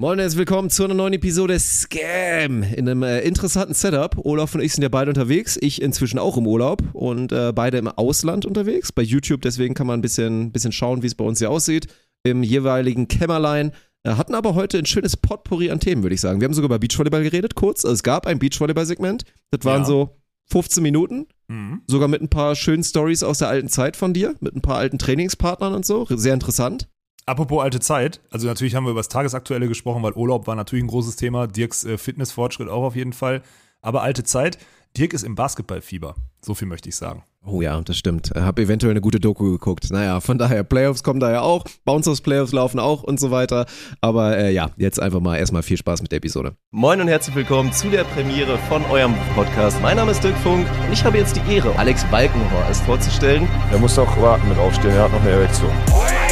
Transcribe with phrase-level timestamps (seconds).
[0.00, 4.16] Moin und herzlich willkommen zu einer neuen Episode Scam in einem äh, interessanten Setup.
[4.24, 5.58] Olaf und ich sind ja beide unterwegs.
[5.60, 8.92] Ich inzwischen auch im Urlaub und äh, beide im Ausland unterwegs.
[8.92, 11.88] Bei YouTube, deswegen kann man ein bisschen, bisschen schauen, wie es bei uns hier aussieht.
[12.22, 13.72] Im jeweiligen Kämmerlein.
[14.04, 16.40] Äh, hatten aber heute ein schönes Potpourri an Themen, würde ich sagen.
[16.40, 17.84] Wir haben sogar über Beachvolleyball geredet, kurz.
[17.84, 19.24] Also es gab ein Beachvolleyball-Segment.
[19.50, 19.86] Das waren Ja.
[19.86, 20.16] so
[20.52, 21.26] 15 Minuten.
[21.48, 21.82] Mhm.
[21.88, 24.36] Sogar mit ein paar schönen Stories aus der alten Zeit von dir.
[24.38, 26.06] Mit ein paar alten Trainingspartnern und so.
[26.08, 26.88] Sehr interessant.
[27.28, 30.82] Apropos alte Zeit, also natürlich haben wir über das Tagesaktuelle gesprochen, weil Urlaub war natürlich
[30.82, 33.42] ein großes Thema, Dirks äh, Fitnessfortschritt auch auf jeden Fall.
[33.82, 34.56] Aber alte Zeit,
[34.96, 36.14] Dirk ist im Basketballfieber.
[36.40, 37.24] So viel möchte ich sagen.
[37.44, 38.30] Oh ja, das stimmt.
[38.34, 39.90] Hab eventuell eine gute Doku geguckt.
[39.90, 43.66] Naja, von daher, Playoffs kommen da ja auch, Bouncers Playoffs laufen auch und so weiter.
[44.00, 46.56] Aber äh, ja, jetzt einfach mal erstmal viel Spaß mit der Episode.
[46.70, 49.82] Moin und herzlich willkommen zu der Premiere von eurem Podcast.
[49.82, 53.46] Mein Name ist Dirk Funk und ich habe jetzt die Ehre, Alex Balkenhorst vorzustellen.
[53.70, 55.70] Er muss auch warten mit aufstehen, er hat noch eine Erektion.
[55.88, 56.27] Was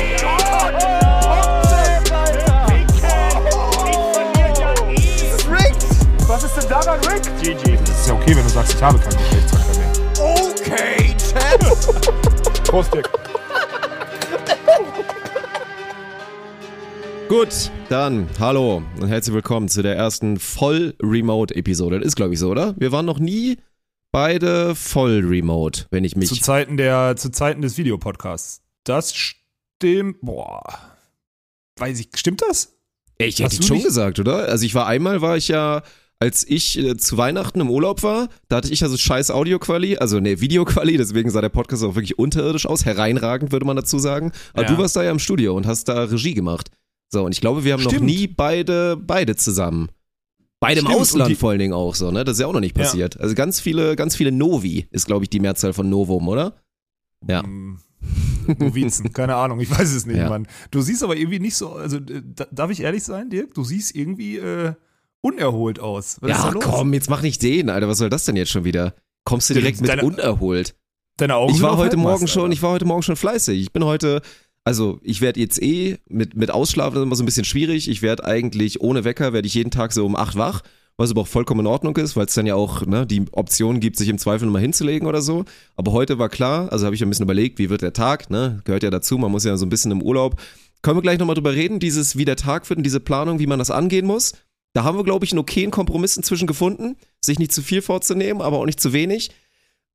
[7.14, 7.84] ist denn daran, Rick?
[7.84, 9.92] Das ist ja okay, wenn du sagst, ich habe keinen Geschlechtsverkehr mehr.
[10.18, 12.64] Okay, Champ.
[12.64, 13.08] Prost, Dick.
[17.28, 21.98] Gut, dann hallo und herzlich willkommen zu der ersten Voll-Remote-Episode.
[21.98, 22.74] Das ist, glaube ich, so, oder?
[22.78, 23.56] Wir waren noch nie
[24.12, 26.28] beide voll-remote, wenn ich mich.
[26.28, 28.62] Zu Zeiten, der, zu Zeiten des Videopodcasts.
[28.84, 30.20] Das stimmt.
[30.22, 30.62] Boah.
[31.78, 32.76] Weiß ich, stimmt das?
[33.18, 34.46] Ey, ich Hast hätte schon nicht- gesagt, oder?
[34.48, 35.82] Also ich war einmal, war ich ja,
[36.18, 39.98] als ich äh, zu Weihnachten im Urlaub war, da hatte ich ja so scheiß Audioquali,
[39.98, 43.98] also ne, Videoquali, deswegen sah der Podcast auch wirklich unterirdisch aus, hereinragend, würde man dazu
[43.98, 44.32] sagen.
[44.54, 44.68] Aber Ja.
[44.72, 46.70] du warst da ja im Studio und hast da Regie gemacht.
[47.12, 48.06] So, und ich glaube, wir haben noch Stimmt.
[48.06, 49.88] nie beide, beide zusammen.
[50.58, 52.24] Beide im Stimmt, Ausland die- vor allen Dingen auch so, ne?
[52.24, 52.84] Das ist ja auch noch nicht Ja.
[52.84, 53.20] passiert.
[53.20, 56.54] Also ganz viele, ganz viele Novi ist, glaube ich, die Mehrzahl von Novum, oder?
[57.28, 57.42] Ja.
[57.42, 57.78] Hm,
[58.58, 60.28] Novizen, keine Ahnung, ich weiß es nicht, Ja.
[60.28, 60.46] Mann.
[60.70, 63.54] Du siehst aber irgendwie nicht so, also äh, da, darf ich ehrlich sein, Dirk?
[63.54, 64.72] Du siehst irgendwie äh,
[65.26, 66.16] unerholt aus.
[66.20, 67.88] Was ja, komm, jetzt mach nicht den, Alter.
[67.88, 68.94] Was soll das denn jetzt schon wieder?
[69.24, 70.74] Kommst du direkt mit Deine- unerholt?
[71.18, 72.52] Deine Augen Ich war heute Morgen schon, Alter.
[72.52, 73.60] ich war heute Morgen schon fleißig.
[73.60, 74.20] Ich bin heute,
[74.64, 77.88] also ich werde jetzt eh mit, mit Ausschlafen das ist immer so ein bisschen schwierig.
[77.88, 80.60] Ich werde eigentlich ohne Wecker, werde ich jeden Tag so um acht wach,
[80.98, 83.80] was aber auch vollkommen in Ordnung ist, weil es dann ja auch ne, die Option
[83.80, 85.44] gibt, sich im Zweifel nochmal hinzulegen oder so.
[85.74, 88.60] Aber heute war klar, also habe ich ein bisschen überlegt, wie wird der Tag, ne?
[88.64, 90.40] Gehört ja dazu, man muss ja so ein bisschen im Urlaub.
[90.82, 93.46] Können wir gleich nochmal drüber reden, dieses, wie der Tag wird und diese Planung, wie
[93.46, 94.34] man das angehen muss.
[94.76, 98.42] Da haben wir, glaube ich, einen okayen Kompromiss inzwischen gefunden, sich nicht zu viel vorzunehmen,
[98.42, 99.30] aber auch nicht zu wenig.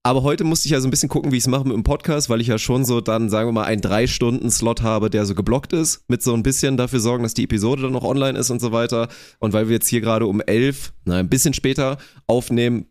[0.02, 1.84] Aber heute musste ich ja so ein bisschen gucken, wie ich es mache mit dem
[1.84, 5.36] Podcast, weil ich ja schon so dann, sagen wir mal, einen Drei-Stunden-Slot habe, der so
[5.36, 8.50] geblockt ist, mit so ein bisschen dafür sorgen, dass die Episode dann noch online ist
[8.50, 9.08] und so weiter.
[9.38, 12.88] Und weil wir jetzt hier gerade um elf, na, ein bisschen später aufnehmen,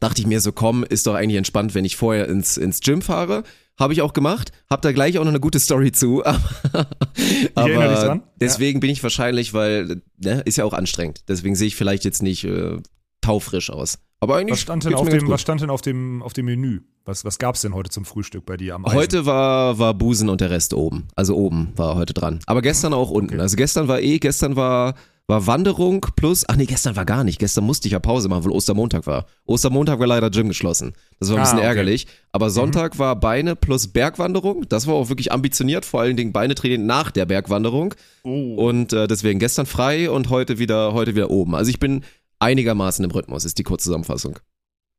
[0.00, 3.02] dachte ich mir so, komm, ist doch eigentlich entspannt, wenn ich vorher ins, ins Gym
[3.02, 3.42] fahre.
[3.78, 6.24] Habe ich auch gemacht, hab da gleich auch noch eine gute Story zu.
[7.54, 8.22] Aber, dran.
[8.40, 11.20] deswegen bin ich wahrscheinlich, weil, ne, ist ja auch anstrengend.
[11.28, 12.78] Deswegen sehe ich vielleicht jetzt nicht äh,
[13.20, 13.98] taufrisch aus.
[14.18, 16.80] Aber eigentlich Was stand denn, auf dem, was stand denn auf dem, auf dem Menü?
[17.04, 18.96] Was, was gab's denn heute zum Frühstück bei dir am Eisen?
[18.96, 21.08] Heute war, war Busen und der Rest oben.
[21.14, 22.40] Also oben war heute dran.
[22.46, 23.34] Aber gestern auch unten.
[23.34, 23.42] Okay.
[23.42, 24.94] Also gestern war eh, gestern war,
[25.28, 27.38] war Wanderung plus, ach nee, gestern war gar nicht.
[27.40, 29.26] Gestern musste ich ja Pause machen, weil Ostermontag war.
[29.44, 30.92] Ostermontag war leider Gym geschlossen.
[31.18, 31.66] Das war ein Ah, bisschen okay.
[31.66, 32.06] ärgerlich.
[32.30, 34.68] Aber Sonntag war Beine plus Bergwanderung.
[34.68, 37.94] Das war auch wirklich ambitioniert, vor allen Dingen Beine trainieren nach der Bergwanderung.
[38.22, 38.54] Oh.
[38.68, 41.56] Und äh, deswegen gestern frei und heute wieder, heute wieder oben.
[41.56, 42.04] Also ich bin
[42.38, 44.38] einigermaßen im Rhythmus, ist die kurze Zusammenfassung.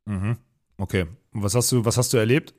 [0.06, 0.38] Mhm.
[0.78, 1.06] Okay.
[1.32, 2.54] Und was hast du, was hast du erlebt?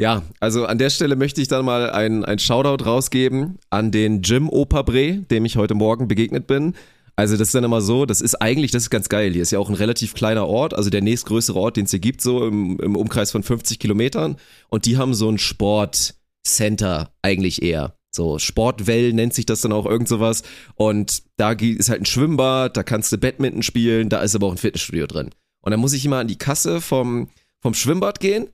[0.00, 4.22] Ja, also an der Stelle möchte ich dann mal ein, ein Shoutout rausgeben an den
[4.22, 6.74] Jim Operbre, dem ich heute Morgen begegnet bin.
[7.16, 9.32] Also das ist dann immer so, das ist eigentlich, das ist ganz geil.
[9.32, 11.98] Hier ist ja auch ein relativ kleiner Ort, also der nächstgrößere Ort, den es hier
[11.98, 14.36] gibt, so im, im Umkreis von 50 Kilometern.
[14.68, 17.96] Und die haben so ein Sportcenter eigentlich eher.
[18.12, 20.44] So Sportwell nennt sich das dann auch irgend sowas.
[20.76, 24.52] Und da ist halt ein Schwimmbad, da kannst du Badminton spielen, da ist aber auch
[24.52, 25.30] ein Fitnessstudio drin.
[25.60, 27.30] Und dann muss ich immer an die Kasse vom,
[27.60, 28.46] vom Schwimmbad gehen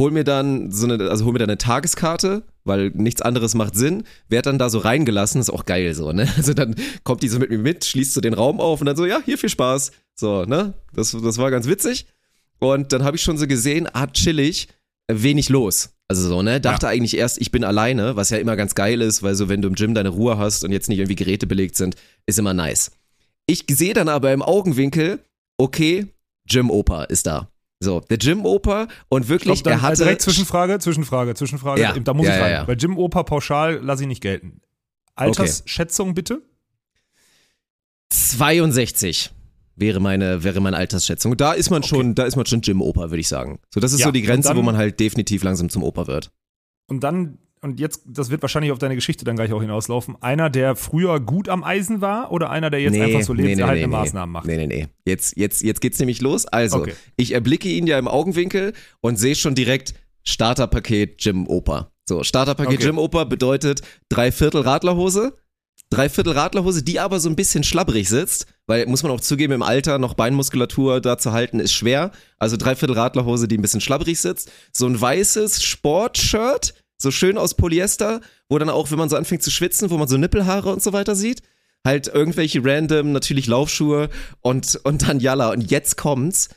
[0.00, 3.76] hol mir dann so eine, also hol mir dann eine Tageskarte, weil nichts anderes macht
[3.76, 6.26] Sinn, werd dann da so reingelassen, ist auch geil so, ne?
[6.36, 6.74] Also dann
[7.04, 9.20] kommt die so mit mir mit, schließt so den Raum auf und dann so, ja,
[9.24, 9.92] hier viel Spaß.
[10.14, 10.72] So, ne?
[10.94, 12.06] Das, das war ganz witzig.
[12.58, 14.68] Und dann habe ich schon so gesehen, ah, chillig,
[15.10, 15.90] wenig los.
[16.08, 16.60] Also so, ne?
[16.60, 19.60] Dachte eigentlich erst, ich bin alleine, was ja immer ganz geil ist, weil so, wenn
[19.60, 21.94] du im Gym deine Ruhe hast und jetzt nicht irgendwie Geräte belegt sind,
[22.26, 22.90] ist immer nice.
[23.46, 25.20] Ich sehe dann aber im Augenwinkel,
[25.58, 26.06] okay,
[26.48, 27.49] Gym Opa ist da.
[27.82, 30.02] So, der Gym Opa und wirklich, Stopp, dann, er hatte.
[30.02, 31.80] äh, direkt Zwischenfrage, Zwischenfrage, Zwischenfrage.
[31.80, 31.98] Ja.
[31.98, 32.52] Da muss Ja, ich rein.
[32.52, 32.64] ja.
[32.64, 34.60] Bei Jim Opa pauschal lasse ich nicht gelten.
[35.14, 36.42] Altersschätzung bitte?
[38.10, 39.30] 62
[39.76, 41.36] wäre meine, wäre meine Altersschätzung.
[41.36, 43.60] Da ist man schon, da ist man schon Gym-Opa, würde ich sagen.
[43.72, 46.06] So, das ist Ja, so die Grenze, dann- wo man halt definitiv langsam zum Opa
[46.06, 46.30] wird.
[46.86, 50.48] Und dann und jetzt, das wird wahrscheinlich auf deine Geschichte dann gleich auch hinauslaufen, einer,
[50.48, 54.32] der früher gut am Eisen war oder einer, der jetzt einfach so lebenserhaltende nee, Maßnahmen
[54.32, 54.46] macht?
[54.46, 54.88] Nee, nee, nee.
[55.04, 56.46] Jetzt, jetzt, jetzt geht's nämlich los.
[56.46, 56.94] Also, Okay.
[57.16, 61.92] ich erblicke ihn ja im Augenwinkel und sehe schon direkt Starterpaket Jim Oper.
[62.06, 62.86] So, Starterpaket Okay.
[62.86, 65.36] Jim Oper bedeutet drei Viertel Radlerhose.
[65.90, 69.54] Drei Viertel Radlerhose, die aber so ein bisschen schlabbrig sitzt, weil muss man auch zugeben,
[69.54, 72.12] im Alter noch Beinmuskulatur da zu halten ist schwer.
[72.38, 74.52] Also drei Viertel Radlerhose, die ein bisschen schlabbrig sitzt.
[74.72, 79.42] So ein weißes Sportshirt, so schön aus Polyester, wo dann auch, wenn man so anfängt
[79.42, 81.42] zu schwitzen, wo man so Nippelhaare und so weiter sieht.
[81.84, 84.10] Halt irgendwelche random, natürlich Laufschuhe
[84.40, 85.50] und, und dann Yalla.
[85.50, 86.50] Und jetzt kommt's.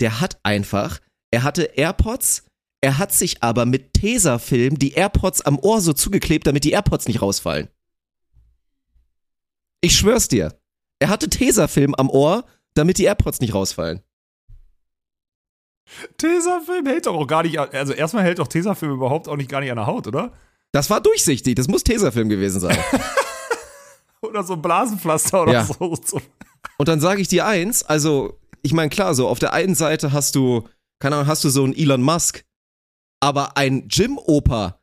[0.00, 0.98] Der hat einfach,
[1.30, 2.42] er hatte AirPods,
[2.80, 7.06] er hat sich aber mit Tesafilm die AirPods am Ohr so zugeklebt, damit die AirPods
[7.06, 7.68] nicht rausfallen.
[9.80, 10.58] Ich schwör's dir.
[10.98, 12.44] Er hatte Tesafilm am Ohr,
[12.74, 14.02] damit die AirPods nicht rausfallen.
[16.18, 19.50] Tesafilm hält doch auch gar nicht, an- also erstmal hält doch Tesafilm überhaupt auch nicht
[19.50, 20.32] gar nicht an der Haut, oder?
[20.72, 22.76] Das war durchsichtig, das muss Tesafilm gewesen sein.
[24.22, 25.64] Oder so ein Blasenpflaster oder Ja.
[25.64, 26.20] so.
[26.78, 30.12] Und dann sage ich dir eins, also, ich meine, klar, so auf der einen Seite
[30.12, 30.66] hast du,
[30.98, 32.42] keine Ahnung, hast du so einen Elon Musk,
[33.20, 34.80] aber ein Jim-Opa,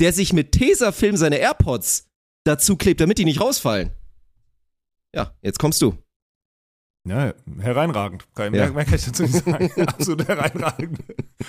[0.00, 2.08] der sich mit Tesafilm seine AirPods
[2.44, 3.90] dazu klebt, damit die nicht rausfallen.
[5.14, 5.96] Ja, jetzt kommst du.
[7.06, 8.24] Ja, hereinragend.
[8.34, 8.70] Kein, Ja.
[8.70, 9.70] mehr, kann ich dazu nicht sagen.
[9.86, 11.00] Absolut hereinragend.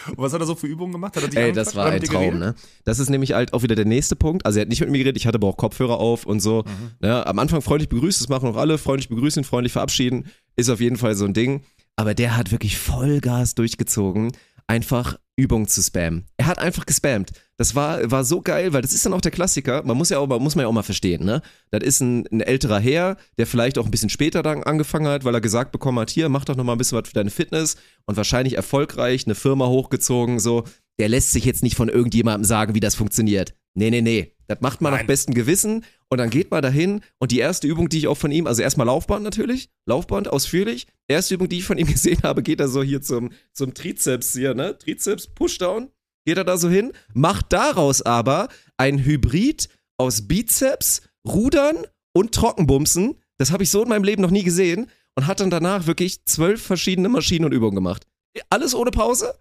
[0.09, 1.15] Und was hat er so für Übungen gemacht?
[1.15, 2.55] Hat er dich Ey, das war ein Traum, ne?
[2.83, 4.45] Das ist nämlich halt auch wieder der nächste Punkt.
[4.45, 6.63] Also er hat nicht mit mir geredet, ich hatte aber auch Kopfhörer auf und so.
[6.63, 6.91] Mhm.
[7.07, 7.25] Ne?
[7.25, 10.25] Am Anfang freundlich begrüßt, das machen auch alle, freundlich begrüßen, freundlich verabschieden,
[10.57, 11.63] ist auf jeden Fall so ein Ding.
[11.95, 14.33] Aber der hat wirklich Vollgas durchgezogen,
[14.67, 16.25] einfach Übungen zu spammen.
[16.37, 17.31] Er hat einfach gespammt.
[17.57, 19.83] Das war, war so geil, weil das ist dann auch der Klassiker.
[19.83, 21.41] Man muss ja auch, muss man ja auch mal verstehen, ne?
[21.71, 25.23] Das ist ein, ein älterer Herr, der vielleicht auch ein bisschen später dann angefangen hat,
[25.23, 27.31] weil er gesagt bekommen hat, hier, mach doch noch mal ein bisschen was für deine
[27.31, 27.75] Fitness
[28.05, 30.63] und wahrscheinlich erfolgreich eine Firma hochgezogen, so.
[30.99, 33.53] Der lässt sich jetzt nicht von irgendjemandem sagen, wie das funktioniert.
[33.73, 34.31] Nee, nee, nee.
[34.47, 35.07] Das macht man nach Nein.
[35.07, 38.31] bestem Gewissen und dann geht man dahin und die erste Übung, die ich auch von
[38.31, 40.87] ihm, also erstmal Laufband natürlich, Laufband ausführlich.
[41.07, 44.33] Erste Übung, die ich von ihm gesehen habe, geht er so hier zum, zum Trizeps
[44.33, 44.77] hier, ne?
[44.77, 45.89] Trizeps, Pushdown.
[46.27, 53.15] Geht er da so hin, macht daraus aber ein Hybrid aus Bizeps, Rudern und Trockenbumsen.
[53.37, 56.25] Das habe ich so in meinem Leben noch nie gesehen und hat dann danach wirklich
[56.25, 58.07] zwölf verschiedene Maschinen und Übungen gemacht.
[58.49, 59.35] Alles ohne Pause,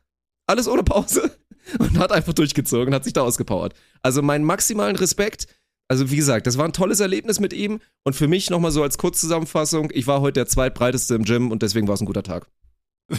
[0.46, 1.36] alles ohne Pause
[1.78, 3.74] und hat einfach durchgezogen, hat sich da ausgepowert.
[4.02, 5.46] Also meinen maximalen Respekt.
[5.94, 8.82] Also wie gesagt, das war ein tolles Erlebnis mit ihm und für mich nochmal so
[8.82, 12.24] als Kurzzusammenfassung, ich war heute der zweitbreiteste im Gym und deswegen war es ein guter
[12.24, 12.48] Tag.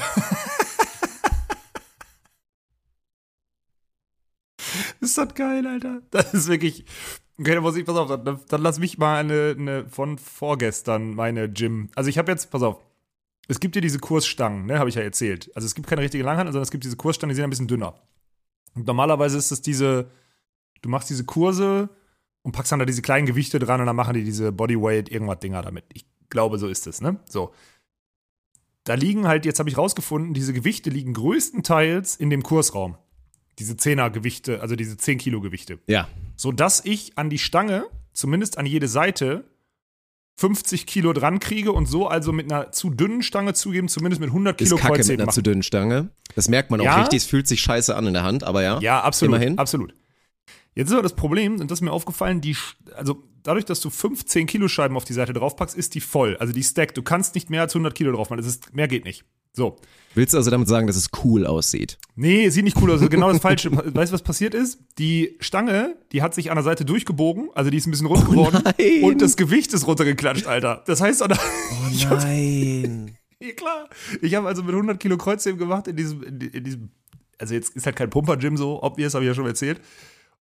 [5.00, 6.01] Ist das geil, Alter.
[6.12, 6.83] Das ist wirklich.
[7.39, 11.16] Okay, dann muss ich, pass auf, dann, dann lass mich mal eine, eine von vorgestern,
[11.16, 11.88] meine Gym.
[11.95, 12.81] Also ich habe jetzt, pass auf,
[13.48, 15.50] es gibt ja diese Kursstangen, ne, habe ich ja erzählt.
[15.56, 17.69] Also es gibt keine richtige Langhand, sondern es gibt diese Kursstangen, die sind ein bisschen
[17.69, 17.95] dünner.
[18.74, 20.12] Und normalerweise ist es diese,
[20.81, 21.89] du machst diese Kurse
[22.45, 25.39] und packst dann da diese kleinen Gewichte dran und dann machen die diese Bodyweight irgendwas
[25.39, 25.83] Dinger damit.
[25.94, 27.18] Ich glaube, so ist es, ne?
[27.27, 27.51] So.
[28.83, 32.97] Da liegen halt, jetzt habe ich rausgefunden, diese Gewichte liegen größtenteils in dem Kursraum.
[33.57, 35.80] Diese Zehner-Gewichte, also diese 10 Kilo Gewichte.
[35.88, 36.07] Ja.
[36.36, 39.45] Sodass ich an die Stange, zumindest an jede Seite,
[40.38, 44.30] 50 Kilo dran kriege und so also mit einer zu dünnen Stange zugeben, zumindest mit
[44.30, 45.44] 100 Ist Kilo kacke mit Kreuzheben einer zu machen.
[45.45, 46.09] dünnen Stange.
[46.36, 47.00] Das merkt man auch Ja.
[47.00, 48.80] richtig, es fühlt sich scheiße an in der Hand, aber ja.
[48.81, 49.33] Ja, absolut.
[49.36, 49.57] Immerhin.
[49.57, 49.95] Absolut.
[50.75, 52.56] Jetzt ist aber das Problem, und das ist mir aufgefallen, die,
[52.95, 56.36] also dadurch, dass du 15 Kilo Scheiben auf die Seite draufpackst, ist die voll.
[56.38, 58.39] Also die Stack, du kannst nicht mehr als 100 Kilo drauf machen.
[58.39, 59.24] Das ist, mehr geht nicht.
[59.53, 59.77] So.
[60.15, 61.98] Willst du also damit sagen, dass es cool aussieht?
[62.15, 63.01] Nee, sieht nicht cool aus.
[63.01, 63.72] Ist genau das Falsche.
[63.96, 64.79] Weißt du, was passiert ist?
[64.98, 68.25] Die Stange, die hat sich an der Seite durchgebogen, also die ist ein bisschen rund
[68.25, 68.62] geworden.
[68.63, 69.03] nein.
[69.03, 70.84] Und das Gewicht ist runtergeklatscht, Alter.
[70.88, 71.27] Das heißt, Oh
[72.10, 73.17] nein.
[73.39, 73.88] ja, klar.
[74.22, 76.89] Ich habe also mit 100 Kilo Kreuzheben gemacht in diesem, in, in diesem,
[77.38, 79.79] also jetzt ist halt kein Pumper-Gym so, obvious, habe ich ja schon erzählt.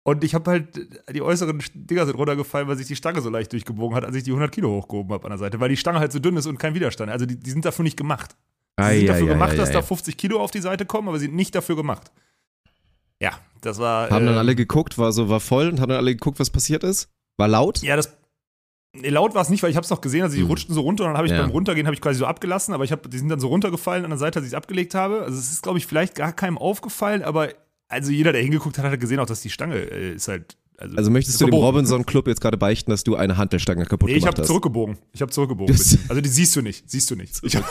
[0.06, 0.68] Und ich habe halt,
[1.14, 4.22] die äußeren Dinger sind runtergefallen, weil sich die Stange so leicht durchgebogen hat, als ich
[4.22, 6.44] die 100 Kilo hochgehoben habe an der Seite, weil die Stange halt so dünn ist
[6.46, 7.10] und kein Widerstand.
[7.10, 8.36] Also die, die sind dafür nicht gemacht.
[8.78, 11.36] Sie sind dafür gemacht, dass da 50 Kilo auf die Seite kommen, aber sie sind
[11.36, 12.10] nicht dafür gemacht.
[13.20, 13.32] Ja,
[13.62, 14.10] das war.
[14.10, 16.50] Haben dann äh, alle geguckt, war so, war voll und haben dann alle geguckt, was
[16.50, 17.08] passiert ist?
[17.38, 17.80] War laut?
[17.82, 18.14] Ja, das.
[18.96, 20.48] Nee, laut war es nicht, weil ich habe es noch gesehen, also die Hm.
[20.48, 21.40] rutschten so runter und dann habe ich Ja.
[21.40, 24.04] beim Runtergehen habe ich quasi so abgelassen, aber ich habe, die sind dann so runtergefallen
[24.04, 25.22] an der Seite, als ich es abgelegt habe.
[25.22, 27.48] Also es ist, glaube ich, vielleicht gar keinem aufgefallen, aber
[27.88, 30.56] also jeder, der hingeguckt hat, hat gesehen auch, dass die Stange äh, ist halt
[30.96, 31.64] Also möchtest du dem verboten.
[31.66, 34.48] Robinson Club jetzt gerade beichten, dass du eine Hantelstange kaputt Nee, ich gemacht habe hast?
[34.48, 34.98] zurückgebogen.
[35.12, 35.74] Ich habe zurückgebogen.
[35.74, 36.02] Das- bitte.
[36.08, 37.32] Also die siehst du nicht, siehst du nicht.
[37.42, 37.64] Ich hab,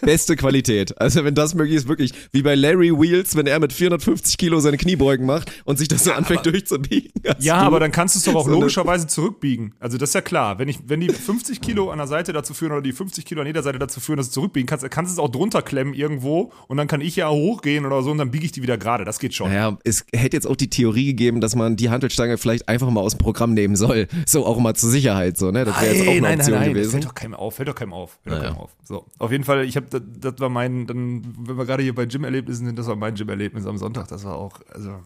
[0.00, 1.00] Beste Qualität.
[1.00, 4.58] Also wenn das möglich ist, wirklich wie bei Larry Wheels, wenn er mit 450 Kilo
[4.60, 7.12] seine Kniebeugen macht und sich das so anfängt durchzubiegen.
[7.26, 9.74] Hast ja, aber dann kannst du es doch auch so logischerweise zurückbiegen.
[9.78, 10.58] Also das ist ja klar.
[10.58, 13.40] Wenn, ich, wenn die 50 Kilo an der Seite dazu führen oder die 50 Kilo
[13.42, 15.94] an jeder Seite dazu führen, dass du zurückbiegen kannst, kannst du es auch drunter klemmen
[15.94, 18.78] irgendwo und dann kann ich ja hochgehen oder so und dann biege ich die wieder
[18.78, 19.04] gerade.
[19.04, 19.48] Das geht schon.
[19.48, 23.00] Naja, es hätte jetzt auch die Theorie gegeben, dass man die Hantelstange vielleicht einfach mal
[23.00, 24.08] aus dem Programm nehmen soll.
[24.26, 25.64] So auch mal zur Sicherheit, so, ne?
[25.64, 26.90] Das wäre jetzt auch eine Option Das gewesen.
[26.90, 28.18] fällt doch keinem auf, fällt doch keinem auf.
[28.22, 28.50] Fällt Naja.
[28.50, 28.76] keinem auf.
[28.84, 31.94] So, auf jeden Fall, ich habe, das, das war mein, dann, wenn wir gerade hier
[31.94, 34.08] bei Gym-Erlebnissen sind, das war mein Gym-Erlebnis am Sonntag.
[34.08, 35.00] Das war auch, also,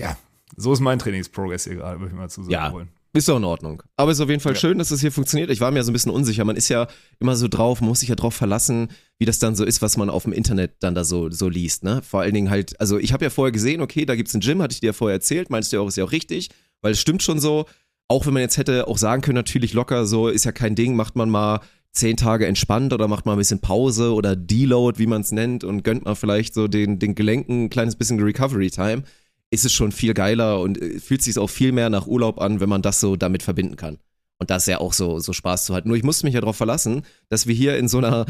[0.00, 0.16] ja,
[0.56, 2.72] so ist mein Trainingsprogress hier gerade, würde ich mal zu sagen Ja.
[2.72, 2.88] wollen.
[3.16, 3.82] Ist doch in Ordnung.
[3.96, 4.58] Aber ist auf jeden Fall Ja.
[4.58, 5.50] schön, dass das hier funktioniert.
[5.50, 6.44] Ich war mir so ein bisschen unsicher.
[6.44, 6.86] Man ist ja
[7.18, 9.96] immer so drauf, man muss sich ja drauf verlassen, wie das dann so ist, was
[9.96, 11.82] man auf dem Internet dann da so, so liest.
[11.82, 12.02] Ne?
[12.02, 14.60] Vor allen Dingen halt, also ich habe ja vorher gesehen, okay, da gibt's ein Gym,
[14.60, 16.50] hatte ich dir ja vorher erzählt, meinst du ja auch, ist ja auch richtig,
[16.82, 17.64] weil es stimmt schon so.
[18.08, 20.94] Auch wenn man jetzt hätte auch sagen können, natürlich locker, so ist ja kein Ding,
[20.94, 21.60] macht man mal
[21.92, 25.64] zehn Tage entspannt oder macht mal ein bisschen Pause oder Deload, wie man es nennt,
[25.64, 29.02] und gönnt mal vielleicht so den, den Gelenken ein kleines bisschen Recovery Time
[29.50, 32.60] ist es schon viel geiler und äh, fühlt sich auch viel mehr nach Urlaub an,
[32.60, 33.98] wenn man das so damit verbinden kann.
[34.38, 35.88] Und das ist ja auch so, so Spaß zu halten.
[35.88, 38.26] Nur ich musste mich ja darauf verlassen, dass wir hier in so einer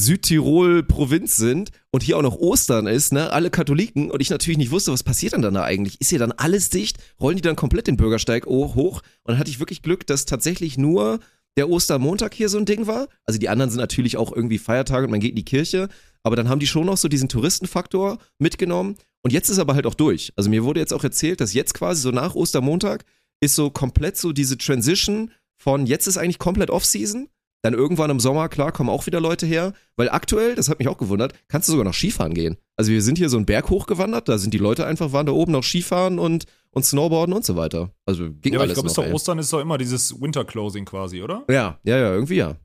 [0.00, 3.32] Südtirol-Provinz sind und hier auch noch Ostern ist, ne?
[3.32, 6.00] Alle Katholiken und ich natürlich nicht wusste, was passiert dann da eigentlich?
[6.00, 6.98] Ist hier dann alles dicht?
[7.20, 8.76] Rollen die dann komplett den Bürgersteig hoch?
[8.76, 11.18] Und dann hatte ich wirklich Glück, dass tatsächlich nur
[11.56, 13.08] der Ostermontag hier so ein Ding war.
[13.24, 15.88] Also die anderen sind natürlich auch irgendwie Feiertage und man geht in die Kirche.
[16.22, 18.96] Aber dann haben die schon noch so diesen Touristenfaktor mitgenommen.
[19.22, 20.32] Und jetzt ist aber halt auch durch.
[20.36, 23.04] Also mir wurde jetzt auch erzählt, dass jetzt quasi so nach Ostermontag
[23.40, 27.28] ist so komplett so diese Transition von jetzt ist eigentlich komplett Off-Season.
[27.62, 29.72] Dann irgendwann im Sommer, klar, kommen auch wieder Leute her.
[29.96, 32.56] Weil aktuell, das hat mich auch gewundert, kannst du sogar noch Skifahren gehen.
[32.76, 35.32] Also wir sind hier so einen Berg hochgewandert, da sind die Leute einfach, waren da
[35.32, 37.90] oben noch Skifahren und, und Snowboarden und so weiter.
[38.06, 39.12] Also ging Ja, alles ich glaube, ey.
[39.12, 41.44] Ostern ist doch immer dieses Winter-Closing quasi, oder?
[41.48, 42.56] ja, ja, ja, irgendwie ja.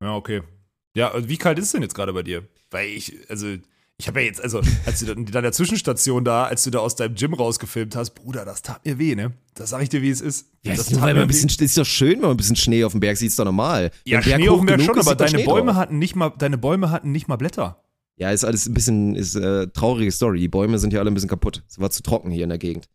[0.00, 0.42] Ja, okay.
[0.96, 2.46] Ja, und wie kalt ist es denn jetzt gerade bei dir?
[2.70, 3.56] Weil ich, also,
[4.00, 6.78] ich habe ja jetzt, also, als du dann in deiner Zwischenstation da, als du da
[6.78, 9.32] aus deinem Gym rausgefilmt hast, Bruder, das tat mir weh, ne?
[9.54, 10.46] Das sag ich dir, wie es ist.
[10.62, 12.54] Ja, das ist, weil mir man ein bisschen, ist doch schön, wenn man ein bisschen
[12.56, 13.90] Schnee auf dem Berg sieht, ist doch normal.
[14.04, 15.80] Ja, Schnee auf dem Berg schon, ist, aber deine Bäume drauf.
[15.80, 17.82] hatten nicht mal, deine Bäume hatten nicht mal Blätter.
[18.16, 20.38] Ja, ist alles ein bisschen, ist äh, traurige Story.
[20.40, 21.62] Die Bäume sind ja alle ein bisschen kaputt.
[21.68, 22.88] Es war zu trocken hier in der Gegend.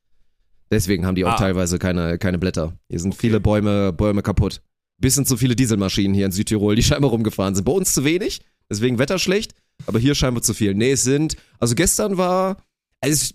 [0.72, 1.38] Deswegen haben die auch Ah.
[1.38, 2.78] teilweise keine, keine Blätter.
[2.90, 4.62] Hier sind viele Bäume, Bäume kaputt.
[5.00, 7.66] Bisschen zu viele Dieselmaschinen hier in Südtirol, die scheinbar rumgefahren sind.
[7.66, 9.54] Bei uns zu wenig, deswegen Wetter schlecht,
[9.86, 10.74] aber hier scheinbar zu viel.
[10.74, 12.58] Nee, es sind, also gestern war,
[13.02, 13.34] also es,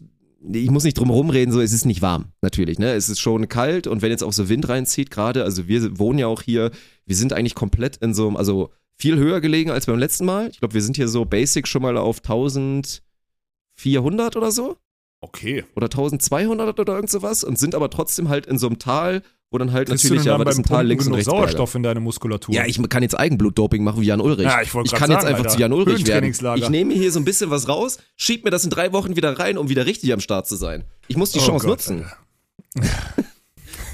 [0.52, 2.92] ich muss nicht drum rumreden, so, es ist nicht warm, natürlich, ne?
[2.92, 6.18] Es ist schon kalt und wenn jetzt auch so Wind reinzieht gerade, also wir wohnen
[6.18, 6.70] ja auch hier,
[7.06, 10.48] wir sind eigentlich komplett in so einem, also viel höher gelegen als beim letzten Mal.
[10.50, 13.00] Ich glaube, wir sind hier so basic schon mal auf 1400
[14.36, 14.76] oder so
[15.20, 15.64] Okay.
[15.74, 19.58] oder 1200 oder irgend sowas und sind aber trotzdem halt in so einem Tal, wo
[19.58, 21.26] dann halt Kriegst du natürlich, ja, das ist beim ein Tal links und rechts.
[21.30, 22.54] Sauerstoff in deine Muskulatur?
[22.54, 24.46] Ja, ich kann jetzt Eigenblutdoping machen wie Jan Ulrich.
[24.46, 25.48] Ja, ich ich kann jetzt sagen, einfach Alter.
[25.48, 26.32] zu Jan Ulrich werden.
[26.56, 29.38] Ich nehme hier so ein bisschen was raus, schieb mir das in drei Wochen wieder
[29.38, 30.84] rein, um wieder richtig am Start zu sein.
[31.06, 32.06] Ich muss die Oh Chance Gott, nutzen.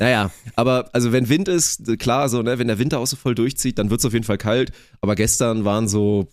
[0.00, 3.36] Naja, aber also wenn Wind ist, klar, so, ne, wenn der Winter auch so voll
[3.36, 4.72] durchzieht, dann wird es auf jeden Fall kalt.
[5.00, 6.28] Aber gestern waren so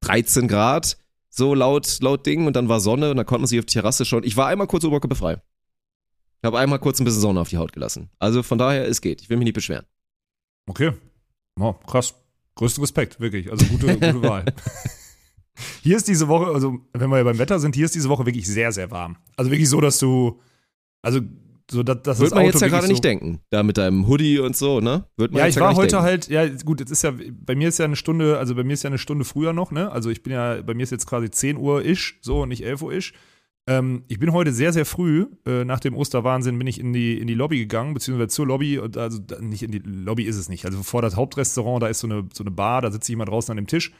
[0.00, 0.96] 13 Grad,
[1.30, 3.74] so laut, laut Ding, und dann war Sonne und dann konnte man sich auf die
[3.74, 4.24] Terrasse schon.
[4.24, 5.40] Ich war einmal kurz oberkörperfrei.
[6.44, 8.10] Ich habe einmal kurz ein bisschen Sonne auf die Haut gelassen.
[8.18, 9.22] Also von daher, es geht.
[9.22, 9.86] Ich will mich nicht beschweren.
[10.66, 10.92] Okay.
[11.58, 12.12] Oh, krass.
[12.56, 13.50] Größten Respekt, wirklich.
[13.50, 14.44] Also gute, gute Wahl.
[15.82, 18.26] Hier ist diese Woche, also wenn wir ja beim Wetter sind, hier ist diese Woche
[18.26, 19.16] wirklich sehr, sehr warm.
[19.38, 20.38] Also wirklich so, dass du,
[21.00, 21.20] also
[21.70, 23.40] so, dass, dass Wird das man Auto jetzt ja gerade so, nicht denken.
[23.48, 25.06] Da mit deinem Hoodie und so, ne?
[25.16, 26.04] Wird man Ja, ich war heute denken.
[26.04, 28.74] halt, ja gut, jetzt ist ja, bei mir ist ja eine Stunde, also bei mir
[28.74, 29.90] ist ja eine Stunde früher noch, ne?
[29.90, 32.66] Also ich bin ja, bei mir ist jetzt quasi 10 Uhr ish, so und nicht
[32.66, 33.14] 11 Uhr ish.
[33.66, 37.18] Ähm, ich bin heute sehr, sehr früh, äh, nach dem Osterwahnsinn, bin ich in die,
[37.18, 40.48] in die Lobby gegangen, beziehungsweise zur Lobby, und also nicht in die Lobby ist es
[40.48, 40.66] nicht.
[40.66, 43.50] Also vor das Hauptrestaurant, da ist so eine, so eine Bar, da ich mal draußen
[43.50, 43.92] an dem Tisch.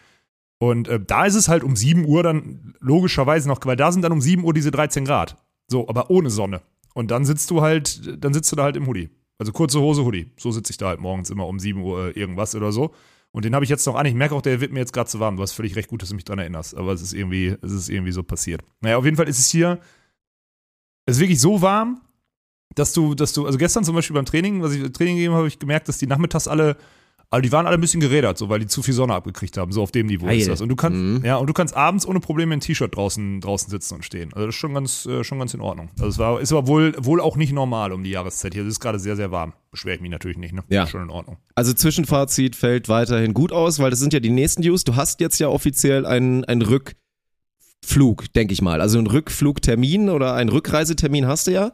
[0.59, 4.03] Und äh, da ist es halt um 7 Uhr dann logischerweise noch, weil da sind
[4.03, 5.37] dann um 7 Uhr diese 13 Grad.
[5.67, 6.61] So, aber ohne Sonne.
[6.95, 9.11] Und dann sitzt du halt, dann sitzt du da halt im Hoodie.
[9.39, 10.31] Also kurze Hose, Hoodie.
[10.39, 12.95] So sitze ich da halt morgens immer um 7 Uhr äh, irgendwas oder so.
[13.35, 14.07] Und den habe ich jetzt noch an.
[14.07, 15.35] Ich merke auch, der wird mir jetzt gerade zu warm.
[15.35, 16.77] Du hast völlig recht gut, dass du mich dran erinnerst.
[16.77, 18.63] Aber es ist irgendwie, es ist irgendwie so passiert.
[18.81, 19.81] Naja, auf jeden Fall ist es hier,
[21.05, 22.01] es ist wirklich so warm,
[22.77, 25.41] dass du, dass du, also gestern zum Beispiel beim Training, was ich Training gegeben habe,
[25.41, 26.77] habe ich gemerkt, dass die nachmittags alle,
[27.31, 29.73] also die waren alle ein bisschen gerädert, so, weil die zu viel Sonne abgekriegt haben.
[29.73, 30.47] So auf dem Niveau ist Geil.
[30.49, 30.61] das.
[30.61, 31.23] Und du kannst, Mhm.
[31.25, 34.33] ja, und du kannst abends ohne Probleme in T-Shirt draußen, draußen sitzen und stehen.
[34.35, 35.89] Also das ist schon ganz, äh, schon ganz in Ordnung.
[35.99, 38.63] Also es war, ist aber wohl, wohl auch nicht normal um die Jahreszeit hier.
[38.63, 39.53] Es ist gerade sehr, sehr warm.
[39.71, 40.63] Beschwere ich mich natürlich nicht, ne?
[40.69, 40.85] Ja.
[40.85, 41.39] Ist Schon in Ordnung.
[41.57, 44.85] Also Zwischenfazit fällt weiterhin gut aus, weil das sind ja die nächsten News.
[44.85, 46.63] Du hast jetzt ja offiziell einen, einen
[47.83, 48.81] Rückflug, denke ich mal.
[48.81, 51.73] Also einen Rückflugtermin oder einen Rückreisetermin hast du ja.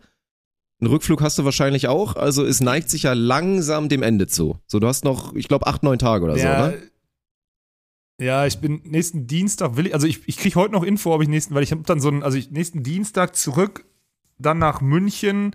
[0.81, 2.17] Einen Rückflug hast du wahrscheinlich auch.
[2.17, 4.59] Also es neigt sich ja langsam dem Ende zu.
[4.67, 6.75] So, du hast noch, ich glaube, acht, neun Tage oder so, ja, oder?
[8.19, 11.21] ja, ich bin nächsten Dienstag will ich, also ich, ich kriege heute noch Info, ob
[11.21, 13.85] ich nächsten, weil ich habe dann so einen, also ich nächsten Dienstag zurück,
[14.39, 15.55] dann nach München,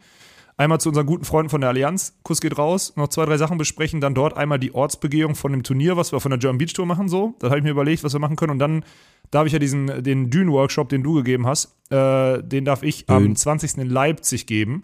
[0.58, 3.58] einmal zu unseren guten Freunden von der Allianz, Kuss geht raus, noch zwei, drei Sachen
[3.58, 6.74] besprechen, dann dort einmal die Ortsbegehung von dem Turnier, was wir von der German Beach
[6.74, 7.34] Tour machen, so.
[7.39, 8.86] Da habe ich mir überlegt, was wir machen können und dann
[9.32, 13.24] darf ich ja diesen, den Dune-Workshop, den du gegeben hast, äh, den darf ich am
[13.24, 13.36] Dün.
[13.36, 13.79] 20.
[13.79, 14.84] in Leipzig geben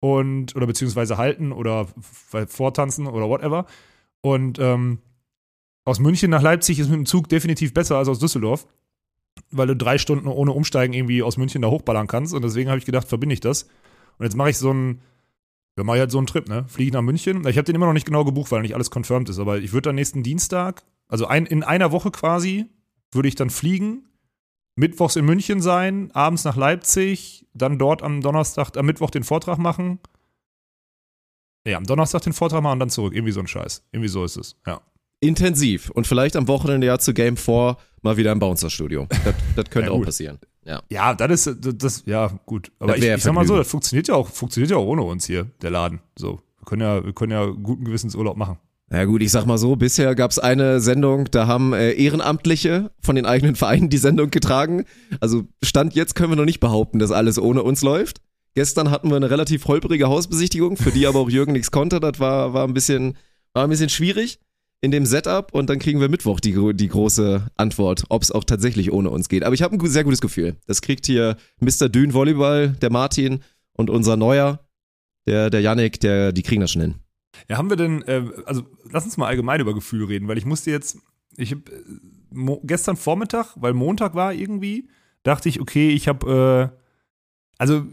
[0.00, 1.86] und, oder beziehungsweise halten oder
[2.46, 3.66] vortanzen oder whatever.
[4.20, 4.98] Und ähm,
[5.84, 8.66] aus München nach Leipzig ist mit dem Zug definitiv besser als aus Düsseldorf,
[9.50, 12.34] weil du drei Stunden ohne Umsteigen irgendwie aus München da hochballern kannst.
[12.34, 13.64] Und deswegen habe ich gedacht, verbinde ich das.
[14.18, 15.00] Und jetzt mache ich so einen,
[15.76, 16.64] ja, mache ich halt so einen Trip, ne?
[16.68, 17.46] Fliege nach München.
[17.46, 19.38] Ich habe den immer noch nicht genau gebucht, weil nicht alles confirmed ist.
[19.38, 22.66] Aber ich würde dann nächsten Dienstag, also ein, in einer Woche quasi,
[23.12, 24.07] würde ich dann fliegen,
[24.78, 29.58] mittwochs in München sein, abends nach Leipzig, dann dort am Donnerstag, am Mittwoch den Vortrag
[29.58, 29.98] machen.
[31.66, 33.12] Ja, am Donnerstag den Vortrag machen und dann zurück.
[33.14, 33.82] Irgendwie so ein Scheiß.
[33.92, 34.80] Irgendwie so ist es, ja.
[35.20, 35.90] Intensiv.
[35.90, 39.08] Und vielleicht am Wochenende ja zu Game 4 mal wieder im Bouncer-Studio.
[39.24, 40.38] Das, das könnte Ja, auch passieren.
[40.64, 40.80] Ja.
[40.88, 42.70] Ja, das ist, das, das ja, gut.
[42.78, 45.26] Aber ich, ich sag mal so, das funktioniert ja auch, funktioniert ja auch ohne uns
[45.26, 46.00] hier, der Laden.
[46.16, 46.40] So.
[46.60, 48.58] Wir können ja, wir können ja guten Gewissens Urlaub machen.
[48.90, 53.16] Ja gut, ich sag mal so, bisher gab's eine Sendung, da haben äh, Ehrenamtliche von
[53.16, 54.84] den eigenen Vereinen die Sendung getragen.
[55.20, 58.22] Also Stand jetzt können wir noch nicht behaupten, dass alles ohne uns läuft.
[58.54, 62.00] Gestern hatten wir eine relativ holprige Hausbesichtigung, für die aber auch Jürgen nichts konnte.
[62.00, 63.18] Das war, war, ein bisschen,
[63.52, 64.40] war ein bisschen schwierig
[64.80, 68.44] in dem Setup und dann kriegen wir Mittwoch die, die große Antwort, ob es auch
[68.44, 69.44] tatsächlich ohne uns geht.
[69.44, 70.56] Aber ich habe ein sehr gutes Gefühl.
[70.66, 71.90] Das kriegt hier Mr.
[71.90, 73.40] Dün Volleyball, der Martin
[73.72, 74.60] und unser Neuer,
[75.26, 76.94] der, der Yannick, der, die kriegen das schon hin.
[77.48, 80.46] Ja, haben wir denn, äh, also lass uns mal allgemein über Gefühle reden, weil ich
[80.46, 80.98] musste jetzt,
[81.36, 84.88] ich hab, äh, gestern Vormittag, weil Montag war irgendwie,
[85.22, 86.78] dachte ich, okay, ich habe, äh,
[87.58, 87.84] also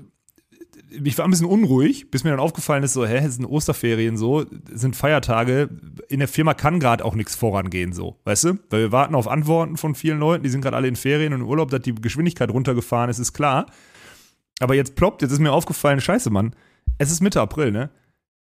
[1.04, 4.18] ich war ein bisschen unruhig, bis mir dann aufgefallen ist, so, hä, es sind Osterferien
[4.18, 5.70] so, es sind Feiertage,
[6.08, 8.60] in der Firma kann gerade auch nichts vorangehen, so, weißt du?
[8.70, 11.42] Weil wir warten auf Antworten von vielen Leuten, die sind gerade alle in Ferien und
[11.42, 13.66] im Urlaub, dass die Geschwindigkeit runtergefahren ist, ist klar.
[14.60, 16.56] Aber jetzt ploppt, jetzt ist mir aufgefallen, scheiße, Mann,
[16.98, 17.90] es ist Mitte April, ne?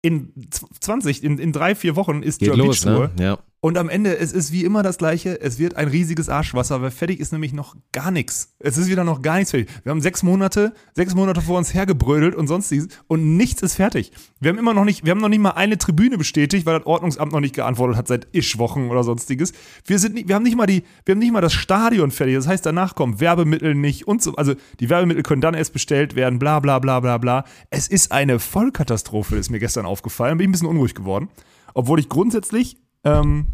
[0.06, 3.10] In z- 20, in, in drei, vier Wochen ist Geht German los, Beach Tour.
[3.16, 3.22] ne?
[3.24, 3.38] Ja.
[3.60, 5.40] Und am Ende, es ist wie immer das Gleiche.
[5.40, 8.54] Es wird ein riesiges Arschwasser, weil fertig ist nämlich noch gar nichts.
[8.58, 9.70] Es ist wieder noch gar nichts fertig.
[9.82, 14.12] Wir haben sechs Monate, sechs Monate vor uns hergebrödelt und sonstiges und nichts ist fertig.
[14.40, 16.86] Wir haben immer noch nicht, wir haben noch nicht mal eine Tribüne bestätigt, weil das
[16.86, 19.52] Ordnungsamt noch nicht geantwortet hat seit Ischwochen oder sonstiges.
[19.84, 22.36] Wir sind nicht, wir haben nicht mal die, wir haben nicht mal das Stadion fertig.
[22.36, 26.14] Das heißt, danach kommen Werbemittel nicht und so, also die Werbemittel können dann erst bestellt
[26.14, 27.44] werden, bla, bla, bla, bla, bla.
[27.70, 30.38] Es ist eine Vollkatastrophe, ist mir gestern aufgefallen.
[30.38, 31.30] Bin ich ein bisschen unruhig geworden.
[31.74, 33.46] Obwohl ich grundsätzlich, ähm,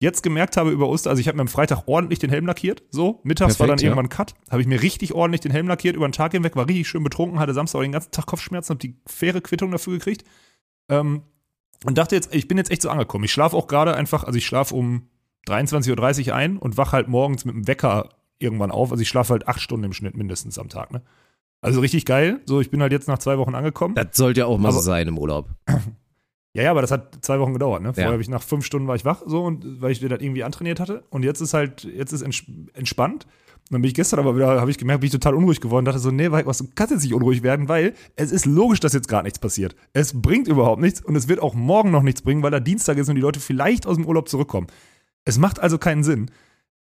[0.00, 2.82] jetzt gemerkt habe über Oster, also ich habe mir am Freitag ordentlich den Helm lackiert,
[2.90, 3.88] so, mittags war dann Perfekt, ja.
[3.88, 6.68] irgendwann Cut, habe ich mir richtig ordentlich den Helm lackiert, über den Tag hinweg, war
[6.68, 10.24] richtig schön betrunken, hatte Samstag den ganzen Tag Kopfschmerzen, habe die faire Quittung dafür gekriegt
[10.88, 11.22] ähm,
[11.84, 13.24] und dachte jetzt, ich bin jetzt echt so angekommen.
[13.24, 15.08] Ich schlafe auch gerade einfach, also ich schlafe um
[15.46, 19.32] 23.30 Uhr ein und wach halt morgens mit dem Wecker irgendwann auf, also ich schlafe
[19.32, 21.02] halt acht Stunden im Schnitt mindestens am Tag, ne?
[21.60, 23.96] Also richtig geil, so, ich bin halt jetzt nach zwei Wochen angekommen.
[23.96, 25.48] Das sollte ja auch mal so sein im Urlaub.
[26.58, 27.94] Ja, ja, aber das hat zwei Wochen gedauert, ne?
[27.94, 28.12] Vorher Ja.
[28.12, 30.80] habe ich nach fünf Stunden war ich wach, so, und weil ich das irgendwie antrainiert
[30.80, 31.04] hatte.
[31.08, 32.42] Und jetzt ist halt, jetzt ist ents
[32.74, 33.26] entspannt.
[33.26, 35.84] Und dann bin ich gestern aber wieder, habe ich gemerkt, bin ich total unruhig geworden.
[35.84, 38.92] Dachte so, nee, was, du kannst jetzt nicht unruhig werden, weil es ist logisch, dass
[38.92, 39.76] jetzt gerade nichts passiert.
[39.92, 42.98] Es bringt überhaupt nichts und es wird auch morgen noch nichts bringen, weil da Dienstag
[42.98, 44.66] ist und die Leute vielleicht aus dem Urlaub zurückkommen.
[45.24, 46.28] Es macht also keinen Sinn.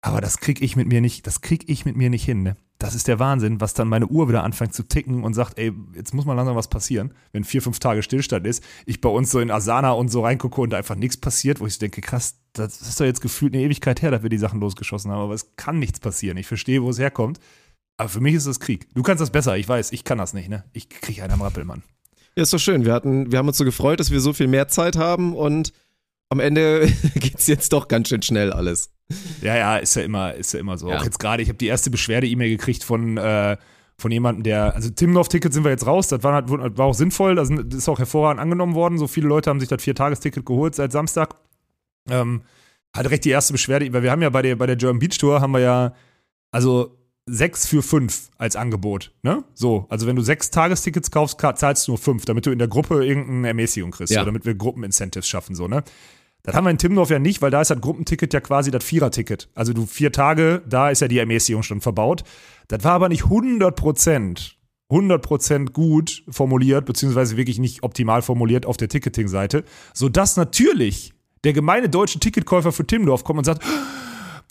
[0.07, 2.55] Aber das krieg ich mit mir nicht, das krieg ich mit mir nicht hin, ne?
[2.79, 5.73] Das ist der Wahnsinn, was dann meine Uhr wieder anfängt zu ticken und sagt, ey,
[5.95, 8.63] jetzt muss mal langsam was passieren, wenn vier, fünf Tage Stillstand ist.
[8.85, 11.65] Ich bei uns so in Asana und so reingucke und da einfach nichts passiert, wo
[11.65, 14.37] ich so denke, krass, das ist doch jetzt gefühlt eine Ewigkeit her, dass wir die
[14.37, 16.37] Sachen losgeschossen haben, aber es kann nichts passieren.
[16.37, 17.39] Ich verstehe, wo es herkommt.
[17.97, 18.87] Aber für mich ist das Krieg.
[18.93, 20.63] Du kannst das besser, ich weiß, ich kann das nicht, ne?
[20.71, 21.83] Ich krieg einen am Rappel, Mann.
[22.35, 22.85] Ja, ist doch schön.
[22.85, 25.73] Wir hatten, wir haben uns so gefreut, dass wir so viel mehr Zeit haben und
[26.29, 28.91] am Ende geht's jetzt doch ganz schön schnell alles.
[29.41, 30.89] Ja, ja, ist ja immer, ist ja immer so.
[30.89, 30.97] Ja.
[30.97, 33.55] Auch jetzt gerade, ich habe die erste Beschwerde-E-Mail gekriegt von, äh,
[33.97, 37.35] von jemandem, der, also Timdorf-Ticket sind wir jetzt raus, das war, halt- war auch sinnvoll,
[37.35, 38.97] das ist auch hervorragend angenommen worden.
[38.97, 41.35] So viele Leute haben sich das Vier-Tages-Ticket geholt seit Samstag.
[42.09, 42.41] Ähm,
[42.95, 45.17] hat direkt die erste Beschwerde, weil wir haben ja bei der, bei der German Beach
[45.17, 45.93] Tour haben wir ja,
[46.51, 46.97] also
[47.29, 49.43] sechs für fünf als Angebot, ne?
[49.53, 52.59] So, also wenn du sechs Tagestickets kaufst, ka- zahlst du nur fünf, damit du in
[52.59, 54.23] der Gruppe irgendeine Ermäßigung kriegst, Ja.
[54.23, 55.83] damit wir Gruppenincentives schaffen, so, ne?
[56.47, 58.81] Das haben wir in Timmendorf ja nicht, weil da ist das Gruppenticket ja quasi das
[58.81, 59.49] Vierer-Ticket.
[59.53, 62.23] Also du vier Tage, da ist ja die Ermäßigung schon verbaut.
[62.69, 64.57] Das war aber nicht 100 Prozent,
[64.89, 71.51] 100 Prozent gut formuliert, beziehungsweise wirklich nicht optimal formuliert auf der Ticketing-Seite, sodass natürlich der
[71.51, 73.63] gemeine deutsche Ticketkäufer für Timmendorf kommt und sagt,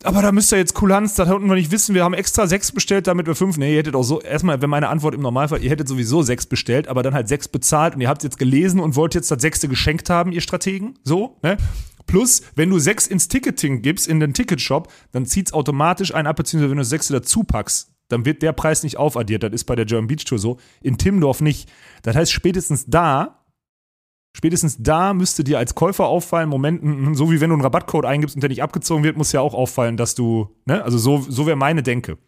[0.02, 2.70] aber da müsst ihr jetzt Kulanz, das konnten wir nicht wissen, wir haben extra sechs
[2.70, 3.56] bestellt, damit wir fünf.
[3.56, 6.46] Nee, ihr hättet auch so, erstmal, wenn meine Antwort im Normalfall, ihr hättet sowieso sechs
[6.46, 9.40] bestellt, aber dann halt sechs bezahlt und ihr habt jetzt gelesen und wollt jetzt das
[9.40, 11.56] sechste geschenkt haben, ihr Strategen, so, ne?
[12.06, 16.36] Plus, wenn du sechs ins Ticketing gibst, in den Ticketshop, dann zieht's automatisch einen ab,
[16.36, 19.42] beziehungsweise wenn du sechste dazu packst, dann wird der Preis nicht aufaddiert.
[19.42, 20.58] Das ist bei der German Beach Tour so.
[20.80, 21.68] In Timmendorf nicht.
[22.02, 23.45] Das heißt, spätestens da
[24.36, 28.04] Spätestens da müsste dir als Käufer auffallen, Moment, mm, so wie wenn du einen Rabattcode
[28.04, 31.24] eingibst und der nicht abgezogen wird, muss ja auch auffallen, dass du, ne, also so,
[31.26, 32.18] so wäre meine Denke.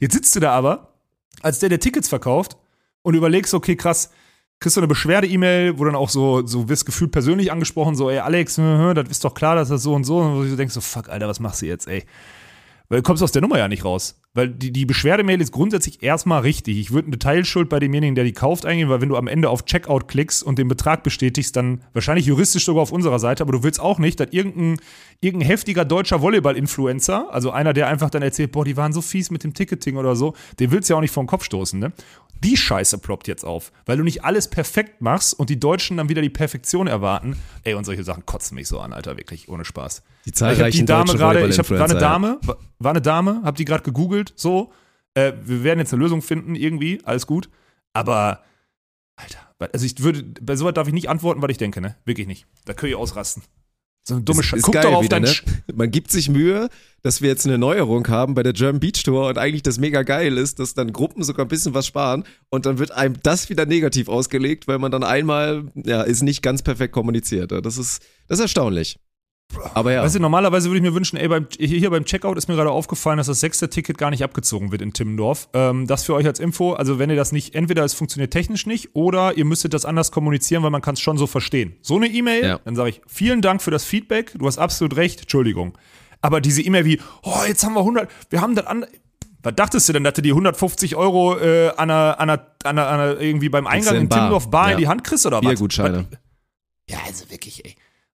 [0.00, 0.94] Jetzt sitzt du da aber,
[1.42, 2.56] als der, der Tickets verkauft
[3.02, 4.10] und überlegst, okay, krass,
[4.58, 8.18] kriegst du eine Beschwerde-E-Mail, wo dann auch so, so wirst gefühlt persönlich angesprochen, so, ey,
[8.18, 11.08] Alex, das ist doch klar, dass das so und so, und du denkst so, fuck,
[11.08, 12.02] Alter, was machst du jetzt, ey?
[12.88, 14.20] Weil du kommst aus der Nummer ja nicht raus.
[14.36, 16.76] Weil die, die Beschwerdemail ist grundsätzlich erstmal richtig.
[16.78, 19.48] Ich würde eine Teilschuld bei demjenigen, der die kauft, eingehen, weil wenn du am Ende
[19.48, 23.52] auf Checkout klickst und den Betrag bestätigst, dann wahrscheinlich juristisch sogar auf unserer Seite, aber
[23.52, 24.80] du willst auch nicht, dass irgendein,
[25.20, 29.30] irgendein heftiger deutscher Volleyball-Influencer, also einer, der einfach dann erzählt, boah, die waren so fies
[29.30, 31.78] mit dem Ticketing oder so, den willst du ja auch nicht vor den Kopf stoßen,
[31.78, 31.92] ne?
[32.42, 36.10] Die Scheiße ploppt jetzt auf, weil du nicht alles perfekt machst und die Deutschen dann
[36.10, 37.36] wieder die Perfektion erwarten.
[37.62, 40.02] Ey, und solche Sachen kotzen mich so an, Alter, wirklich, ohne Spaß.
[40.26, 43.00] Die Ich habe die zahlreichen Dame gerade, ich habe war eine Dame, wa- war eine
[43.00, 44.72] Dame, hab die gerade gegoogelt, so.
[45.14, 47.48] Äh, wir werden jetzt eine Lösung finden, irgendwie, alles gut.
[47.92, 48.42] Aber,
[49.16, 49.38] Alter,
[49.72, 51.96] also ich würde, bei sowas darf ich nicht antworten, was ich denke, ne?
[52.04, 52.46] Wirklich nicht.
[52.64, 53.42] Da könnt ihr ausrasten.
[54.06, 54.62] So eine dumme Scheiße.
[54.62, 55.32] Guck geil doch auf wieder, ne?
[55.74, 56.68] Man gibt sich Mühe,
[57.02, 60.02] dass wir jetzt eine Neuerung haben bei der German Beach Tour und eigentlich das mega
[60.02, 63.48] geil ist, dass dann Gruppen sogar ein bisschen was sparen und dann wird einem das
[63.48, 67.50] wieder negativ ausgelegt, weil man dann einmal, ja, ist nicht ganz perfekt kommuniziert.
[67.52, 68.98] Das ist, das ist erstaunlich.
[69.74, 70.02] Aber ja.
[70.02, 72.70] Weißt du, normalerweise würde ich mir wünschen, ey, beim, hier beim Checkout ist mir gerade
[72.70, 75.48] aufgefallen, dass das sechste Ticket gar nicht abgezogen wird in Timmendorf.
[75.52, 78.66] Ähm, das für euch als Info, also wenn ihr das nicht, entweder es funktioniert technisch
[78.66, 81.74] nicht oder ihr müsstet das anders kommunizieren, weil man kann es schon so verstehen.
[81.82, 82.60] So eine E-Mail, Ja.
[82.64, 85.76] dann sage ich, vielen Dank für das Feedback, du hast absolut recht, Entschuldigung.
[86.20, 88.86] Aber diese E-Mail wie, oh, jetzt haben wir 100, wir haben das an,
[89.42, 92.78] was dachtest du denn, dass du die 150 Euro äh, an einer, an einer, an
[92.78, 94.18] einer, irgendwie beim Eingang in in bar.
[94.20, 94.72] Timmendorf Bar Ja.
[94.72, 95.48] in die Hand kriegst oder was?
[95.48, 96.06] Biergutscheine.
[96.10, 96.18] Was-
[96.88, 97.74] ja, also wirklich, ey.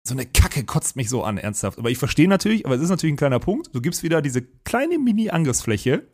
[0.09, 1.77] So eine Kacke kotzt mich so an, ernsthaft.
[1.77, 3.69] Aber ich verstehe natürlich, aber es ist natürlich ein kleiner Punkt.
[3.73, 6.07] Du gibst wieder diese kleine Mini-Angriffsfläche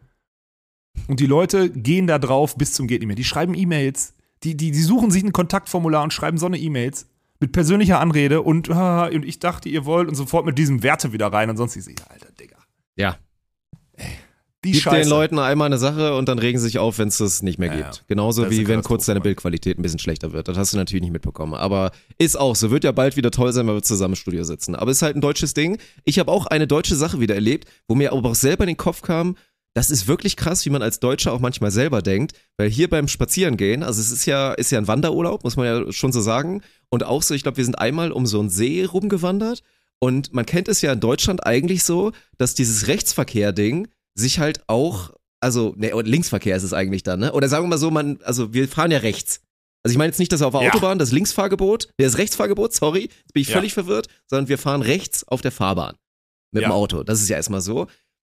[1.07, 3.15] und die Leute gehen da drauf bis zum geht nicht mehr.
[3.15, 7.07] Die schreiben E-Mails, die, die, die suchen sich ein Kontaktformular und schreiben so eine E-Mails
[7.39, 11.27] mit persönlicher Anrede und, und ich dachte, ihr wollt und sofort mit diesem Werte wieder
[11.27, 12.57] rein und sonst ich sehe, alter Digga.
[12.97, 13.17] ja.
[14.65, 15.01] Die Gib Scheiße.
[15.01, 17.59] den Leuten einmal eine Sache und dann regen sie sich auf, wenn es das nicht
[17.59, 18.05] mehr Ja, gibt.
[18.07, 19.21] Genauso wie wenn kurz deine.
[19.21, 20.47] Bildqualität ein bisschen schlechter wird.
[20.47, 21.53] Das hast du natürlich nicht mitbekommen.
[21.53, 22.71] Aber ist auch so.
[22.71, 24.75] Wird ja bald wieder toll sein, wenn wir zusammen im Studio sitzen.
[24.75, 25.77] Aber ist halt ein deutsches Ding.
[26.03, 28.77] Ich habe auch eine deutsche Sache wieder erlebt, wo mir aber auch selber in den
[28.77, 29.35] Kopf kam,
[29.75, 33.09] das ist wirklich krass, wie man als Deutscher auch manchmal selber denkt, weil hier beim
[33.09, 36.61] Spazierengehen, also es ist ja, ist ja ein Wanderurlaub, muss man ja schon so sagen.
[36.89, 39.63] Und auch so, ich glaube, wir sind einmal um so einen See rumgewandert
[39.99, 45.11] und man kennt es ja in Deutschland eigentlich so, dass dieses Rechtsverkehr-Ding sich halt auch,
[45.41, 47.33] also, ne, und Linksverkehr ist es eigentlich dann, ne?
[47.33, 49.41] Oder sagen wir mal so, man, also wir fahren ja rechts.
[49.83, 50.69] Also ich meine jetzt nicht, dass auf der Ja.
[50.71, 53.55] Autobahn das Linksfahrgebot, das Rechtsfahrgebot, sorry, jetzt bin ich Ja.
[53.57, 55.95] völlig verwirrt, sondern wir fahren rechts auf der Fahrbahn
[56.51, 56.69] mit Ja.
[56.69, 57.03] dem Auto.
[57.03, 57.87] Das ist ja erstmal so.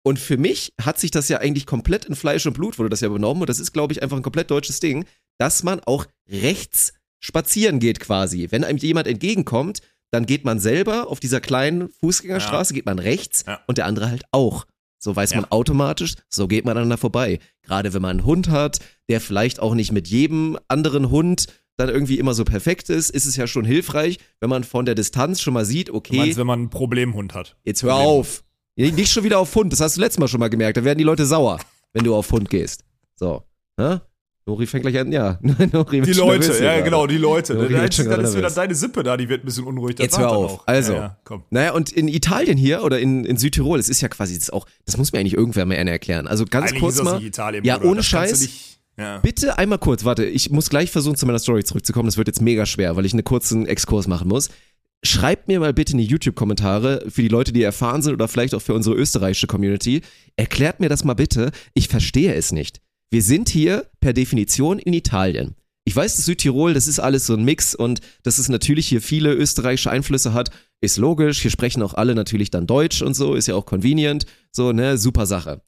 [0.04, 3.00] Und für mich hat sich das ja eigentlich komplett in Fleisch und Blut, wurde das
[3.00, 3.40] ja übernommen.
[3.42, 5.04] Und das ist, glaube ich, einfach ein komplett deutsches Ding,
[5.38, 6.92] dass man auch rechts
[7.22, 8.48] spazieren geht quasi.
[8.50, 13.44] Wenn einem jemand entgegenkommt, dann geht man selber auf dieser kleinen Fußgängerstraße, geht man rechts
[13.46, 13.60] Ja.
[13.66, 14.64] und der andere halt auch.
[15.04, 15.40] So weiß Ja.
[15.40, 17.40] man automatisch, so geht man aneinander vorbei.
[17.62, 21.88] Gerade wenn man einen Hund hat, der vielleicht auch nicht mit jedem anderen Hund dann
[21.88, 25.40] irgendwie immer so perfekt ist, ist es ja schon hilfreich, wenn man von der Distanz
[25.40, 27.56] schon mal sieht, Du okay, meinst, wenn man einen Problemhund hat.
[27.64, 28.44] Jetzt hör auf.
[28.76, 30.76] Nicht schon wieder auf Hund, das hast du letztes Mal schon mal gemerkt.
[30.76, 31.58] Da werden die Leute sauer,
[31.92, 32.84] wenn du auf Hund gehst.
[33.16, 33.42] So.
[33.80, 33.98] Hä?
[34.44, 35.38] Nori fängt gleich an, ja.
[35.72, 36.82] Nori Die Leute, ja gerade.
[36.82, 37.54] genau, die Leute.
[37.54, 39.94] Nori Dann dann gerade ist wieder deine Sippe da, die wird ein bisschen unruhig.
[39.94, 40.52] Das Jetzt hör auf.
[40.52, 40.66] auch.
[40.66, 40.94] Also.
[40.94, 41.44] Ja, ja, komm.
[41.50, 44.66] Naja, und in Italien hier oder in, in Südtirol, es ist ja quasi das auch,
[44.84, 46.26] das muss mir eigentlich irgendwer mal erklären.
[46.26, 47.22] Also ganz Eigentlich kurz mal.
[47.22, 47.90] Italien, ja, Bruder.
[47.90, 48.40] ohne Scheiß.
[48.40, 49.18] nicht- Ja.
[49.18, 52.06] Bitte einmal kurz, warte, ich muss gleich versuchen, zu meiner Story zurückzukommen.
[52.08, 54.50] Das wird jetzt mega schwer, weil ich einen kurzen Exkurs machen muss.
[55.04, 58.54] Schreibt mir mal bitte in die YouTube-Kommentare für die Leute, die erfahren sind oder vielleicht
[58.54, 60.02] auch für unsere österreichische Community.
[60.36, 61.50] Erklärt mir das mal bitte.
[61.74, 62.80] Ich verstehe es nicht.
[63.12, 65.54] Wir sind hier per Definition in Italien.
[65.84, 69.02] Ich weiß, dass Südtirol, das ist alles so ein Mix und dass es natürlich hier
[69.02, 71.42] viele österreichische Einflüsse hat, ist logisch.
[71.42, 74.24] Hier sprechen auch alle natürlich dann Deutsch und so, ist ja auch convenient.
[74.50, 75.60] So, ne, super Sache.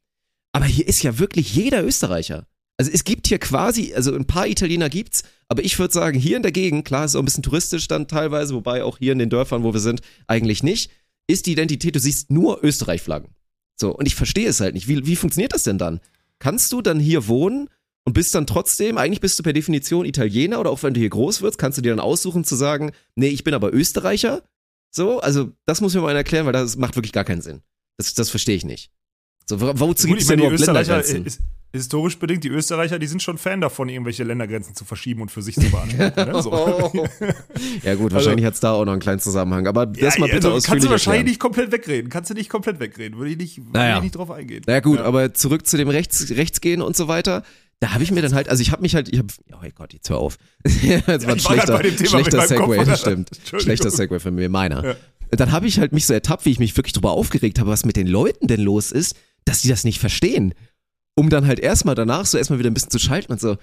[0.53, 2.47] Aber hier ist ja wirklich jeder Österreicher.
[2.79, 6.39] Also es gibt hier quasi, also ein paar Italiener gibt's, aber ich würde sagen, hier
[6.39, 9.19] in der Gegend, klar, ist auch ein bisschen touristisch dann teilweise, wobei auch hier in
[9.19, 10.91] den Dörfern, wo wir sind, eigentlich nicht,
[11.27, 13.35] ist die Identität, du siehst nur Österreich-Flaggen.
[13.79, 14.89] So, und ich verstehe es halt nicht.
[14.89, 16.01] Wie, wie funktioniert das denn dann?
[16.39, 17.69] Kannst du dann hier wohnen
[18.07, 21.09] und bist dann trotzdem, eigentlich bist du per Definition Italiener oder auch wenn du hier
[21.11, 24.43] groß wirst, kannst du dir dann aussuchen zu sagen, nee, ich bin aber Österreicher?
[24.91, 27.63] So, also das muss mir mal einer erklären, weil das macht wirklich gar keinen Sinn.
[27.97, 28.91] Das, das verstehe ich nicht.
[29.47, 31.27] So, wo- wozu gibt es denn überhaupt Österreicher, Ländergrenzen?
[31.27, 31.41] ist,
[31.75, 35.43] historisch bedingt, die Österreicher, die sind schon Fan davon, irgendwelche Ländergrenzen zu verschieben und für
[35.43, 36.31] sich zu beantworten.
[36.33, 36.43] Ne?
[36.43, 36.53] So.
[37.83, 39.67] Ja gut, wahrscheinlich hat's da auch noch einen kleinen Zusammenhang.
[39.67, 41.25] Aber das mal bitte also, ausführlich kannst du wahrscheinlich erklären.
[41.27, 42.11] nicht komplett wegreden.
[42.11, 43.19] Kannst du nicht komplett wegreden.
[43.19, 43.97] Würde ich nicht, würde Naja.
[43.97, 44.63] ich nicht drauf eingehen.
[44.67, 47.43] Na ja, gut, aber zurück zu dem Rechts, Rechtsgehen und so weiter.
[47.81, 49.93] Da habe ich mir dann halt, also ich habe mich halt, ich habe, oh Gott,
[49.93, 50.39] jetzt hör auf.
[50.65, 52.47] das war ein schlechter, schlechter.
[52.47, 53.31] Segway, das stimmt.
[53.59, 54.85] Schlechter Segway von mir, meiner.
[54.85, 54.97] Ja.
[55.31, 57.85] Dann habe ich halt mich so ertappt, wie ich mich wirklich drüber aufgeregt habe, was
[57.85, 60.55] mit den Leuten denn los ist, dass die das nicht verstehen.
[61.17, 63.57] Um dann halt erstmal danach so erstmal wieder ein bisschen zu schalten und so,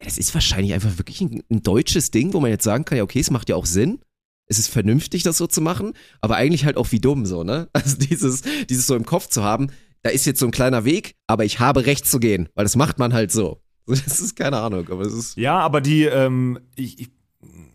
[0.00, 3.04] das ist wahrscheinlich einfach wirklich ein, ein deutsches Ding, wo man jetzt sagen kann, ja,
[3.04, 4.00] okay, es macht ja auch Sinn.
[4.46, 7.68] Es ist vernünftig, das so zu machen, aber eigentlich halt auch wie dumm so, ne?
[7.74, 9.68] Also dieses, dieses so im Kopf zu haben,
[10.02, 12.76] da ist jetzt so ein kleiner Weg, aber ich habe Recht zu gehen, weil das
[12.76, 13.60] macht man halt so.
[13.86, 15.36] Das ist keine Ahnung, aber es ist.
[15.36, 17.10] Ja, aber die, ähm, ich, ich,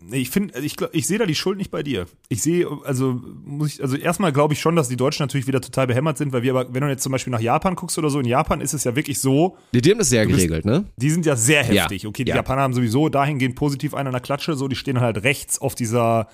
[0.09, 2.05] nee, ich finde, ich, glaub- ich sehe da die Schuld nicht bei dir.
[2.29, 5.61] Ich sehe, also muss ich, also erstmal glaube ich schon, dass die Deutschen natürlich wieder
[5.61, 8.09] total behämmert sind, weil wir aber, wenn du jetzt zum Beispiel nach Japan guckst oder
[8.09, 10.65] so, in Japan ist es ja wirklich so, Die, die haben das sehr bist- geregelt,
[10.65, 10.85] ne?
[10.97, 12.05] die sind ja sehr Ja, heftig.
[12.07, 12.35] Okay, die ja.
[12.37, 15.75] Japaner haben sowieso dahingehend positiv einen an der Klatsche, so, die stehen halt rechts auf
[15.75, 16.27] dieser,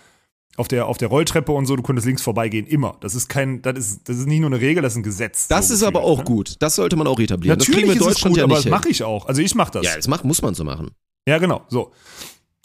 [0.57, 2.97] auf der, auf der Rolltreppe und so, du könntest links vorbeigehen, immer.
[3.01, 5.47] Das ist kein, das ist, das ist nicht nur eine Regel, das ist ein Gesetz.
[5.47, 6.23] Das so ist aber auch ne?
[6.25, 6.55] gut.
[6.59, 7.57] Das sollte man auch etablieren.
[7.57, 9.03] Natürlich das kriegen wir in ist es Deutschland gut, ja aber nicht das mache ich
[9.03, 9.25] auch.
[9.27, 9.85] Also ich mache das.
[9.85, 10.91] Ja, das macht, muss man so machen.
[11.27, 11.91] Ja, genau, so.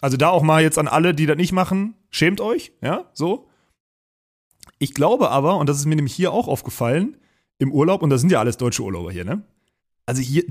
[0.01, 3.49] Also da auch mal jetzt an alle, die das nicht machen, schämt euch, ja, so.
[4.79, 7.17] Ich glaube aber, und das ist mir nämlich hier auch aufgefallen,
[7.59, 9.43] im Urlaub, und das sind ja alles deutsche Urlauber hier, ne?
[10.07, 10.45] Also hier,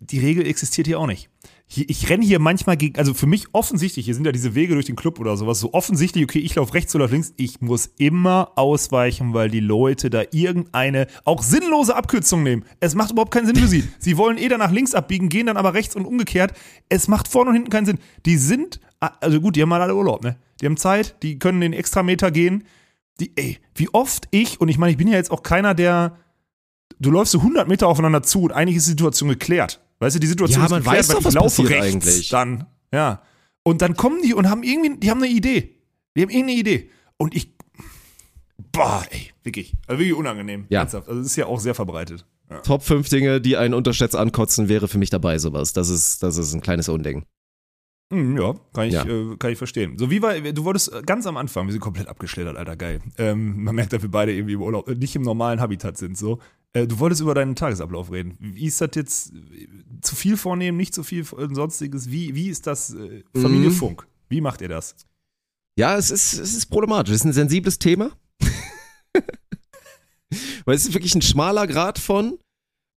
[0.00, 1.28] die Regel existiert hier auch nicht.
[1.66, 4.74] Hier, ich renne hier manchmal gegen, also für mich offensichtlich, hier sind ja diese Wege
[4.74, 7.90] durch den Club oder sowas, so offensichtlich, okay, ich laufe rechts oder links, ich muss
[7.96, 12.64] immer ausweichen, weil die Leute da irgendeine, auch sinnlose Abkürzung nehmen.
[12.80, 13.84] Es macht überhaupt keinen Sinn für sie.
[13.98, 16.52] Sie wollen eh dann nach links abbiegen, gehen dann aber rechts und umgekehrt.
[16.88, 17.98] Es macht vorne und hinten keinen Sinn.
[18.26, 20.36] Die sind, also gut, die haben mal alle Urlaub, ne?
[20.60, 22.64] Die haben Zeit, die können den Extrameter gehen.
[23.20, 26.18] Die, ey, wie oft ich, und ich meine, ich bin ja jetzt auch keiner, der,
[27.00, 29.83] du läufst so 100 Meter aufeinander zu und eigentlich ist die Situation geklärt.
[30.04, 32.28] Weißt du, die Situation Ja, ist man geklärt, weiß doch, was passiert eigentlich.
[32.28, 33.22] dann, ja.
[33.62, 35.76] Und dann kommen die und haben irgendwie, die haben eine Idee.
[36.14, 36.90] Die haben irgendeine Idee.
[37.16, 37.54] Und ich,
[38.70, 40.66] boah, ey, wirklich, also wirklich unangenehm.
[40.68, 40.80] Ja.
[40.80, 41.08] Ernsthaft.
[41.08, 42.26] Also das ist ja auch sehr verbreitet.
[42.50, 42.58] Ja.
[42.60, 45.72] Top 5 Dinge, die einen unterschätzt ankotzen, wäre für mich dabei sowas.
[45.72, 47.24] Das ist, das ist ein kleines Unding.
[48.12, 49.06] Hm, ja, kann ich, Ja.
[49.06, 49.96] Äh, kann ich verstehen.
[49.96, 53.00] So, wie war, du wolltest äh, ganz am Anfang, wir sind komplett abgeschlittert, Alter, geil.
[53.16, 56.18] Ähm, man merkt, dass wir beide irgendwie im Urlaub, äh, nicht im normalen Habitat sind,
[56.18, 56.38] so.
[56.74, 58.36] Äh, du wolltest über deinen Tagesablauf reden.
[58.40, 59.32] Wie ist das jetzt,
[60.02, 62.10] zu viel vornehmen, nicht zu viel äh, sonstiges?
[62.10, 63.74] Wie, wie ist das äh, Familie Mhm.
[63.74, 64.06] Funk?
[64.28, 64.96] Wie macht ihr das?
[65.78, 67.14] Ja, es ist, es ist problematisch.
[67.14, 68.10] Es ist ein sensibles Thema.
[70.64, 72.38] Weil es ist wirklich ein schmaler Grad von.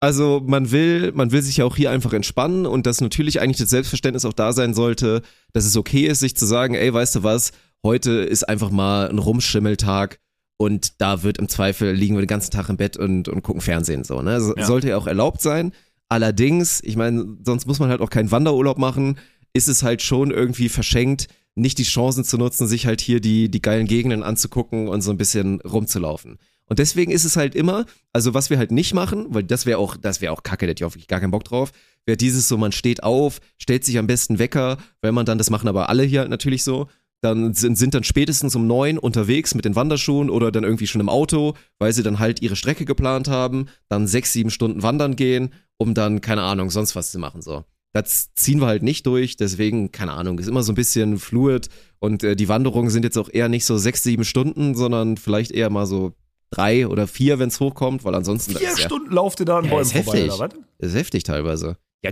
[0.01, 3.57] Also man will, man will sich ja auch hier einfach entspannen und dass natürlich eigentlich
[3.57, 7.15] das Selbstverständnis auch da sein sollte, dass es okay ist, sich zu sagen, ey, weißt
[7.15, 7.51] du was,
[7.83, 10.19] heute ist einfach mal ein Rumschimmeltag
[10.57, 13.61] und da wird im Zweifel liegen wir den ganzen Tag im Bett und, und gucken
[13.61, 14.21] Fernsehen so.
[14.21, 14.39] Ne?
[14.41, 14.65] So- Ja.
[14.65, 15.71] Sollte ja auch erlaubt sein.
[16.09, 19.17] Allerdings, ich meine, sonst muss man halt auch keinen Wanderurlaub machen,
[19.53, 23.49] ist es halt schon irgendwie verschenkt, nicht die Chancen zu nutzen, sich halt hier die,
[23.49, 26.37] die geilen Gegenden anzugucken und so ein bisschen rumzulaufen.
[26.67, 29.77] Und deswegen ist es halt immer, also was wir halt nicht machen, weil das wäre
[29.79, 31.71] auch, das wäre auch kacke, da hätte ich auch wirklich gar keinen Bock drauf,
[32.05, 35.49] wäre dieses so, man steht auf, stellt sich am besten Wecker, wenn man dann, das
[35.49, 36.87] machen aber alle hier halt natürlich so,
[37.25, 41.01] dann sind, sind dann spätestens um neun unterwegs mit den Wanderschuhen oder dann irgendwie schon
[41.01, 45.15] im Auto, weil sie dann halt ihre Strecke geplant haben, dann sechs, sieben Stunden wandern
[45.15, 47.65] gehen, um dann, keine Ahnung, sonst was zu machen, so.
[47.93, 51.69] Das ziehen wir halt nicht durch, deswegen, keine Ahnung, ist immer so ein bisschen fluid
[51.99, 55.51] und äh, die Wanderungen sind jetzt auch eher nicht so sechs, sieben Stunden, sondern vielleicht
[55.51, 56.11] eher mal so
[56.51, 59.57] drei oder vier, wenn es hochkommt, weil ansonsten Vier ist ja, Stunden lauft ihr da
[59.59, 60.33] an Ja, Bäumen ist vorbei, heftig.
[60.33, 60.89] oder was?
[60.89, 61.77] ist heftig teilweise.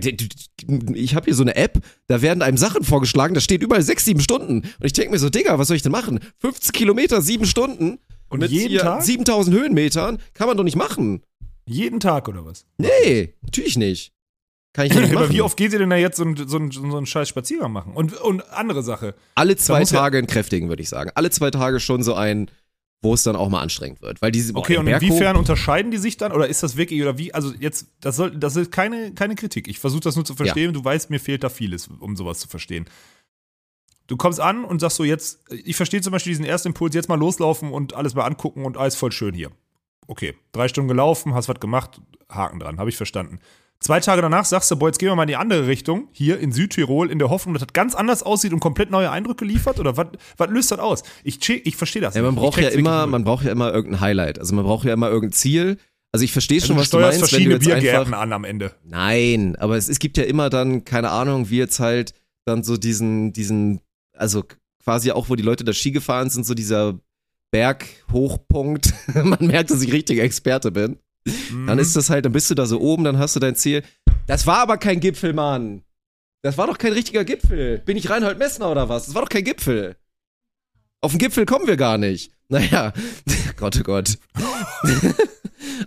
[0.94, 4.04] ich habe hier so eine App, da werden einem Sachen vorgeschlagen, da steht überall sechs,
[4.04, 4.60] sieben Stunden.
[4.60, 6.20] Und ich denke mir so, Digga, was soll ich denn machen?
[6.40, 7.98] 15 Kilometer, sieben Stunden.
[8.28, 9.02] Und mit jeden Tag?
[9.02, 11.22] 7000 Höhenmetern kann man doch nicht machen.
[11.66, 12.66] Jeden Tag oder was?
[12.78, 14.12] Nee, natürlich nicht.
[14.72, 15.32] Kann ich nicht Aber machen.
[15.34, 17.70] wie oft geht ihr denn da jetzt so einen so einen- so einen scheiß Spaziergang
[17.72, 17.92] machen?
[17.94, 19.14] Und, und andere Sache.
[19.36, 21.10] Alle zwei ja- Tage in kräftigen, würde ich sagen.
[21.14, 22.50] Alle zwei Tage schon so ein,
[23.04, 24.20] wo es dann auch mal anstrengend wird.
[24.22, 26.32] Weil diese, Okay, und inwiefern unterscheiden die sich dann?
[26.32, 27.32] Oder ist das wirklich, oder wie?
[27.32, 29.68] Also jetzt, das soll, das ist keine, keine Kritik.
[29.68, 30.72] Ich versuche das nur zu verstehen.
[30.72, 32.86] Du weißt, mir fehlt da vieles, um sowas zu verstehen.
[34.06, 37.08] Du kommst an und sagst so jetzt, ich verstehe zum Beispiel diesen ersten Impuls, jetzt
[37.08, 39.50] mal loslaufen und alles mal angucken und alles voll schön hier.
[40.06, 43.38] Okay, drei Stunden gelaufen, hast was gemacht, Haken dran, habe ich verstanden.
[43.84, 46.40] Zwei Tage danach sagst du, boah, jetzt gehen wir mal in die andere Richtung, hier
[46.40, 49.78] in Südtirol, in der Hoffnung, dass das ganz anders aussieht und komplett neue Eindrücke liefert?
[49.78, 50.06] Oder was
[50.48, 51.02] löst das aus?
[51.22, 54.00] Ich, check- ich verstehe das Ja, man braucht ja immer, man braucht ja immer irgendein
[54.00, 54.38] Highlight.
[54.38, 55.76] Also man braucht ja immer irgendein Ziel.
[56.12, 58.32] Also ich verstehe schon, also was du meinst, wenn du verschiedene jetzt einfach Biergärten an
[58.32, 58.72] am Ende.
[58.84, 62.14] Nein, aber es, es gibt ja immer dann, keine Ahnung, wie jetzt halt
[62.46, 63.80] dann so diesen, diesen,
[64.16, 64.44] also
[64.82, 66.98] quasi auch, wo die Leute da Ski gefahren sind, so dieser
[67.50, 70.96] Berghochpunkt, man merkt, dass ich richtiger Experte bin,
[71.50, 71.66] Mhm.
[71.66, 73.82] dann ist das halt, dann bist du da so oben, dann hast du dein Ziel.
[74.26, 75.82] Das war aber kein Gipfel, Mann.
[76.42, 77.78] Das war doch kein richtiger Gipfel.
[77.78, 79.06] Bin ich Reinhold Messner oder was?
[79.06, 79.96] Das war doch kein Gipfel.
[81.00, 82.30] Auf den Gipfel kommen wir gar nicht.
[82.50, 82.92] Naja,
[83.56, 84.18] Gott, oh Gott.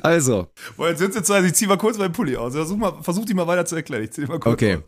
[0.01, 2.53] also, Boah, jetzt sitzt jetzt so, also ich zieh mal kurz meinen Pulli aus.
[2.53, 4.03] Versuch, mal, versuch die mal weiter zu erklären.
[4.03, 4.75] Ich zieh den mal kurz Okay.
[4.77, 4.81] aus.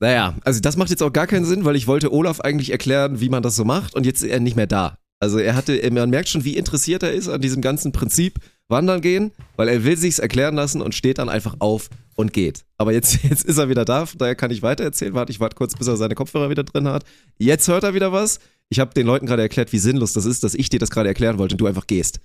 [0.00, 3.20] naja, also das macht jetzt auch gar keinen Sinn, weil ich wollte Olaf eigentlich erklären,
[3.20, 4.98] wie man das so macht und jetzt ist er nicht mehr da.
[5.18, 9.00] Also er hatte, man merkt schon, wie interessiert er ist an diesem ganzen Prinzip wandern
[9.00, 12.64] gehen, weil er will sich's erklären lassen und steht dann einfach auf und geht.
[12.78, 15.14] Aber jetzt, jetzt ist er wieder da, von daher kann ich weitererzählen.
[15.14, 17.04] Warte, ich warte kurz, bis er seine Kopfhörer wieder drin hat.
[17.38, 18.40] Jetzt hört er wieder was.
[18.68, 21.08] Ich habe den Leuten gerade erklärt, wie sinnlos das ist, dass ich dir das gerade
[21.08, 22.20] erklären wollte und du einfach gehst.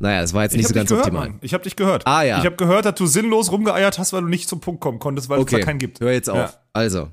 [0.00, 1.28] Naja, das war jetzt Ich nicht so ganz gehört, optimal.
[1.30, 1.38] Mann.
[1.40, 2.04] Ich hab dich gehört.
[2.06, 2.40] Ah, ja.
[2.40, 5.28] Ich hab gehört, dass du sinnlos rumgeeiert hast, weil du nicht zum Punkt kommen konntest,
[5.28, 6.00] weil es Okay, da keinen gibt.
[6.00, 6.36] hör jetzt auf.
[6.36, 6.54] Ja.
[6.72, 7.10] Also,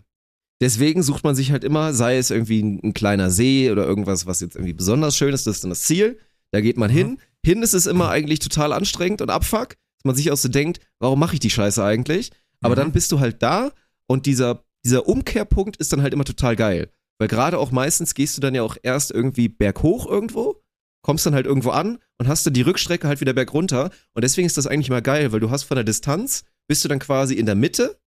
[0.62, 4.26] deswegen sucht man sich halt immer, sei es irgendwie ein, ein kleiner See oder irgendwas,
[4.26, 6.18] was jetzt irgendwie besonders schön ist, das ist dann das Ziel.
[6.52, 6.96] Da geht man Mhm.
[6.96, 7.18] hin.
[7.46, 10.80] Hin ist es immer eigentlich total anstrengend und abfuck, dass man sich auch so denkt,
[11.00, 12.32] warum mache ich die Scheiße eigentlich?
[12.62, 12.80] Aber Mhm.
[12.80, 13.72] dann bist du halt da
[14.08, 16.92] und dieser, dieser Umkehrpunkt ist dann halt immer total geil.
[17.20, 20.62] Weil gerade auch meistens gehst du dann ja auch erst irgendwie berghoch irgendwo,
[21.04, 23.92] kommst dann halt irgendwo an und hast dann die Rückstrecke halt wieder bergunter.
[24.14, 26.88] Und deswegen ist das eigentlich mal geil, weil du hast von der Distanz, bist du
[26.90, 28.00] dann quasi in der Mitte,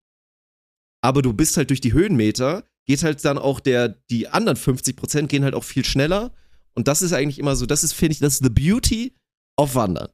[1.03, 4.97] aber du bist halt durch die Höhenmeter, geht halt dann auch der, die anderen 50
[4.97, 6.33] Prozent gehen halt auch viel schneller.
[6.75, 9.15] Und das ist eigentlich immer so, das ist, finde ich, das ist the beauty
[9.57, 10.09] of Wandern.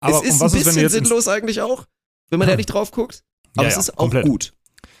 [0.00, 1.86] Aber es ist ein ist, bisschen ins- sinnlos eigentlich auch,
[2.30, 3.24] wenn man ehrlich drauf guckt.
[3.56, 4.26] Aber Ja, es ja, ist auch komplett.
[4.26, 4.52] gut.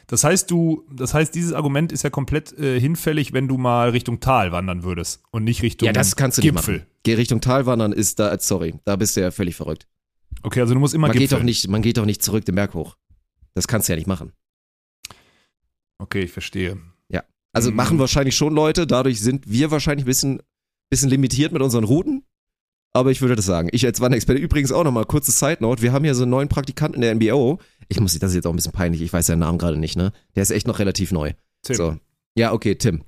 [0.08, 3.90] Das heißt, du, das heißt, dieses Argument ist ja komplett äh, hinfällig, wenn du mal
[3.90, 6.78] Richtung Tal wandern würdest und nicht Richtung Ja, das kannst du nicht Gipfel.
[6.78, 6.86] machen.
[7.02, 9.86] Geh Richtung Talwandern ist da, sorry, da bist du ja völlig verrückt.
[10.42, 11.38] Okay, also du musst immer Man geht Gipfel.
[11.38, 12.96] doch nicht, man geht doch nicht zurück den Berg hoch.
[13.54, 14.32] Das kannst du ja nicht machen.
[15.98, 16.78] Okay, ich verstehe.
[17.54, 17.76] Also Mhm.
[17.76, 20.42] machen wahrscheinlich schon Leute, dadurch sind wir wahrscheinlich ein bisschen,
[20.90, 22.22] bisschen limitiert mit unseren Routen.
[22.98, 23.68] Aber ich würde das sagen.
[23.70, 25.82] Ich als Wanderexperte übrigens auch nochmal, kurze Side Note.
[25.82, 27.60] Wir haben hier so einen neuen Praktikanten in der NBO.
[27.86, 29.96] Ich muss, das ist jetzt auch ein bisschen peinlich, ich weiß seinen Namen gerade nicht,
[29.96, 30.10] ne?
[30.34, 31.32] Der ist echt noch relativ neu.
[31.62, 31.76] Tim.
[31.76, 31.96] So.
[32.34, 33.04] Ja, okay, Tim.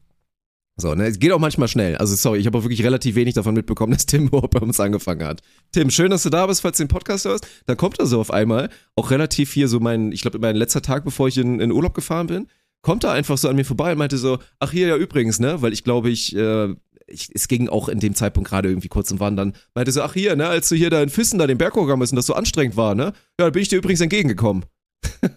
[0.76, 1.96] So, ne, es geht auch manchmal schnell.
[1.96, 4.78] Also sorry, ich habe auch wirklich relativ wenig davon mitbekommen, dass Tim überhaupt bei uns
[4.78, 5.42] angefangen hat.
[5.72, 7.48] Tim, schön, dass du da bist, falls du den Podcast hörst.
[7.66, 10.82] Da kommt er so auf einmal, auch relativ hier so mein, ich glaube, mein letzter
[10.82, 12.46] Tag, bevor ich in, in Urlaub gefahren bin,
[12.82, 15.60] kommt er einfach so an mir vorbei und meinte so, ach hier, ja übrigens, ne,
[15.62, 16.76] weil ich glaube, ich, äh,
[17.10, 20.14] ich, es ging auch in dem Zeitpunkt gerade irgendwie kurz im Wandern, meinte so, ach
[20.14, 22.26] hier, ne, als du hier da in Füssen da den Berg hochgegangen bist und das
[22.26, 24.64] so anstrengend war, ne, ja, da bin ich dir übrigens entgegengekommen.
[25.22, 25.28] da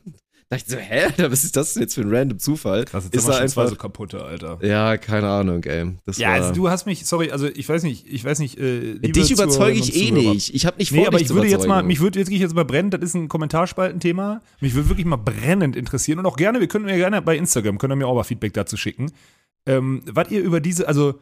[0.50, 2.86] dachte ich so, hä, was ist das denn jetzt für ein random Zufall?
[2.86, 4.60] Krass, jetzt ist sind wir schon zwei einfach, so kaputte, Alter.
[4.62, 5.92] ja, keine Ahnung, ey.
[6.06, 8.60] Das Ja, war, also du hast mich, sorry, also ich weiß nicht, ich weiß nicht,
[8.60, 10.34] äh, liebe dich überzeuge ich eh Zuhörer.
[10.34, 10.54] nicht.
[10.54, 12.28] Ich habe nicht vor, Nee, aber dich ich zu würde jetzt mal, mich würde jetzt
[12.28, 14.42] gehe ich jetzt mal brennen, das ist ein Kommentarspaltenthema.
[14.62, 17.78] Mich würde wirklich mal brennend interessieren und auch gerne, wir können mir gerne bei Instagram,
[17.80, 19.12] können wir mir auch mal Feedback dazu schicken.
[19.66, 21.20] Ähm, was ihr über diese, also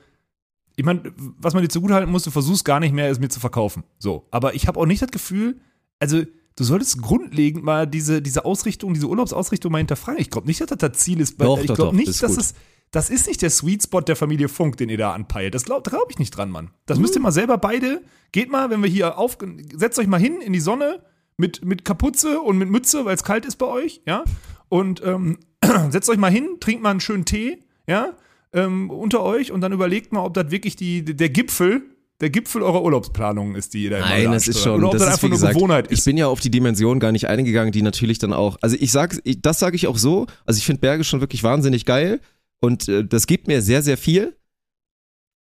[0.81, 3.39] ich meine, was man dir zugutehalten muss, du versuchst gar nicht mehr, es mir zu
[3.39, 3.83] verkaufen.
[3.99, 5.61] So, aber ich habe auch nicht das Gefühl,
[5.99, 6.23] also
[6.55, 10.19] du solltest grundlegend mal diese, diese Ausrichtung, diese Urlaubsausrichtung mal hinterfragen.
[10.19, 11.39] Ich glaube nicht, dass das das Ziel ist.
[11.39, 12.41] Doch, ich glaube nicht, ist dass gut.
[12.41, 12.55] es
[12.89, 15.53] das ist nicht der Sweet Spot der Familie Funk, den ihr da anpeilt.
[15.53, 16.71] Das glaube glaub ich nicht dran, Mann.
[16.87, 18.01] Das müsst ihr mal selber beide.
[18.31, 19.37] Geht mal, wenn wir hier auf.
[19.75, 21.03] Setzt euch mal hin in die Sonne
[21.37, 24.23] mit, mit Kapuze und mit Mütze, weil es kalt ist bei euch, ja.
[24.67, 25.37] Und ähm,
[25.89, 28.13] setzt euch mal hin, trinkt mal einen schönen Tee, ja,
[28.53, 31.83] ähm, unter euch und dann überlegt mal, ob das wirklich die, der Gipfel,
[32.19, 35.01] der Gipfel eurer Urlaubsplanung ist, die da immer Nein, das ist schon, Oder ob das
[35.01, 36.05] das, einfach nur gesagt, Gewohnheit Ich ist.
[36.05, 39.19] bin ja auf die Dimension gar nicht eingegangen, die natürlich dann auch, also ich sag,
[39.23, 42.19] ich, das sage ich auch so, also ich finde Berge schon wirklich wahnsinnig geil
[42.59, 44.35] und äh, das gibt mir sehr, sehr viel.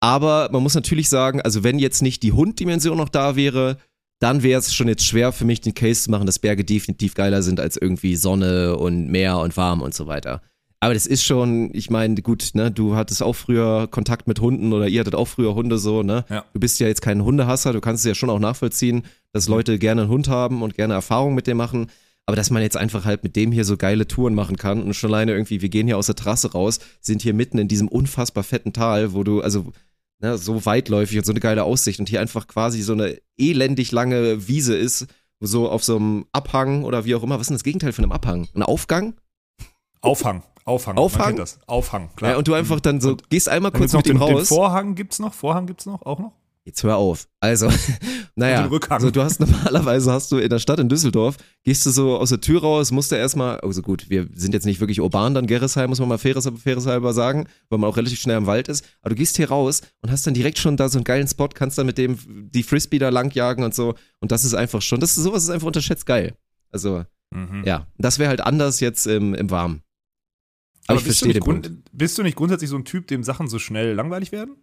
[0.02, 3.76] Aber man muss natürlich sagen, also wenn jetzt nicht die Hund-Dimension noch da wäre,
[4.18, 7.14] dann wäre es schon jetzt schwer für mich, den Case zu machen, dass Berge definitiv
[7.14, 10.40] geiler sind als irgendwie Sonne und Meer und warm und so weiter.
[10.82, 14.72] Aber das ist schon, ich meine, gut, ne, du hattest auch früher Kontakt mit Hunden
[14.72, 16.24] oder ihr hattet auch früher Hunde so, ne?
[16.30, 16.46] Ja.
[16.54, 19.78] Du bist ja jetzt kein Hundehasser, du kannst es ja schon auch nachvollziehen, dass Leute
[19.78, 21.90] gerne einen Hund haben und gerne Erfahrungen mit dem machen.
[22.24, 24.94] Aber dass man jetzt einfach halt mit dem hier so geile Touren machen kann und
[24.94, 27.88] schon alleine irgendwie, wir gehen hier aus der Trasse raus, sind hier mitten in diesem
[27.88, 29.72] unfassbar fetten Tal, wo du, also
[30.20, 33.92] ne, so weitläufig und so eine geile Aussicht und hier einfach quasi so eine elendig
[33.92, 35.08] lange Wiese ist,
[35.40, 37.92] wo so auf so einem Abhang oder wie auch immer, was ist denn das Gegenteil
[37.92, 38.48] von einem Abhang?
[38.54, 39.14] Ein Aufgang?
[40.00, 40.42] Aufhang.
[40.70, 40.96] Aufhang.
[40.96, 41.36] Aufhang?
[41.36, 41.58] Das.
[41.66, 42.32] Aufhang, klar.
[42.32, 44.48] Ja, und du einfach dann so, gehst einmal kurz mit ihm den, den raus.
[44.48, 45.34] Vorhang gibt's noch.
[45.34, 46.32] Vorhang gibt's noch, auch noch.
[46.64, 47.26] Jetzt hör auf.
[47.40, 47.68] Also,
[48.36, 51.90] naja, Und also du hast normalerweise hast du in der Stadt in Düsseldorf, gehst du
[51.90, 55.00] so aus der Tür raus, musst du erstmal, also gut, wir sind jetzt nicht wirklich
[55.00, 58.36] urban, dann Gerresheim, muss man mal faires, faires halber sagen, weil man auch relativ schnell
[58.36, 60.98] im Wald ist, aber du gehst hier raus und hast dann direkt schon da so
[60.98, 62.18] einen geilen Spot, kannst dann mit dem
[62.50, 65.50] die Frisbee da langjagen und so und das ist einfach schon, das ist sowas ist
[65.50, 66.34] einfach unterschätzt geil.
[66.70, 67.62] Also, Mhm.
[67.64, 69.82] ja, das wäre halt anders jetzt im, im Warmen.
[70.90, 71.88] Aber, ich bist, du verstehe nicht den Punkt.
[71.92, 74.56] bist du nicht grundsätzlich so ein Typ, dem Sachen so schnell langweilig werden?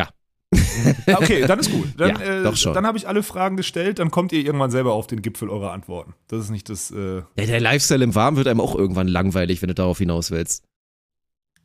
[0.00, 0.08] Ah,
[1.18, 1.88] Okay, dann ist gut.
[1.98, 2.72] Dann, Ja, äh, doch schon.
[2.72, 5.72] dann habe ich alle Fragen gestellt, dann kommt ihr irgendwann selber auf den Gipfel eurer
[5.72, 6.14] Antworten.
[6.28, 6.90] Das ist nicht das.
[6.90, 10.30] Äh, Ja, der Lifestyle im Warmen wird einem auch irgendwann langweilig, wenn du darauf hinaus
[10.30, 10.64] willst.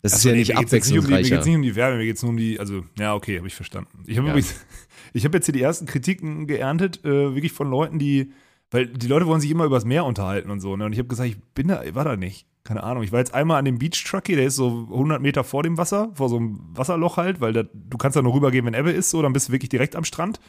[0.02, 1.40] Das ist Achso, ja nee, nicht nicht um die, Mir geht abwechslungsreicher.
[1.40, 3.48] es nicht um die Wärme, mir geht es nur um die, also, ja, okay, habe
[3.48, 4.04] ich verstanden.
[4.06, 4.34] Ich habe Ja.
[4.34, 4.54] übrigens,
[5.14, 8.34] ich habe jetzt hier die ersten Kritiken geerntet, äh, wirklich von Leuten, die,
[8.70, 10.86] weil die Leute wollen sich immer übers Meer unterhalten und so, ne?
[10.86, 12.46] Und ich habe gesagt, ich bin da, ich war da nicht.
[12.64, 13.04] Keine Ahnung.
[13.04, 15.78] Ich war jetzt einmal an dem Beach Truckee, der ist so 100 Meter vor dem
[15.78, 18.92] Wasser, vor so einem Wasserloch halt, weil da, du kannst da nur rübergehen, wenn Ebbe
[18.92, 20.40] ist, so, dann bist du wirklich direkt am Strand.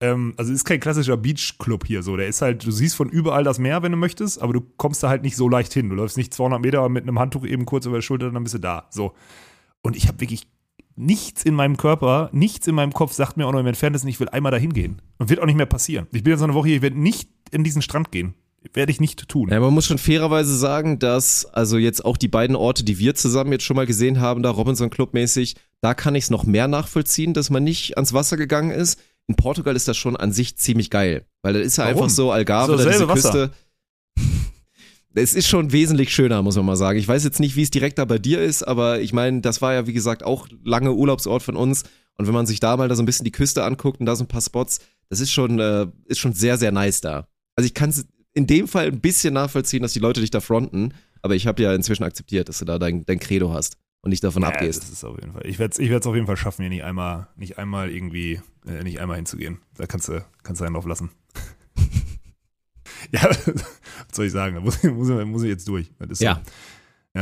[0.00, 2.16] Ähm, also ist kein klassischer Beach-Club hier so.
[2.16, 5.02] Der ist halt, du siehst von überall das Meer, wenn du möchtest, aber du kommst
[5.02, 5.90] da halt nicht so leicht hin.
[5.90, 8.54] Du läufst nicht 200 Meter mit einem Handtuch eben kurz über die Schulter, dann bist
[8.54, 8.86] du da.
[8.90, 9.12] So.
[9.82, 10.48] Und ich habe wirklich
[10.96, 14.20] nichts in meinem Körper, nichts in meinem Kopf sagt mir auch noch im Entferntesten, ich
[14.20, 15.02] will einmal dahin gehen.
[15.18, 16.06] Und wird auch nicht mehr passieren.
[16.12, 18.34] Ich bin jetzt noch eine Woche hier, ich werde nicht in diesen Strand gehen.
[18.74, 19.48] Werde ich nicht tun.
[19.50, 23.14] Ja, man muss schon fairerweise sagen, dass also jetzt auch die beiden Orte, die wir
[23.14, 26.44] zusammen jetzt schon mal gesehen haben, da Robinson Club mäßig, da kann ich es noch
[26.44, 29.00] mehr nachvollziehen, dass man nicht ans Wasser gegangen ist.
[29.26, 32.04] In Portugal ist das schon an sich ziemlich geil, weil da ist ja Warum?
[32.04, 33.30] einfach so Algarve, Ist doch da diese Wasser.
[33.30, 33.50] Küste.
[35.14, 36.98] Es ist schon wesentlich schöner, muss man mal sagen.
[36.98, 39.60] Ich weiß jetzt nicht, wie es direkt da bei dir ist, aber ich meine, das
[39.60, 41.82] war ja, wie gesagt, auch lange Urlaubsort von uns.
[42.16, 44.16] Und wenn man sich da mal da so ein bisschen die Küste anguckt und da
[44.16, 47.26] so ein paar Spots, das ist schon, äh, ist schon sehr, sehr nice da.
[47.56, 50.40] Also ich kann es in dem Fall ein bisschen nachvollziehen, dass die Leute dich da
[50.40, 54.10] fronten, aber ich habe ja inzwischen akzeptiert, dass du da dein, dein Credo hast und
[54.10, 54.82] nicht davon Ja, abgehst.
[54.82, 55.46] Das ist auf jeden Fall.
[55.46, 58.40] Ich werde es ich werd's auf jeden Fall schaffen, hier nicht einmal, nicht einmal irgendwie,
[58.66, 59.58] äh, nicht einmal hinzugehen.
[59.76, 61.10] Da kannst du, kannst du einen drauf lassen.
[63.12, 63.36] ja, was
[64.12, 64.54] soll ich sagen?
[64.56, 65.90] Da muss, ich- muss, muss ich jetzt durch.
[66.10, 66.24] So.
[66.24, 66.42] Ja.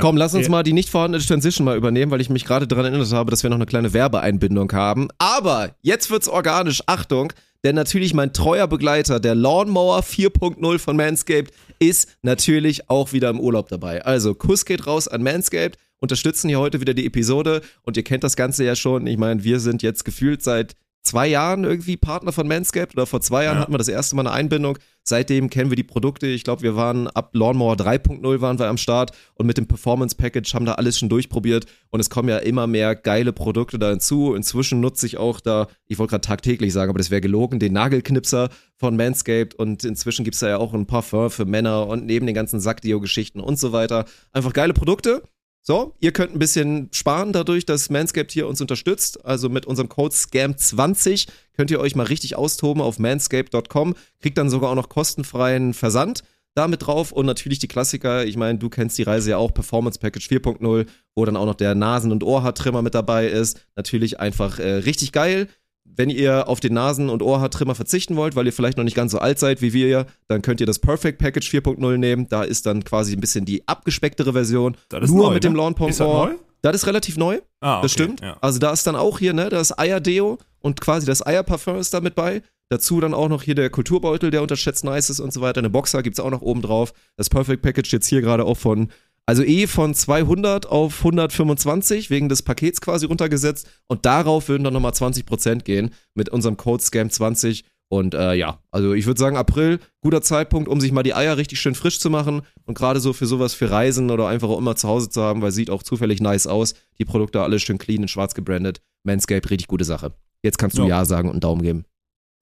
[0.00, 0.50] Komm, lass uns Ja.
[0.52, 3.42] mal die nicht vorhandene Transition mal übernehmen, weil ich mich gerade daran erinnert habe, dass
[3.42, 5.08] wir noch eine kleine Werbeeinbindung haben.
[5.18, 6.82] Aber jetzt wird's organisch.
[6.86, 7.32] Achtung,
[7.64, 13.40] denn natürlich mein treuer Begleiter, der Lawnmower 4.0 von Manscaped, ist natürlich auch wieder im
[13.40, 14.04] Urlaub dabei.
[14.04, 18.24] Also Kuss geht raus an Manscaped, unterstützen hier heute wieder die Episode und ihr kennt
[18.24, 19.06] das Ganze ja schon.
[19.06, 23.20] Ich meine, wir sind jetzt gefühlt seit zwei Jahren irgendwie Partner von Manscaped oder vor
[23.20, 23.60] zwei Jahren Ja.
[23.62, 24.78] hatten wir das erste Mal eine Einbindung.
[25.02, 26.26] Seitdem kennen wir die Produkte.
[26.26, 30.14] Ich glaube, wir waren ab Lawnmower 3.0 waren wir am Start und mit dem Performance
[30.14, 33.88] Package haben da alles schon durchprobiert und es kommen ja immer mehr geile Produkte da
[33.90, 34.34] hinzu.
[34.34, 37.72] Inzwischen nutze ich auch da, ich wollte gerade tagtäglich sagen, aber das wäre gelogen, den
[37.72, 42.26] Nagelknipser von Manscaped und inzwischen gibt's da ja auch ein Parfum für Männer und neben
[42.26, 44.04] den ganzen Sackdio-Geschichten und so weiter.
[44.32, 45.22] Einfach geile Produkte.
[45.62, 49.24] So, ihr könnt ein bisschen sparen dadurch, dass Manscaped hier uns unterstützt.
[49.24, 53.94] Also mit unserem Code SCAM20 könnt ihr euch mal richtig austoben auf manscaped.com.
[54.20, 56.22] Kriegt dann sogar auch noch kostenfreien Versand
[56.54, 58.24] damit drauf und natürlich die Klassiker.
[58.24, 61.54] Ich meine, du kennst die Reise ja auch, Performance Package 4.0, wo dann auch noch
[61.54, 63.64] der Nasen- und Ohrhaartrimmer mit dabei ist.
[63.76, 65.48] Natürlich einfach äh, richtig geil.
[65.96, 69.12] Wenn ihr auf den Nasen- und Ohrhaartrimmer verzichten wollt, weil ihr vielleicht noch nicht ganz
[69.12, 72.28] so alt seid wie wir, dann könnt ihr das Perfect Package 4.0 nehmen.
[72.28, 74.76] Da ist dann quasi ein bisschen die abgespecktere Version.
[74.88, 75.58] Das ist Nur neu, mit dem ne?
[75.58, 76.34] Lawn Ist das neu?
[76.62, 77.40] Das ist relativ neu.
[77.60, 78.20] Ah, okay, Das stimmt.
[78.20, 78.36] Ja.
[78.40, 82.00] Also da ist dann auch hier, ne, das Eierdeo und quasi das Eierparfum ist da
[82.00, 82.42] mit bei.
[82.68, 85.58] Dazu dann auch noch hier der Kulturbeutel, der unterschätzt nice ist und so weiter.
[85.58, 86.92] Eine Boxer gibt's auch noch oben drauf.
[87.16, 88.90] Das Perfect Package jetzt hier gerade auch von,
[89.26, 93.68] also eh von 200 auf 125 wegen des Pakets quasi runtergesetzt.
[93.86, 97.64] Und darauf würden dann nochmal 20% gehen mit unserem Code SCAM20.
[97.92, 101.36] Und äh, ja, also ich würde sagen, April, guter Zeitpunkt, um sich mal die Eier
[101.36, 102.42] richtig schön frisch zu machen.
[102.64, 105.42] Und gerade so für sowas, für Reisen oder einfach auch immer zu Hause zu haben,
[105.42, 106.74] weil sieht auch zufällig nice aus.
[106.98, 108.80] Die Produkte alle schön clean und schwarz gebrandet.
[109.04, 110.12] Manscaped, richtig gute Sache.
[110.42, 110.88] Jetzt kannst du Ja.
[111.00, 111.84] Ja sagen und einen Daumen geben.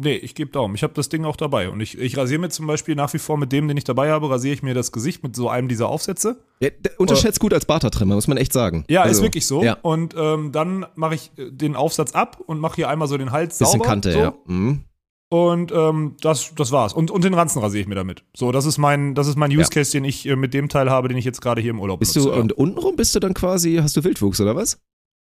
[0.01, 0.77] Nee, ich gebe Daumen.
[0.77, 1.71] Ich habe das Ding auch dabei.
[1.71, 4.11] Und ich, ich rasiere mir zum Beispiel nach wie vor mit dem, den ich dabei
[4.13, 6.41] habe, rasiere ich mir das Gesicht mit so einem dieser Aufsätze.
[6.61, 8.85] Ja, der unterschätzt gut als Bartertrimmer, muss man echt sagen.
[8.89, 9.65] Ja, also, ist wirklich so.
[9.65, 13.19] Ja, Und ähm, dann mache ich äh, den Aufsatz ab und mache hier einmal so
[13.19, 13.85] den Hals bisschen sauber.
[13.87, 14.19] Kante, so.
[14.21, 14.35] ja.
[14.47, 14.85] Mhm.
[15.31, 16.93] Und ähm, das, das war's.
[16.93, 18.23] Und, und den Ranzen rasiere ich mir damit.
[18.35, 20.91] So, das ist mein, das ist mein Use Case, den ich äh, mit dem Teil
[20.91, 22.37] habe, den ich jetzt gerade hier im Urlaub Bist du, benutze.
[22.37, 22.43] ja.
[22.43, 24.79] und untenrum bist du dann quasi, hast du Wildwuchs oder was?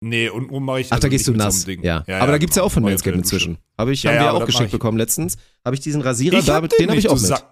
[0.04, 0.88] Nee, untenrum mache ich.
[0.88, 1.56] Ach, also da gehst du so nass.
[1.68, 1.84] einem Ding.
[1.86, 2.04] ja.
[2.20, 3.58] Aber da gibt's ja auch von Manscaped inzwischen.
[3.78, 4.72] Habe ich, Ja, haben ja, wir aber auch ich.
[4.72, 5.38] bekommen letztens.
[5.64, 7.22] Habe ich diesen Rasierer, Ich hab den, den habe ich auch mit.
[7.22, 7.45] Sack.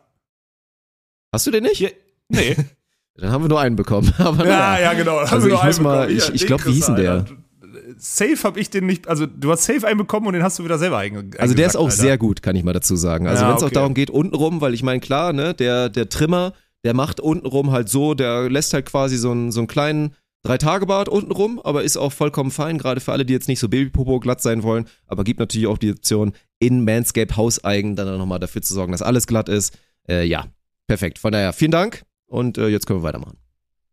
[1.31, 1.79] Hast du den nicht?
[1.79, 1.89] Ja,
[2.29, 2.55] nee.
[3.17, 4.11] Dann haben wir nur einen bekommen.
[4.17, 4.81] Aber Ja, naja.
[4.81, 5.17] ja, genau.
[5.17, 7.25] Also ich muss mal, ich, ich glaube, wie hieß denn der?
[7.97, 10.63] Safe habe ich den nicht, also du hast Safe einen bekommen und den hast du
[10.63, 12.19] wieder selber einge Also der ist auch eingesackt, sehr Alter.
[12.19, 13.27] gut, kann ich mal dazu sagen.
[13.27, 13.75] Also Ja, wenn es auch okay.
[13.75, 17.89] darum geht, untenrum, weil ich meine, klar, ne, der, der Trimmer, der macht untenrum halt
[17.89, 22.13] so, der lässt halt quasi so einen, so einen kleinen Drei-Tage-Bart untenrum, aber ist auch
[22.13, 25.39] vollkommen fein, gerade für alle, die jetzt nicht so Babypopo glatt sein wollen, aber gibt
[25.39, 29.49] natürlich auch die Option, in Manscape hauseigen dann nochmal dafür zu sorgen, dass alles glatt
[29.49, 29.77] ist.
[30.07, 30.47] Äh, ja,
[30.87, 31.19] perfekt.
[31.19, 33.37] Von daher, vielen Dank und äh, jetzt können wir weitermachen.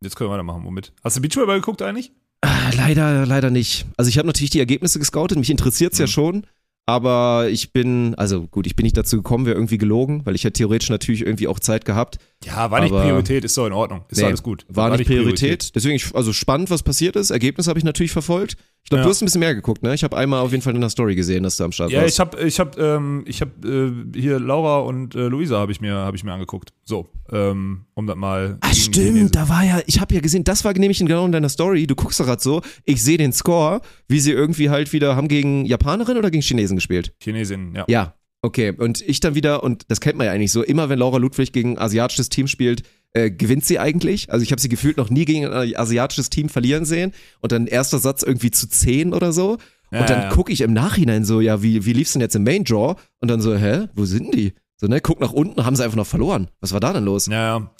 [0.01, 0.93] Jetzt können wir weitermachen, womit?
[1.03, 2.13] Hast du Beachvolleyball geguckt eigentlich?
[2.43, 3.87] Ah, leider, leider nicht.
[3.97, 6.11] Also ich habe natürlich die Ergebnisse gescoutet, mich interessiert's ja Mhm.
[6.11, 6.47] schon,
[6.87, 10.45] aber ich bin, also gut, ich bin nicht dazu gekommen, wäre irgendwie gelogen, weil ich
[10.45, 12.19] hätte theoretisch natürlich irgendwie auch Zeit gehabt.
[12.45, 14.05] Ja, war nicht Priorität, ist doch in Ordnung.
[14.09, 14.65] Ist Nee, alles gut.
[14.69, 15.75] War, nicht Priorität.
[15.75, 17.31] Deswegen, ich, also spannend, was passiert ist.
[17.31, 18.57] Ergebnis habe ich natürlich verfolgt.
[18.87, 19.05] Ich glaube, Ja.
[19.07, 19.95] du hast ein bisschen mehr geguckt, ne?
[19.95, 22.03] Ich habe einmal auf jeden Fall in der Story gesehen, dass du am Start Ja,
[22.03, 22.15] warst.
[22.15, 25.81] ich habe ich hab, ähm, ich hab, äh, hier Laura und äh, Luisa habe ich,
[25.81, 26.73] mir hab ich mir angeguckt.
[26.85, 28.59] So, ähm, um das mal.
[28.61, 31.33] Ah, Chinesen- stimmt, da war ja, ich habe ja gesehen, das war nämlich genau in
[31.33, 31.89] deiner Story.
[31.89, 35.27] Du guckst doch gerade so, ich sehe den Score, wie sie irgendwie halt wieder haben
[35.27, 37.13] gegen Japanerin oder gegen Chinesen gespielt.
[37.21, 37.85] Chinesin, ja.
[37.89, 38.71] Ja, okay.
[38.71, 41.53] Und ich dann wieder, und das kennt man ja eigentlich so, immer wenn Laura Ludwig
[41.53, 42.85] gegen ein asiatisches Team spielt,
[43.17, 44.31] äh, gewinnt sie eigentlich.
[44.31, 47.13] Also ich habe sie gefühlt noch nie gegen ein asiatisches Team verlieren sehen.
[47.41, 49.57] Und dann erster Satz irgendwie zu 10 oder so.
[49.91, 50.29] Ja, und dann ja.
[50.29, 52.97] gucke ich im Nachhinein so, ja, wie, wie lief's denn jetzt im Main Draw?
[53.21, 54.53] Und dann so, hä, wo sind die?
[54.77, 56.49] So, ne, guck nach unten, haben sie einfach noch verloren.
[56.61, 57.27] Was war da denn los?
[57.27, 57.71] Ja, ja.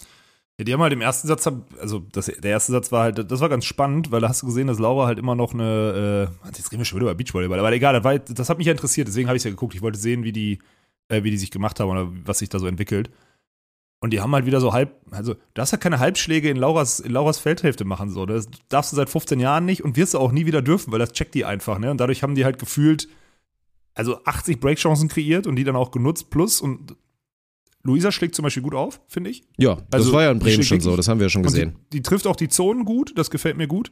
[0.59, 1.47] Ja, die haben halt im ersten Satz,
[1.79, 4.47] also das, der erste Satz war halt, das war ganz spannend, weil da hast du
[4.47, 7.59] gesehen, dass Laura halt immer noch eine, äh, jetzt reden wir schon wieder über Beachvolleyball,
[7.59, 9.75] aber egal, das, war, das hat mich ja interessiert, deswegen habe ich ja geguckt.
[9.75, 10.57] Ich wollte sehen, wie die,
[11.09, 13.11] äh, wie die sich gemacht haben oder was sich da so entwickelt.
[13.99, 16.99] Und die haben halt wieder so halb, also du darfst ja keine Halbschläge in Lauras,
[16.99, 18.25] in Lauras Feldhälfte machen, so.
[18.27, 20.99] Das darfst du seit 15 Jahren nicht und wirst du auch nie wieder dürfen, weil
[20.99, 21.89] das checkt die einfach, ne?
[21.89, 23.07] Und dadurch haben die halt gefühlt,
[23.95, 26.95] also 80 Breakchancen kreiert und die dann auch genutzt, plus und
[27.83, 29.43] Luisa schlägt zum Beispiel gut auf, finde ich.
[29.57, 31.79] Ja, das Also, war ja in Bremen schon so, das haben wir ja schon gesehen.
[31.91, 33.91] Die, die trifft auch die Zonen gut, das gefällt mir gut.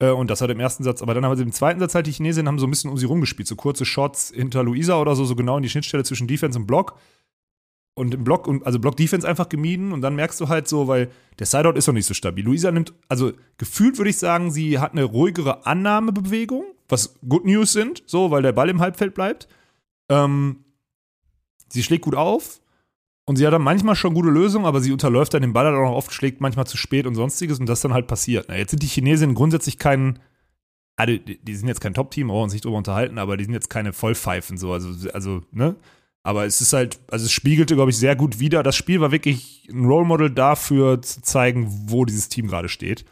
[0.00, 2.06] Äh, und das hat im ersten Satz, aber dann haben sie im zweiten Satz halt
[2.06, 5.14] die Chinesinnen haben so ein bisschen um sie rumgespielt, so kurze Shots hinter Luisa oder
[5.14, 6.98] so, so genau in die Schnittstelle zwischen Defense und Block.
[7.98, 11.10] Und im Block, und also Block-Defense einfach gemieden und dann merkst du halt so, weil
[11.38, 12.44] der Sideout ist noch nicht so stabil.
[12.44, 17.72] Luisa nimmt, also gefühlt würde ich sagen, sie hat eine ruhigere Annahmebewegung, was Good News
[17.72, 19.48] sind, so, weil der Ball im Halbfeld bleibt.
[20.08, 20.64] Ähm,
[21.68, 22.60] sie schlägt gut auf,
[23.28, 25.76] und sie hat dann manchmal schon gute Lösungen, aber sie unterläuft dann den Ball halt
[25.76, 28.46] auch noch oft, schlägt manchmal zu spät und sonstiges und das dann halt passiert.
[28.48, 30.18] Na, jetzt sind die Chinesinnen grundsätzlich kein,
[30.96, 33.68] also die, sind jetzt kein Top-Team, brauchen uns nicht drüber unterhalten, aber die sind jetzt
[33.68, 35.76] keine Vollpfeifen so, also, also, ne?
[36.28, 38.62] Aber es ist halt, also es spiegelte, glaube ich, sehr gut wider.
[38.62, 43.04] Das Spiel war wirklich ein Role Model dafür zu zeigen, wo dieses Team gerade steht.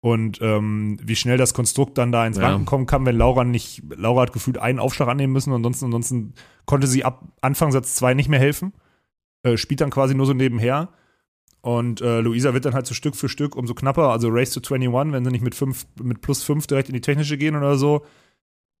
[0.00, 2.44] Und ähm, wie schnell das Konstrukt dann da ins Ja.
[2.44, 6.34] Wanken kommen kann, wenn Laura nicht, Laura hat gefühlt einen Aufschlag annehmen müssen, ansonsten, ansonsten
[6.64, 8.72] konnte sie ab Anfang Satz 2 nicht mehr helfen
[9.42, 10.88] äh, spielt dann quasi nur so nebenher.
[11.60, 14.60] Und äh, Luisa wird dann halt so Stück für Stück umso knapper, also Race to
[14.60, 17.76] 21, wenn sie nicht mit, fünf, mit plus 5 direkt in die technische gehen oder
[17.76, 18.04] so.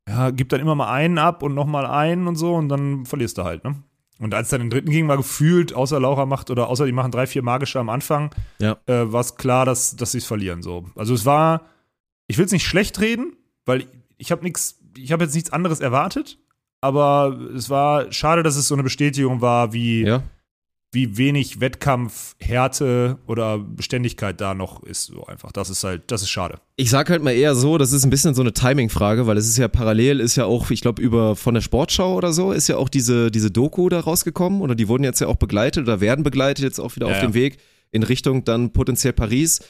[0.08, 3.38] Ja, gibt dann immer mal einen ab und nochmal einen und so und dann verlierst
[3.38, 3.76] du halt, ne?
[4.18, 7.10] Und als dann den dritten ging, war gefühlt, außer Laura macht oder außer die machen
[7.10, 8.76] drei, vier magische am Anfang, Ja.
[8.86, 10.62] äh, war es klar, dass, dass sie es verlieren.
[10.62, 10.84] So.
[10.94, 11.62] Also es war,
[12.28, 13.34] ich will es nicht schlecht reden,
[13.64, 13.86] weil
[14.18, 16.38] ich habe nichts, ich habe jetzt nichts anderes erwartet,
[16.80, 20.22] aber es war schade, dass es so eine Bestätigung war, wie, Ja.
[20.92, 25.06] Wie wenig Wettkampfhärte oder Beständigkeit da noch ist.
[25.06, 25.50] So einfach.
[25.50, 26.60] Das ist halt, das ist schade.
[26.76, 29.48] Ich sag halt mal eher so, das ist ein bisschen so eine Timing-Frage, weil es
[29.48, 32.68] ist ja parallel, ist ja auch, ich glaube, über von der Sportschau oder so, ist
[32.68, 36.00] ja auch diese, diese Doku da rausgekommen oder die wurden jetzt ja auch begleitet oder
[36.02, 37.26] werden begleitet jetzt auch wieder Ja, auf ja.
[37.26, 37.56] dem Weg
[37.90, 39.60] in Richtung dann potenziell Paris.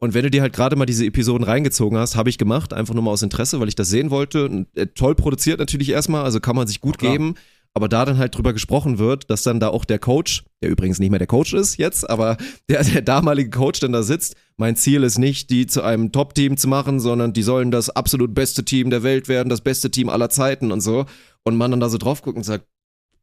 [0.00, 2.94] Und wenn du dir halt gerade mal diese Episoden reingezogen hast, habe ich gemacht, einfach
[2.94, 4.66] nur mal aus Interesse, weil ich das sehen wollte.
[4.76, 7.34] Äh, toll produziert natürlich erstmal, also kann man sich gut geben.
[7.78, 10.98] Aber da dann halt drüber gesprochen wird, dass dann da auch der Coach, der übrigens
[10.98, 12.36] nicht mehr der Coach ist jetzt, aber
[12.68, 16.56] der, der damalige Coach dann da sitzt, mein Ziel ist nicht, die zu einem Top-Team
[16.56, 20.08] zu machen, sondern die sollen das absolut beste Team der Welt werden, das beste Team
[20.08, 21.06] aller Zeiten und so.
[21.44, 22.66] Und man dann da so drauf guckt und sagt,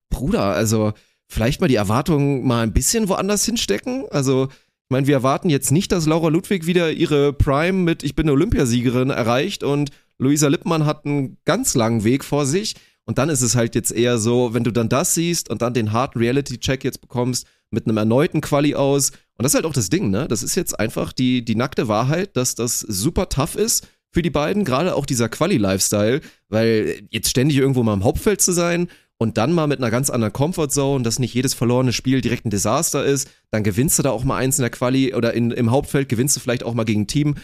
[0.09, 0.93] Bruder, also
[1.27, 4.05] vielleicht mal die Erwartungen mal ein bisschen woanders hinstecken.
[4.09, 8.15] Also, ich meine, wir erwarten jetzt nicht, dass Laura Ludwig wieder ihre Prime mit Ich
[8.15, 12.75] bin eine Olympiasiegerin erreicht und Luisa Lippmann hat einen ganz langen Weg vor sich.
[13.05, 15.73] Und dann ist es halt jetzt eher so, wenn du dann das siehst und dann
[15.73, 19.11] den harten Reality-Check jetzt bekommst mit einem erneuten Quali aus.
[19.37, 20.27] Und das ist halt auch das Ding, ne?
[20.27, 24.29] Das ist jetzt einfach die, die nackte Wahrheit, dass das super tough ist für die
[24.29, 28.87] beiden, gerade auch dieser Quali-Lifestyle, weil jetzt ständig irgendwo mal im Hauptfeld zu sein
[29.17, 32.49] und dann mal mit einer ganz anderen Comfortzone, dass nicht jedes verlorene Spiel direkt ein
[32.49, 35.71] Desaster ist, dann gewinnst du da auch mal eins in der Quali oder in, im
[35.71, 37.35] Hauptfeld gewinnst du vielleicht auch mal gegen ein Team,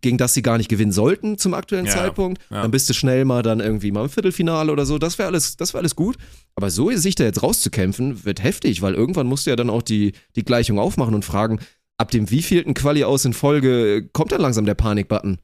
[0.00, 2.42] gegen das sie gar nicht gewinnen sollten zum aktuellen Ja, Zeitpunkt.
[2.50, 2.62] ja.
[2.62, 4.98] Dann bist du schnell mal dann irgendwie mal im Viertelfinale oder so.
[4.98, 6.16] Das wäre alles, das wäre alles gut.
[6.54, 9.82] Aber so sich da jetzt rauszukämpfen, wird heftig, weil irgendwann musst du ja dann auch
[9.82, 11.58] die, die Gleichung aufmachen und fragen,
[11.96, 15.38] ab dem wievielten Quali aus in Folge kommt dann langsam der Panikbutton?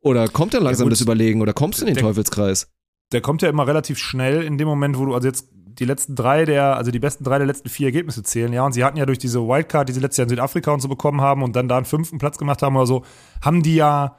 [0.00, 0.92] Oder kommt dann langsam gut.
[0.92, 2.68] das Überlegen oder kommst du in den Der- Teufelskreis?
[3.12, 6.14] Der kommt ja immer relativ schnell in dem Moment, wo du also jetzt die letzten
[6.14, 8.64] drei der, also die besten drei der letzten vier Ergebnisse zählen, ja.
[8.64, 10.88] Und sie hatten ja durch diese Wildcard, die sie letztes Jahr in Südafrika und so
[10.88, 13.04] bekommen haben und dann da einen fünften Platz gemacht haben oder so,
[13.42, 14.16] haben die ja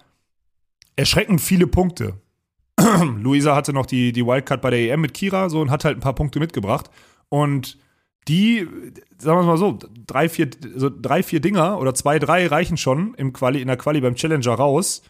[0.95, 2.21] erschreckend viele Punkte.
[3.19, 5.97] Luisa hatte noch die, die Wildcard bei der EM mit Kira so und hat halt
[5.97, 6.89] ein paar Punkte mitgebracht.
[7.29, 7.77] Und
[8.27, 8.67] die,
[9.17, 12.77] sagen wir es mal so, drei, vier, so drei, vier Dinger oder zwei, drei reichen
[12.77, 15.03] schon im Quali, in der Quali beim Challenger raus,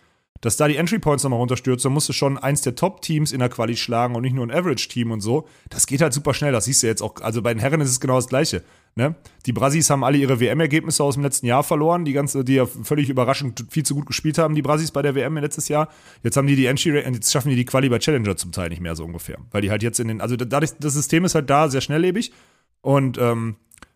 [0.43, 3.39] dass da die Entry Points nochmal runterstürzt, dann musst du schon eins der Top-Teams in
[3.39, 5.47] der Quali schlagen und nicht nur ein Average-Team und so.
[5.69, 7.15] Das geht halt super schnell, das siehst du jetzt auch.
[7.21, 8.61] Also bei den Herren ist es genau das Gleiche.
[8.95, 9.15] Ne?
[9.45, 12.65] Die Brasis haben alle ihre WM-Ergebnisse aus dem letzten Jahr verloren, die ganze, die ja
[12.65, 15.87] völlig überraschend viel zu gut gespielt haben, die Brasis bei der WM letztes Jahr.
[16.23, 18.81] Jetzt haben die die Entry, jetzt schaffen die die Quali bei Challenger zum Teil nicht
[18.81, 21.49] mehr so ungefähr, weil die halt jetzt in den, also dadurch, das System ist halt
[21.49, 22.33] da sehr schnelllebig
[22.81, 23.55] und ähm,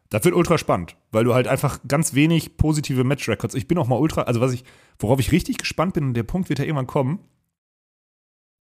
[0.10, 3.56] das wird ultra spannend, weil du halt einfach ganz wenig positive Match-Records.
[3.56, 4.64] Ich bin auch mal ultra, also was ich,
[5.00, 7.20] worauf ich richtig gespannt bin, und der Punkt wird ja irgendwann kommen.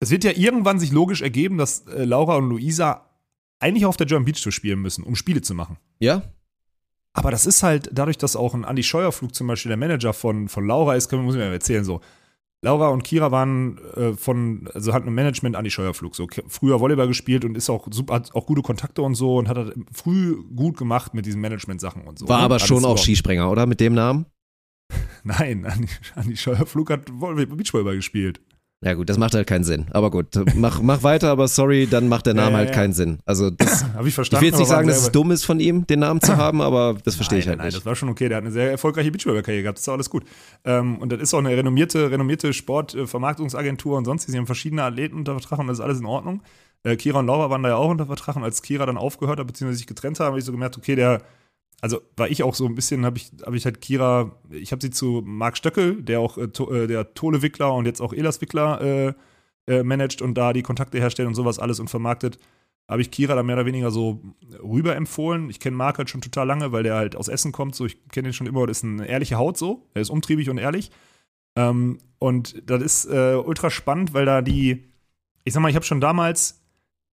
[0.01, 3.11] Es wird ja irgendwann sich logisch ergeben, dass äh, Laura und Luisa
[3.61, 5.79] eigentlich auf der German Beach Tour spielen müssen, um Spiele zu machen.
[5.99, 6.23] Ja,
[7.15, 10.49] Aber das ist halt dadurch, dass auch ein Andi Scheuerflug zum Beispiel der Manager von,
[10.49, 12.01] von Laura ist, können, muss ich mir erzählen, so.
[12.65, 17.07] Laura und Kira waren äh, von, also hatten ein Management Andi Scheuerflug, so früher Volleyball
[17.07, 20.43] gespielt und ist auch super, hat auch gute Kontakte und so und hat das früh
[20.57, 22.27] gut gemacht mit diesen Management-Sachen und so.
[22.27, 22.45] war ne?
[22.45, 22.97] aber schon auch.
[22.97, 23.67] Skispringer, oder?
[23.67, 24.25] Mit dem Namen?
[25.25, 28.41] Nein, Andi, Andi Scheuerflug hat Volley- Beachvolleyball gespielt.
[28.85, 29.87] Ja gut, das macht halt keinen Sinn.
[29.93, 30.27] Aber gut,
[30.57, 32.75] mach, mach weiter, aber sorry, dann macht der Name Ja, halt ja.
[32.75, 33.19] keinen Sinn.
[33.25, 34.43] Also das, Habe ich ich verstanden.
[34.43, 36.97] will jetzt nicht sagen, dass es dumm ist von ihm, den Namen zu haben, aber
[37.03, 37.79] das verstehe ich nein, halt nein, nicht.
[37.79, 38.29] das war schon okay.
[38.29, 39.79] Der hat eine sehr erfolgreiche Beachvolleyball-Karriere gehabt.
[39.79, 40.25] Das ist alles gut.
[40.65, 44.27] Ähm, und das ist auch eine renommierte, renommierte Sportvermarktungsagentur und sonst.
[44.27, 46.43] Sie haben verschiedene Athleten unter Vertrag und das ist alles in Ordnung.
[46.83, 49.39] Äh, Kira und Laura waren da ja auch unter Vertrag und als Kira dann aufgehört
[49.41, 51.23] hat, beziehungsweise sich getrennt haben, habe ich so gemerkt, okay, der,
[51.81, 54.83] also war ich auch so ein bisschen, habe ich, habe ich halt Kira, ich habe
[54.83, 58.81] sie zu Marc Stöckel, der auch äh, to, äh, der Tole-Wickler und jetzt auch Elas-Wickler
[58.81, 59.15] äh,
[59.67, 62.39] äh, managt und da die Kontakte herstellt und sowas alles und vermarktet
[62.89, 64.21] habe ich Kira da mehr oder weniger so
[64.63, 65.49] rüber empfohlen.
[65.49, 67.75] Ich kenne Marc halt schon total lange, weil der halt aus Essen kommt.
[67.75, 68.67] So, ich kenne ihn schon immer.
[68.67, 69.89] Das ist eine ehrliche Haut so.
[69.95, 70.91] Er ist umtriebig und ehrlich.
[71.57, 74.85] Ähm, und das ist äh, ultra spannend, weil da die,
[75.45, 76.63] ich sag mal, ich habe schon damals,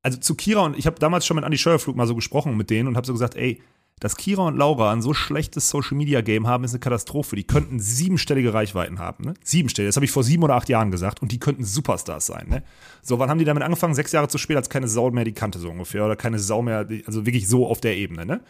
[0.02, 2.70] also zu Kira und ich habe damals schon mit Andi Scheuerflug mal so gesprochen mit
[2.70, 3.62] denen und habe so gesagt, ey,
[4.02, 7.36] dass Kira und Laura ein so schlechtes Social Media Game haben, ist eine Katastrophe.
[7.36, 9.36] Die könnten siebenstellige Reichweiten haben, ne?
[9.44, 9.90] Siebenstellige.
[9.90, 12.64] Das habe ich vor sieben oder acht Jahren gesagt und die könnten Superstars sein, ne?
[13.04, 13.94] So, wann haben die damit angefangen?
[13.94, 16.04] Sechs Jahre zu spät, als keine Sau mehr die kannte, so ungefähr.
[16.04, 18.42] Oder keine Sau mehr, also wirklich so auf der Ebene, ne?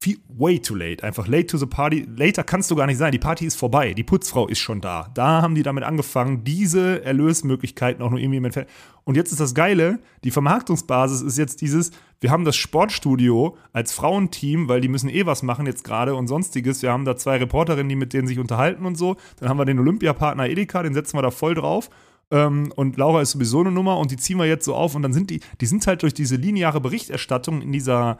[0.00, 1.02] Viel, way too late.
[1.02, 2.06] Einfach late to the party.
[2.16, 3.10] Later kannst du gar nicht sein.
[3.10, 3.94] Die Party ist vorbei.
[3.94, 5.10] Die Putzfrau ist schon da.
[5.14, 8.68] Da haben die damit angefangen, diese Erlösmöglichkeiten auch nur irgendwie im Entfernen.
[9.02, 11.90] Und jetzt ist das Geile, die Vermarktungsbasis ist jetzt dieses,
[12.20, 16.28] wir haben das Sportstudio als Frauenteam, weil die müssen eh was machen jetzt gerade und
[16.28, 16.80] sonstiges.
[16.82, 19.16] Wir haben da zwei Reporterinnen, die mit denen sich unterhalten und so.
[19.40, 21.90] Dann haben wir den Olympiapartner Edeka, den setzen wir da voll drauf.
[22.30, 25.02] Ähm, und Laura ist sowieso eine Nummer und die ziehen wir jetzt so auf und
[25.02, 28.18] dann sind die, die sind halt durch diese lineare Berichterstattung in dieser,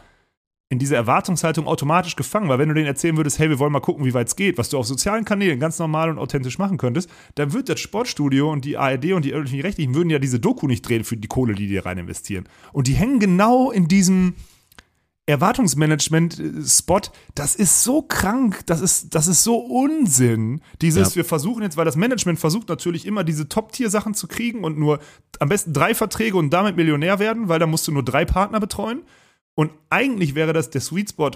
[0.70, 3.80] in dieser Erwartungshaltung automatisch gefangen, weil wenn du denen erzählen würdest, hey, wir wollen mal
[3.80, 6.76] gucken, wie weit es geht, was du auf sozialen Kanälen ganz normal und authentisch machen
[6.76, 10.40] könntest, dann wird das Sportstudio und die ARD und die öffentlichen Rechtlichen würden ja diese
[10.40, 12.46] Doku nicht drehen für die Kohle, die die rein investieren.
[12.72, 14.34] Und die hängen genau in diesem
[15.24, 17.00] Erwartungsmanagement-Spot,
[17.34, 20.60] das ist so krank, das ist, das ist so Unsinn.
[20.82, 21.16] Dieses, Ja.
[21.16, 25.00] wir versuchen jetzt, weil das Management versucht natürlich immer diese Top-Tier-Sachen zu kriegen und nur
[25.38, 28.60] am besten drei Verträge und damit Millionär werden, weil da musst du nur drei Partner
[28.60, 29.02] betreuen.
[29.58, 31.32] Und eigentlich wäre das der Sweet Spot,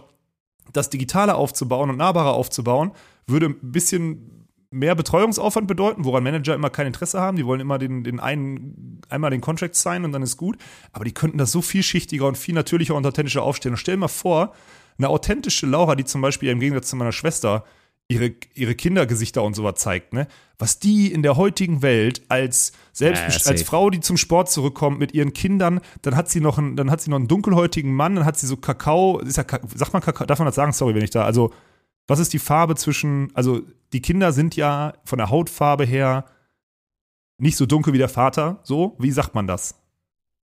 [0.72, 2.92] das Digitale aufzubauen und nahbarer aufzubauen,
[3.26, 7.36] würde ein bisschen mehr Betreuungsaufwand bedeuten, woran Manager immer kein Interesse haben.
[7.36, 10.56] Die wollen immer den, den einen, einmal den Contract signen und dann ist gut.
[10.92, 13.72] Aber die könnten das so vielschichtiger und viel natürlicher und authentischer aufstellen.
[13.72, 14.54] Und stell dir mal vor,
[14.98, 17.64] eine authentische Laura, die zum Beispiel im Gegensatz zu meiner Schwester
[18.06, 20.28] ihre, ihre Kindergesichter und sowas zeigt, ne?
[20.58, 23.62] Was die in der heutigen Welt als selbst Ja, als.
[23.62, 27.00] Frau, die zum Sport zurückkommt mit ihren Kindern, dann hat sie noch einen, dann hat
[27.00, 30.26] sie noch einen dunkelhäutigen Mann, dann hat sie so Kakao, ist ja, sagt man Kakao,
[30.26, 30.72] darf man das sagen?
[30.72, 31.52] Sorry, wenn ich da, also
[32.06, 33.62] was ist die Farbe zwischen, also
[33.92, 36.26] die Kinder sind ja von der Hautfarbe her
[37.38, 39.74] nicht so dunkel wie der Vater, so, wie sagt man das?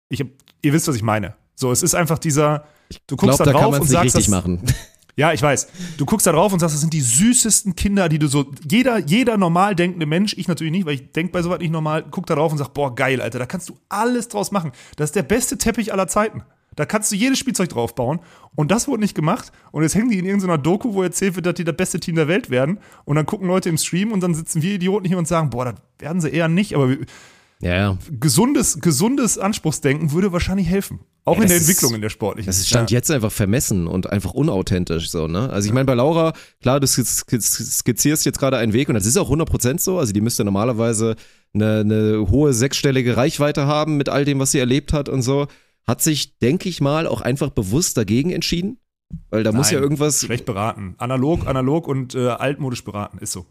[0.09, 0.23] Ich
[0.61, 1.35] ihr wisst, was ich meine.
[1.55, 2.65] So, es ist einfach dieser,
[3.07, 4.61] du guckst glaube, da da drauf man und sagst, richtig das, machen.
[5.17, 5.67] ja, ich weiß.
[5.97, 8.51] Du guckst da drauf und sagst, das sind die süßesten Kinder, die du so.
[8.69, 12.03] Jeder, jeder normal denkende Mensch, ich natürlich nicht, weil ich denk bei sowas nicht normal,
[12.11, 14.71] guckt da drauf und sagt, boah, geil, Alter, da kannst du alles draus machen.
[14.97, 16.43] Das ist der beste Teppich aller Zeiten.
[16.75, 18.19] Da kannst du jedes Spielzeug drauf bauen.
[18.53, 19.53] Und das wurde nicht gemacht.
[19.71, 22.15] Und jetzt hängen die in irgendeiner Doku, wo erzählt wird, dass die das beste Team
[22.15, 22.79] der Welt werden.
[23.05, 25.63] Und dann gucken Leute im Stream und dann sitzen wir Idioten hier und sagen, boah,
[25.65, 26.75] das werden sie eher nicht.
[26.75, 26.99] Aber wir-
[27.61, 27.97] Ja, ja.
[28.19, 30.99] gesundes, gesundes Anspruchsdenken würde wahrscheinlich helfen.
[31.23, 32.47] Auch Ja, in der das ist- Entwicklung in der sportlichen.
[32.47, 32.97] Das ist stand ja.
[32.97, 35.49] jetzt einfach vermessen und einfach unauthentisch so, ne?
[35.49, 38.95] Also ich meine, bei Laura, klar, du skiz- skiz- skizzierst jetzt gerade einen Weg und
[38.95, 39.97] das ist auch 100% so.
[39.97, 41.15] Also die müsste normalerweise
[41.53, 45.47] eine, eine hohe sechsstellige Reichweite haben mit all dem, was sie erlebt hat und so.
[45.87, 48.77] Hat sich, denke ich mal, auch einfach bewusst dagegen entschieden.
[49.29, 50.19] Weil da muss Nein, ja irgendwas.
[50.21, 50.95] Schlecht beraten.
[50.97, 53.19] Analog, analog und äh, altmodisch beraten.
[53.19, 53.45] Ist so.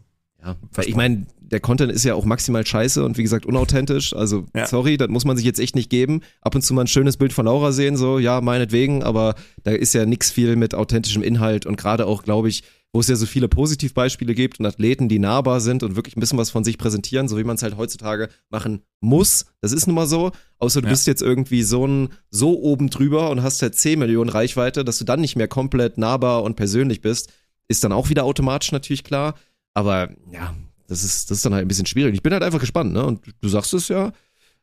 [0.45, 4.13] Ja, weil ich meine, der Content ist ja auch maximal scheiße und wie gesagt unauthentisch.
[4.15, 4.67] Also Ja.
[4.67, 6.21] sorry, das muss man sich jetzt echt nicht geben.
[6.41, 9.71] Ab und zu mal ein schönes Bild von Laura sehen, so ja, meinetwegen, aber da
[9.71, 13.15] ist ja nix viel mit authentischem Inhalt und gerade auch, glaube ich, wo es ja
[13.17, 16.63] so viele Positivbeispiele gibt und Athleten, die nahbar sind und wirklich ein bisschen was von
[16.63, 19.45] sich präsentieren, so wie man es halt heutzutage machen muss.
[19.61, 20.31] Das ist nun mal so.
[20.59, 20.91] Außer du Ja.
[20.91, 24.97] bist jetzt irgendwie so ein so oben drüber und hast halt 10 Millionen Reichweite, dass
[24.97, 27.33] du dann nicht mehr komplett nahbar und persönlich bist,
[27.67, 29.35] ist dann auch wieder automatisch natürlich klar.
[29.75, 30.55] Aber ja,
[30.87, 32.15] das ist, das ist dann halt ein bisschen schwierig.
[32.15, 33.05] Ich bin halt einfach gespannt, ne?
[33.05, 34.11] Und du sagst es ja.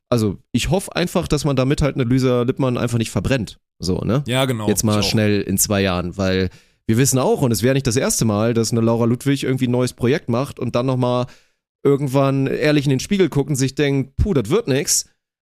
[0.09, 3.59] Also, ich hoffe einfach, dass man damit halt eine Lisa Lippmann einfach nicht verbrennt.
[3.79, 4.25] So, ne?
[4.27, 4.69] Ja, genau.
[4.69, 6.51] Jetzt mal schnell in zwei Jahren, weil
[6.87, 9.69] wir wissen auch, und es wäre nicht das erste Mal, dass eine Laura Ludwig irgendwie
[9.69, 11.27] ein neues Projekt macht und dann nochmal
[11.83, 15.07] irgendwann ehrlich in den Spiegel guckt und sich denkt, puh, das wird nix.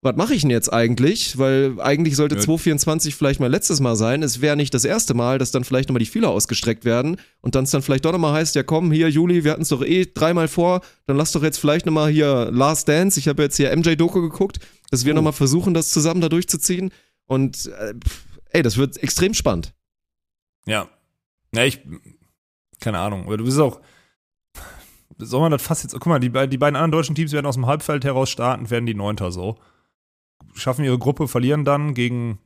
[0.05, 1.39] Was mache ich denn jetzt eigentlich?
[1.39, 2.41] Weil eigentlich sollte Ja.
[2.43, 4.23] 2024 vielleicht mein letztes Mal sein.
[4.23, 7.55] Es wäre nicht das erste Mal, dass dann vielleicht nochmal die Fühler ausgestreckt werden und
[7.55, 9.83] dann es dann vielleicht doch nochmal heißt, ja komm, hier Juli, wir hatten es doch
[9.83, 13.57] eh dreimal vor, dann lass doch jetzt vielleicht nochmal hier Last Dance, ich habe jetzt
[13.57, 14.59] hier MJ-Doku geguckt,
[14.91, 15.17] dass wir Oh.
[15.17, 16.91] nochmal versuchen, das zusammen da durchzuziehen.
[17.25, 17.95] Und äh,
[18.51, 19.73] ey, das wird extrem spannend.
[20.67, 20.87] Ja.
[21.55, 21.81] Ja, ich,
[22.81, 23.81] keine Ahnung, aber du bist auch,
[25.17, 27.55] soll man das fast jetzt, guck mal, die, die beiden anderen deutschen Teams werden aus
[27.55, 29.57] dem Halbfeld heraus starten, werden die Neunter so.
[30.55, 32.39] Schaffen ihre Gruppe, verlieren dann gegen,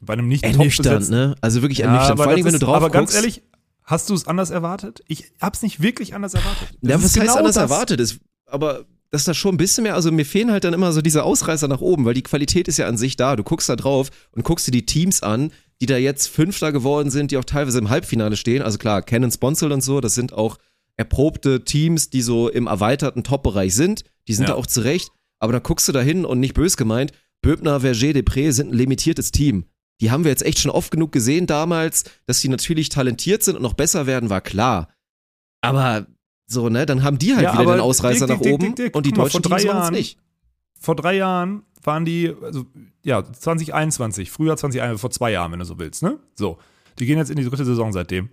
[0.00, 1.34] bei einem nicht Ernüchternd, ne?
[1.40, 2.12] Also wirklich Ja, ernüchternd.
[2.12, 3.42] aber Vor allem, wenn du drauf Aber ganz guckst, ehrlich,
[3.84, 5.02] hast du es anders erwartet?
[5.08, 6.68] Ich hab's nicht wirklich anders erwartet.
[6.82, 7.62] Das Ja, was heißt genau anders das.
[7.70, 10.74] erwartet ist, aber das ist da schon ein bisschen mehr, also mir fehlen halt dann
[10.74, 13.36] immer so diese Ausreißer nach oben, weil die Qualität ist ja an sich da.
[13.36, 17.10] Du guckst da drauf und guckst dir die Teams an, die da jetzt Fünfter geworden
[17.10, 18.62] sind, die auch teilweise im Halbfinale stehen.
[18.62, 20.58] Also klar, Canon Sponsel und so, das sind auch
[20.96, 24.02] erprobte Teams, die so im erweiterten Top-Bereich sind.
[24.28, 24.54] Die sind Ja.
[24.54, 25.10] da auch zurecht.
[25.38, 27.12] Aber dann guckst du da hin und nicht bös gemeint,
[27.46, 29.66] Böbner, Verger, Depré sind ein limitiertes Team.
[30.00, 33.54] Die haben wir jetzt echt schon oft genug gesehen damals, dass die natürlich talentiert sind
[33.56, 34.88] und noch besser werden, war klar.
[35.60, 36.06] Aber
[36.48, 38.94] so, ne, dann haben die halt Ja, wieder den Ausreißer Dick, nach Dick, oben Dick,
[38.96, 40.18] und die mal, deutschen vor drei Teams machen es Jahren- nicht.
[40.80, 42.66] Vor drei Jahren waren die, also
[43.04, 46.18] ja, 2021, Frühjahr 2021, vor zwei Jahren, wenn du so willst, ne?
[46.34, 46.58] So.
[46.98, 48.30] Die gehen jetzt in die dritte Saison seitdem.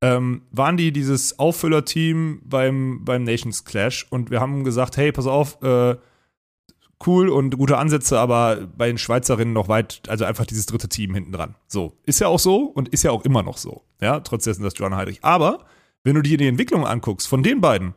[0.00, 5.26] Ähm, waren die dieses Auffüllerteam beim, beim Nations Clash und wir haben gesagt, hey, pass
[5.26, 5.96] auf, äh,
[7.06, 11.14] cool und gute Ansätze, aber bei den Schweizerinnen noch weit, also einfach dieses dritte Team
[11.14, 11.54] hinten dran.
[11.66, 11.96] So.
[12.04, 13.82] Ist ja auch so und ist ja auch immer noch so.
[14.00, 15.18] Ja, trotz dessen, dass Joanna Heidrich.
[15.22, 15.66] Aber,
[16.04, 17.94] wenn du dir die Entwicklung anguckst, von den beiden,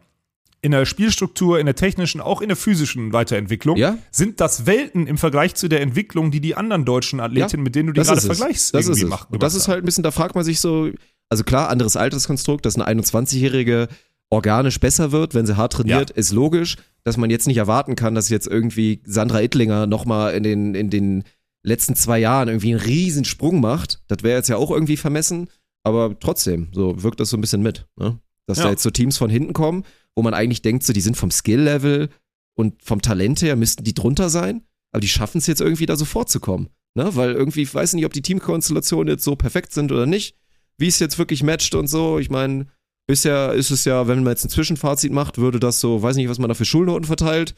[0.61, 3.97] in der Spielstruktur, in der technischen, auch in der physischen Weiterentwicklung, Ja.
[4.11, 7.87] sind das Welten im Vergleich zu der Entwicklung, die die anderen deutschen Athletinnen, mit denen
[7.87, 9.27] du die Das gerade ist vergleichst, Das ist irgendwie machen.
[9.31, 10.89] Und das ist halt ein bisschen, da fragt man sich so,
[11.29, 13.87] also klar, anderes Alterskonstrukt, dass eine 21-Jährige
[14.29, 16.15] organisch besser wird, wenn sie hart trainiert, Ja.
[16.15, 20.43] ist logisch, dass man jetzt nicht erwarten kann, dass jetzt irgendwie Sandra Ittlinger nochmal in
[20.43, 21.23] den, in den
[21.63, 24.01] letzten zwei Jahren irgendwie einen riesen Sprung macht.
[24.07, 25.49] Das wäre jetzt ja auch irgendwie vermessen,
[25.83, 28.19] aber trotzdem, so wirkt das so ein bisschen mit, ne?
[28.45, 28.65] Dass Ja.
[28.65, 29.83] da jetzt so Teams von hinten kommen,
[30.15, 32.09] wo man eigentlich denkt, so, die sind vom Skill-Level
[32.55, 34.61] und vom Talent her müssten die drunter sein,
[34.91, 36.69] aber die schaffen es jetzt irgendwie da so vorzukommen.
[36.95, 37.15] Ne?
[37.15, 40.35] Weil irgendwie, ich weiß nicht, ob die Teamkonstellationen jetzt so perfekt sind oder nicht,
[40.77, 42.17] wie es jetzt wirklich matcht und so.
[42.19, 42.65] Ich meine,
[43.09, 46.29] bisher ist es ja, wenn man jetzt ein Zwischenfazit macht, würde das so, weiß nicht,
[46.29, 47.55] was man da für Schulnoten verteilt.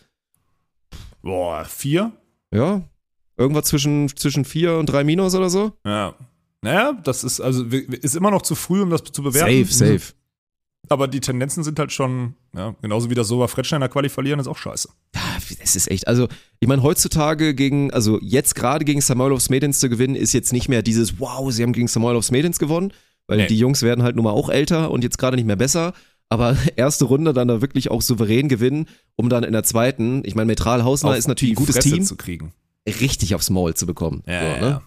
[1.21, 2.13] Boah, vier?
[2.53, 2.83] Ja,
[3.35, 5.73] irgendwas zwischen, zwischen vier und drei Minus oder so.
[5.85, 6.15] Ja.
[6.61, 9.65] Naja, das ist also ist immer noch zu früh, um das zu bewerten.
[9.65, 10.13] Safe, safe.
[10.87, 14.07] Aber die Tendenzen sind halt schon, ja, genauso wie das Sova Fretschner in der Quali
[14.07, 14.87] verlieren, ist auch scheiße.
[15.15, 15.21] Ja,
[15.61, 16.29] es ist echt, also
[16.61, 20.69] ich meine, heutzutage gegen, also jetzt gerade gegen Samoilovs Medins zu gewinnen, ist jetzt nicht
[20.69, 22.93] mehr dieses, wow, sie haben gegen Samoilovs Medins gewonnen,
[23.31, 23.47] weil Nee.
[23.47, 25.93] die Jungs werden halt nun mal auch älter und jetzt gerade nicht mehr besser.
[26.29, 30.35] Aber erste Runde dann da wirklich auch souverän gewinnen, um dann in der zweiten, ich
[30.35, 32.51] meine, Metral Hausner ist natürlich ein gutes Fresse Team, zu kriegen.
[32.87, 34.21] richtig aufs Maul zu bekommen.
[34.27, 34.67] Ja, so, ja, ne?
[34.67, 34.81] ja.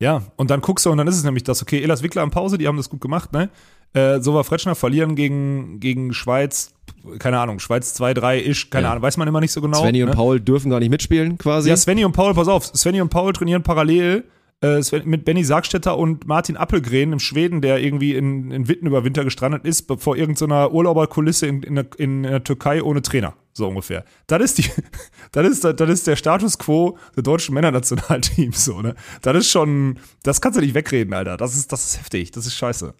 [0.00, 2.30] ja, und dann guckst du und dann ist es nämlich das, okay, Elas Wickler an
[2.30, 3.48] Pause, die haben das gut gemacht, ne?
[3.94, 6.72] Äh, Sova Fretschner verlieren gegen, gegen Schweiz,
[7.20, 8.90] keine Ahnung, Schweiz 2, 3 isch, keine Ja.
[8.90, 9.80] Ahnung, weiß man immer nicht so genau.
[9.80, 10.06] Svenny ne?
[10.06, 11.68] und Paul dürfen gar nicht mitspielen, quasi.
[11.68, 14.24] Ja, Svenny und Paul, pass auf, Svenny und Paul trainieren parallel
[14.64, 18.86] äh, Sven, mit Benny Sargstetter und Martin Appelgren im Schweden, der irgendwie in, in Witten
[18.86, 23.34] über Winter gestrandet ist, vor irgendeiner Urlauberkulisse in, in, der, in der Türkei ohne Trainer,
[23.52, 24.04] so ungefähr.
[24.26, 24.70] Das ist die,
[25.32, 28.94] das ist, das ist der Status quo der deutschen Männernationalteams, so, ne?
[29.22, 31.36] Das ist schon, das kannst du nicht wegreden, Alter.
[31.36, 32.94] Das ist, das ist heftig, das ist scheiße.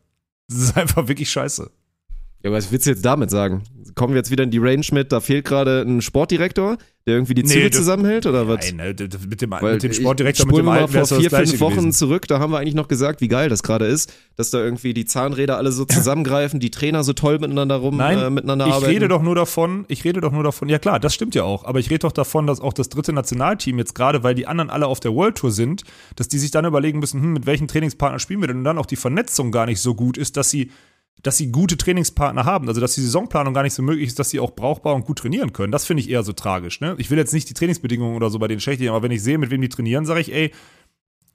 [0.49, 1.71] Das ist einfach wirklich scheiße.
[2.45, 3.63] Ja, was willst du jetzt damit sagen?
[3.95, 6.77] Kommen wir jetzt wieder in die Range mit, da fehlt gerade ein Sportdirektor,
[7.07, 8.71] der irgendwie die Nee, Züge das- zusammenhält oder was?
[8.73, 11.31] Nein, ne, mit dem, Weil mit dem ich- Sportdirektor, ich mit dem mal vor vier,
[11.31, 11.93] fünf Wochen gewesen.
[11.93, 14.93] zurück, da haben wir eigentlich noch gesagt, wie geil das gerade ist, dass da irgendwie
[14.93, 18.73] die Zahnräder alle so zusammengreifen, die Trainer so toll miteinander rum Nein, äh, miteinander ich
[18.75, 18.93] arbeiten.
[18.93, 21.65] rede doch nur davon, ich rede doch nur davon, ja klar, das stimmt ja auch,
[21.65, 24.69] aber ich rede doch davon, dass auch das dritte Nationalteam jetzt gerade, weil die anderen
[24.69, 25.85] alle auf der World Tour sind,
[26.17, 28.77] dass die sich dann überlegen müssen, hm, mit welchen Trainingspartnern spielen wir denn und dann
[28.77, 30.71] auch die Vernetzung gar nicht so gut ist, dass sie
[31.23, 34.31] dass sie gute Trainingspartner haben, also dass die Saisonplanung gar nicht so möglich ist, dass
[34.31, 35.73] sie auch brauchbar und gut trainieren können.
[35.73, 36.81] Das finde ich eher so tragisch.
[36.81, 36.95] Ne?
[36.99, 39.39] Ich will jetzt nicht die Trainingsbedingungen oder so bei denen schlecht aber wenn ich sehe,
[39.39, 40.53] mit wem die trainieren, sage ich, ey,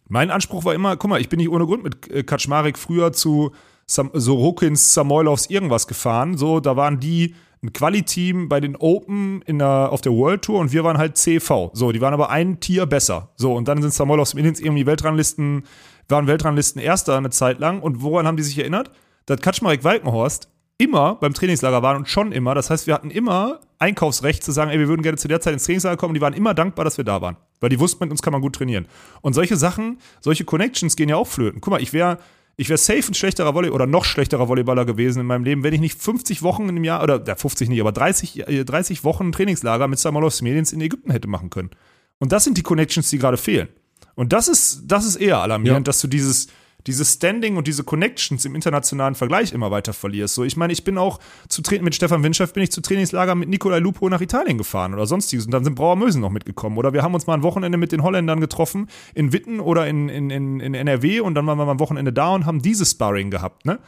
[0.08, 3.14] mein Anspruch war immer, guck mal, ich bin nicht ohne Grund mit äh, Kaczmarek früher
[3.14, 3.52] zu
[3.86, 6.38] Sam Sorokins, Samoilovs, irgendwas gefahren.
[6.38, 10.60] So, da waren die ein Quali-Team bei den Open in der, auf der World Tour
[10.60, 11.72] und wir waren halt CV.
[11.74, 13.32] So, die waren aber ein Tier besser.
[13.36, 15.64] So, und dann sind Samoilovs Indiens irgendwie Weltranglisten,
[16.08, 17.82] waren Weltranglisten Erster eine Zeit lang.
[17.82, 18.92] Und woran haben die sich erinnert?
[19.26, 22.56] Dass Kaczmarek Walkenhorst immer beim Trainingslager waren und schon immer.
[22.56, 25.54] Das heißt, wir hatten immer Einkaufsrecht zu sagen, ey, wir würden gerne zu der Zeit
[25.54, 26.14] ins Trainingslager kommen.
[26.14, 27.36] Die waren immer dankbar, dass wir da waren.
[27.60, 28.88] Weil die wussten, mit uns kann man gut trainieren.
[29.22, 31.60] Und solche Sachen, solche Connections gehen ja auch flöten.
[31.62, 32.18] Guck mal, ich wäre
[32.56, 35.74] ich wäre safe ein schlechterer Volley oder noch schlechterer Volleyballer gewesen in meinem Leben, wenn
[35.74, 39.32] ich nicht 50 Wochen in einem Jahr, oder ja, 50 nicht, aber 30, 30 Wochen
[39.32, 41.70] Trainingslager mit Samolos Mediens in Ägypten hätte machen können.
[42.18, 43.70] Und das sind die Connections, die gerade fehlen.
[44.16, 45.90] Und das ist, das ist eher alarmierend, Ja.
[45.90, 46.48] dass du dieses,
[46.90, 50.36] dieses Standing und diese Connections im internationalen Vergleich immer weiter verlierst.
[50.36, 53.48] So, ich meine, ich bin auch zu mit Stefan Windschaft bin ich zu Trainingslager mit
[53.48, 55.46] Nicolai Lupo nach Italien gefahren oder sonstiges.
[55.46, 56.78] Und dann sind Brauer Mösen noch mitgekommen.
[56.78, 60.10] Oder wir haben uns mal ein Wochenende mit den Holländern getroffen in Witten oder in,
[60.10, 62.92] in, in, in NRW und dann waren wir mal am Wochenende da und haben dieses
[62.92, 63.80] Sparring gehabt, ne?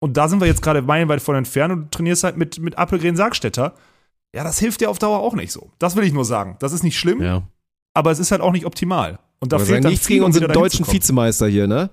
[0.00, 2.76] Und da sind wir jetzt gerade meilenweit von entfernt und du trainierst halt mit, mit
[2.76, 3.74] Appelgren Sargstetter.
[4.34, 5.70] Ja, das hilft dir auf Dauer auch nicht so.
[5.78, 6.56] Das will ich nur sagen.
[6.58, 7.42] Das ist nicht schlimm, Ja.
[7.94, 9.18] aber es ist halt auch nicht optimal.
[9.40, 10.86] Und da Aber fehlt dann nichts gegen unseren deutschen.
[10.86, 11.90] Vizemeister hier, ne?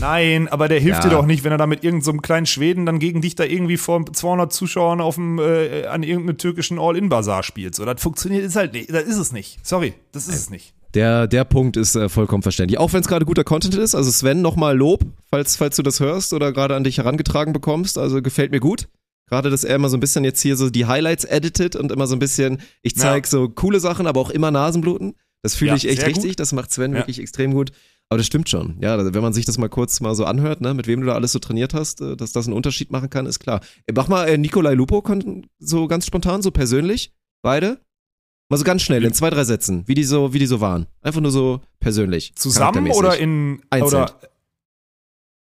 [0.00, 1.10] Nein, aber der hilft Ja.
[1.10, 3.34] dir doch nicht, wenn er da mit irgendeinem so einem kleinen Schweden dann gegen dich
[3.34, 7.74] da irgendwie vor 200 Zuschauern auf dem, äh, an irgendeinem türkischen All-In-Bazar spielt.
[7.74, 8.90] So, das funktioniert ist halt nicht.
[8.90, 9.58] Das ist es nicht.
[9.62, 10.72] Sorry, das ist es nicht.
[10.94, 12.78] Der, der Punkt ist äh, vollkommen verständlich.
[12.80, 13.94] Auch wenn es gerade guter Content ist.
[13.94, 17.96] Also Sven, nochmal Lob, falls, falls du das hörst oder gerade an dich herangetragen bekommst.
[17.98, 18.88] Also gefällt mir gut.
[19.28, 22.08] Gerade, dass er immer so ein bisschen jetzt hier so die Highlights editet und immer
[22.08, 25.14] so ein bisschen, ich zeig so coole Sachen, aber auch immer Nasenbluten.
[25.42, 26.30] Das fühle Ja, ich echt richtig.
[26.32, 26.40] gut.
[26.40, 26.98] Das macht Sven Ja.
[26.98, 27.70] wirklich extrem gut.
[28.10, 28.76] Aber das stimmt schon.
[28.80, 31.14] Ja, wenn man sich das mal kurz mal so anhört, ne, mit wem du da
[31.14, 33.60] alles so trainiert hast, äh, dass das einen Unterschied machen kann, ist klar.
[33.86, 35.02] Äh, Mach mal äh, Nikolai Lupo
[35.60, 37.14] so ganz spontan, so persönlich.
[37.42, 37.80] Beide.
[38.50, 40.88] Mal so ganz schnell, in zwei, drei Sätzen, wie die so, wie die so waren.
[41.02, 42.34] Einfach nur so persönlich.
[42.34, 43.62] Zusammen oder in.
[43.70, 44.02] Einzeln.
[44.02, 44.20] Oder,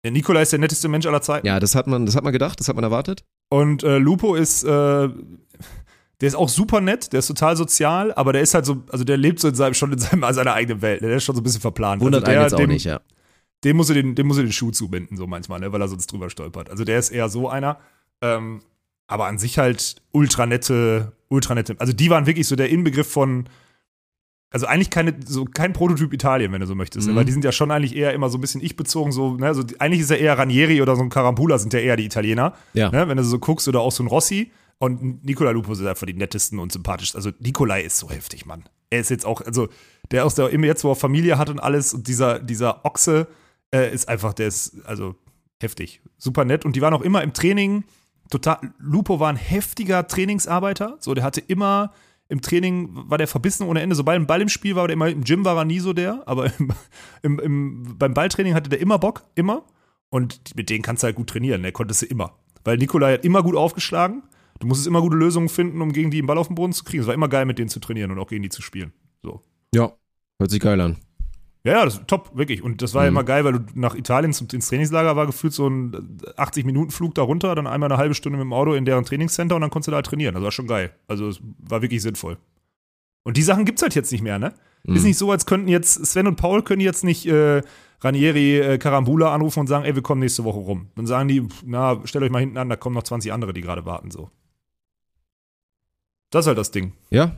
[0.05, 1.47] der Nikola ist der netteste Mensch aller Zeiten.
[1.47, 3.25] Ja, das hat man, das hat man gedacht, das hat man erwartet.
[3.51, 5.09] Und äh, Lupo ist, äh,
[6.21, 9.05] der ist auch super nett, der ist total sozial, aber der ist halt so, also
[9.05, 11.01] der lebt so in seinem, schon in seinem, seiner eigenen Welt.
[11.03, 11.09] ne?
[11.09, 12.03] Der ist schon so ein bisschen verplant.
[12.03, 13.01] Wundert also der, jetzt auch dem, nicht, ja.
[13.65, 15.89] dem muss er den, dem muss er den Schuh zubinden, so manchmal, ne, weil er
[15.89, 16.71] sonst drüber stolpert.
[16.71, 17.79] Also der ist eher so einer.
[18.21, 18.63] Ähm,
[19.07, 21.77] aber an sich halt ultra nette, ultra nette.
[21.79, 23.49] Also die waren wirklich so der Inbegriff von,
[24.51, 27.07] also eigentlich keine, so kein Prototyp Italien, wenn du so möchtest.
[27.07, 27.13] ne?
[27.13, 27.17] Mhm.
[27.19, 29.63] Weil die sind ja schon eigentlich eher immer so ein bisschen ich-bezogen, so, ne, so,
[29.63, 32.55] die- eigentlich ist ja eher Ranieri oder so ein Carambula sind ja eher die Italiener.
[32.75, 32.91] Ja.
[32.91, 34.51] Ne, wenn du so guckst, oder auch so ein Rossi.
[34.79, 37.19] Und Nicola Lupo sind einfach die nettesten und sympathischsten.
[37.19, 38.65] Also Nikolai ist so heftig, Mann.
[38.91, 39.69] Er ist jetzt auch, also
[40.11, 43.27] der aus der, immer jetzt, wo er Familie hat und alles, und dieser, dieser Ochse
[43.75, 45.17] äh, ist einfach, der ist, also
[45.61, 46.01] heftig.
[46.17, 46.65] Super nett.
[46.65, 47.85] Und die waren auch immer im Training
[48.31, 50.97] total, Lupo war ein heftiger Trainingsarbeiter.
[51.01, 51.93] So, der hatte immer,
[52.29, 53.97] im Training war der verbissen ohne Ende.
[53.97, 55.93] Sobald ein Ball im Spiel war, war der immer, im Gym war er nie so
[55.93, 56.73] der, aber im,
[57.23, 59.65] im, im, beim Balltraining hatte der immer Bock, immer.
[60.11, 62.39] Und mit denen kannst du halt gut trainieren, der konntest du immer.
[62.65, 64.23] Weil Nikolai hat immer gut aufgeschlagen.
[64.59, 66.85] Du musstest immer gute Lösungen finden, um gegen die einen Ball auf den Boden zu
[66.85, 67.01] kriegen.
[67.03, 68.93] Es war immer geil, mit denen zu trainieren und auch gegen die zu spielen.
[69.23, 69.41] So.
[69.75, 69.93] Ja,
[70.39, 70.97] hört sich geil an.
[71.65, 72.63] Ja, ja, das ist top, wirklich.
[72.63, 73.17] Und das war ja Mhm.
[73.17, 77.23] immer geil, weil du nach Italien zum, ins Trainingslager war gefühlt so ein 80-Minuten-Flug da
[77.23, 79.89] runter, dann einmal eine halbe Stunde mit dem Auto in deren Trainingscenter und dann konntest
[79.89, 80.35] du da halt trainieren.
[80.35, 80.93] Das war schon geil.
[81.09, 82.39] Also es war wirklich sinnvoll.
[83.25, 84.55] Und die Sachen gibt's halt jetzt nicht mehr, ne?
[84.85, 85.09] Ist Mhm.
[85.09, 87.63] nicht so, als könnten jetzt, Sven und Paul können jetzt nicht äh,
[88.01, 90.87] Ranieri, äh, Karambula anrufen und sagen, ey, wir kommen nächste Woche rum.
[90.95, 93.61] Dann sagen die, na, stellt euch mal hinten an, da kommen noch 20 andere, die
[93.61, 94.31] gerade warten, so.
[96.31, 96.93] Das ist halt das Ding.
[97.11, 97.37] Ja,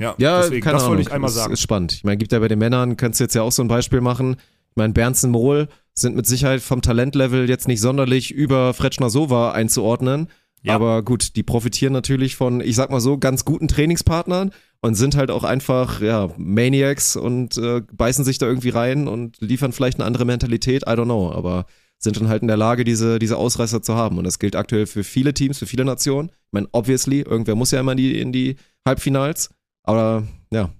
[0.00, 0.96] Ja, ja, deswegen, keine das Ahnung.
[0.96, 1.52] wollte ich einmal ist, sagen.
[1.52, 1.92] Ist spannend.
[1.92, 4.00] Ich meine, gibt ja bei den Männern, kannst du jetzt ja auch so ein Beispiel
[4.00, 4.36] machen.
[4.70, 9.52] Ich meine, Bernsen Mohl sind mit Sicherheit vom Talentlevel jetzt nicht sonderlich über Fretschner Sova
[9.52, 10.28] einzuordnen.
[10.62, 10.74] Ja.
[10.74, 14.50] Aber gut, die profitieren natürlich von, ich sag mal so, ganz guten Trainingspartnern
[14.80, 19.40] und sind halt auch einfach, ja, Maniacs und äh, beißen sich da irgendwie rein und
[19.40, 21.66] liefern vielleicht eine andere Mentalität, I don't know, aber
[21.98, 24.18] sind dann halt in der Lage, diese, diese Ausreißer zu haben.
[24.18, 26.28] Und das gilt aktuell für viele Teams, für viele Nationen.
[26.30, 29.50] Ich meine, obviously, irgendwer muss ja immer in die, in die Halbfinals.
[29.82, 30.70] Aber ja,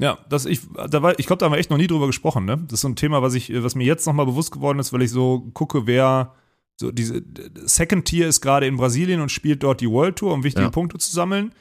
[0.00, 2.44] Ja, das ich, da war, ich glaube, da haben wir echt noch nie drüber gesprochen,
[2.44, 2.58] ne?
[2.64, 5.02] Das ist so ein Thema, was ich, was mir jetzt nochmal bewusst geworden ist, weil
[5.02, 6.34] ich so gucke, wer
[6.80, 7.22] so diese
[7.64, 10.70] Second Tier ist gerade in Brasilien und spielt dort die World Tour, um wichtige Ja.
[10.70, 11.52] Punkte zu sammeln.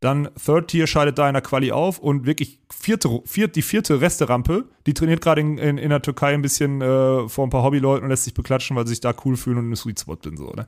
[0.00, 4.00] Dann Third Tier scheidet da in der Quali auf und wirklich vierte, viert, die vierte
[4.00, 7.64] Resterampe, die trainiert gerade in, in, in der Türkei ein bisschen äh, vor ein paar
[7.64, 10.16] Hobbyleuten und lässt sich beklatschen, weil sie sich da cool fühlen und ein Sweet Spot
[10.16, 10.66] bin, so, ne?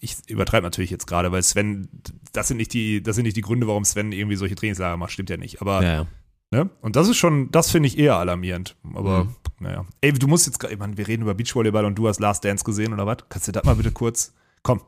[0.00, 1.88] Ich übertreibe natürlich jetzt gerade, weil Sven,
[2.32, 5.12] das sind nicht die, das sind nicht die Gründe, warum Sven irgendwie solche Trainingslager macht,
[5.12, 5.60] stimmt ja nicht.
[5.60, 6.06] Aber ja, ja.
[6.50, 6.70] Ne?
[6.80, 8.76] Und das ist schon, das finde ich eher alarmierend.
[8.94, 9.36] Aber Mhm.
[9.60, 9.84] naja.
[10.00, 12.46] Ey, du musst jetzt gerade, ich meine, wir reden über Beachvolleyball und du hast Last
[12.46, 13.18] Dance gesehen oder was?
[13.28, 14.32] Kannst du das mal bitte kurz?
[14.62, 14.80] Komm.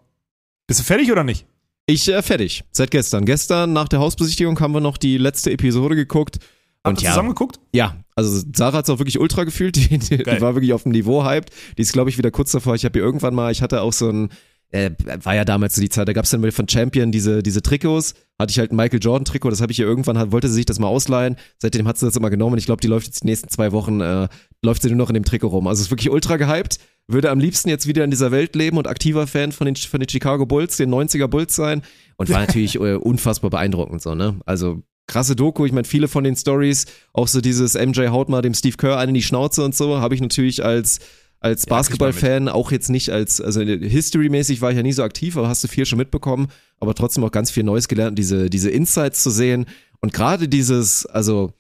[0.67, 1.47] Bist du fertig oder nicht?
[1.87, 2.65] Ich äh, fertig.
[2.71, 3.25] Seit gestern.
[3.25, 6.39] Gestern nach der Hausbesichtigung haben wir noch die letzte Episode geguckt.
[6.85, 7.11] Habt Und ihr ja.
[7.11, 7.61] zusammen geguckt?
[7.73, 9.77] Ja, also Sarah hat es auch wirklich ultra gefühlt.
[9.91, 11.53] Die, die, die war wirklich auf dem Niveau hyped.
[11.77, 12.75] Die ist, glaube ich, wieder kurz davor.
[12.75, 14.31] Ich habe ihr irgendwann mal, ich hatte auch so ein,
[14.71, 14.91] äh,
[15.23, 18.15] war ja damals so die Zeit, da gab es dann von Champion diese, diese Trikots.
[18.39, 20.55] Hatte ich halt ein Michael Jordan Trikot, das habe ich ihr irgendwann, hat, wollte sie
[20.55, 21.37] sich das mal ausleihen.
[21.59, 22.57] Seitdem hat sie das immer genommen.
[22.57, 24.29] Ich glaube, die läuft jetzt die nächsten zwei Wochen, äh,
[24.63, 25.67] läuft sie nur noch in dem Trikot rum.
[25.67, 26.79] Also ist wirklich ultra gehypt.
[27.13, 30.01] Würde am liebsten jetzt wieder in dieser Welt leben und aktiver Fan von den, von
[30.01, 31.83] den Chicago Bulls, den 90er Bulls sein.
[32.17, 34.39] Und war natürlich äh, unfassbar beeindruckend so, ne?
[34.47, 35.67] Also krasse Doku.
[35.67, 38.99] Ich meine, viele von den Stories, auch so dieses MJ haut mal dem Steve Kerr
[38.99, 41.01] einen in die Schnauze und so, habe ich natürlich als
[41.41, 45.37] als Ja, Basketballfan auch jetzt nicht als, also historymäßig war ich ja nie so aktiv,
[45.37, 46.49] aber hast du viel schon mitbekommen,
[46.79, 49.65] aber trotzdem auch ganz viel Neues gelernt, diese, diese Insights zu sehen
[50.01, 51.55] und gerade dieses, also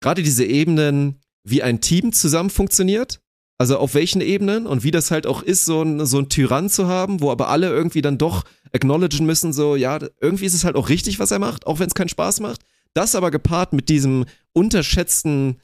[0.00, 3.20] gerade diese Ebenen, wie ein Team zusammen funktioniert,
[3.60, 6.70] also auf welchen Ebenen und wie das halt auch ist, so ein, so ein Tyrann
[6.70, 10.64] zu haben, wo aber alle irgendwie dann doch acknowledgen müssen, so, ja, irgendwie ist es
[10.64, 12.62] halt auch richtig, was er macht, auch wenn es keinen Spaß macht.
[12.94, 15.60] Das aber gepaart mit diesem unterschätzten,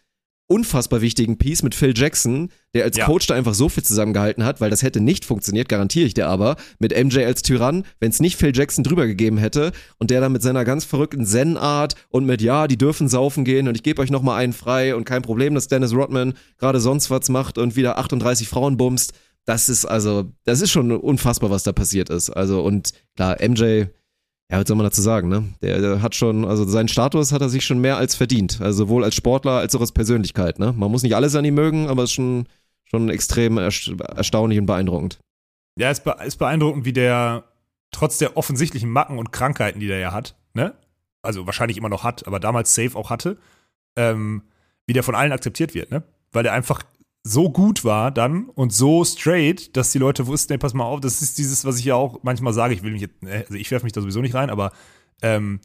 [0.49, 3.07] unfassbar wichtigen Piece mit Phil Jackson, der als Ja.
[3.07, 6.29] Coach da einfach so viel zusammengehalten hat, weil das hätte nicht funktioniert, garantiere ich dir
[6.29, 10.21] aber, mit MJ als Tyrann, wenn es nicht Phil Jackson drüber gegeben hätte und der
[10.21, 13.83] dann mit seiner ganz verrückten Zen-Art und mit, ja, die dürfen saufen gehen und ich
[13.83, 17.59] gebe euch nochmal einen frei und kein Problem, dass Dennis Rodman gerade sonst was macht
[17.59, 19.15] und wieder 38 Frauen bumst.
[19.47, 22.31] Das ist also, das ist schon unfassbar, was da passiert ist.
[22.31, 23.87] Also und klar, MJ,
[24.51, 25.45] ja, was soll man dazu sagen, ne?
[25.63, 28.61] Der, der hat schon, also seinen Status hat er sich schon mehr als verdient.
[28.61, 30.73] Also sowohl als Sportler als auch als Persönlichkeit, ne?
[30.77, 32.47] Man muss nicht alles an ihm mögen, aber es ist schon,
[32.85, 35.19] schon extrem erst- erstaunlich und beeindruckend.
[35.79, 37.45] Ja, be ist beeindruckend, wie der
[37.91, 40.75] trotz der offensichtlichen Macken und Krankheiten, die der ja hat, ne?
[41.23, 43.37] Also wahrscheinlich immer noch hat, aber damals safe auch hatte,
[43.97, 44.43] ähm,
[44.87, 46.05] wie der von allen akzeptiert wird, ne?
[46.31, 46.83] Weil der einfach
[47.27, 51.01] so gut war dann und so straight, dass die Leute wussten, ey, pass mal auf,
[51.01, 53.55] das ist dieses, was ich ja auch manchmal sage, ich will mich jetzt, ne, also
[53.55, 54.73] ich werfe mich da sowieso nicht rein, aber
[55.23, 55.61] ähm,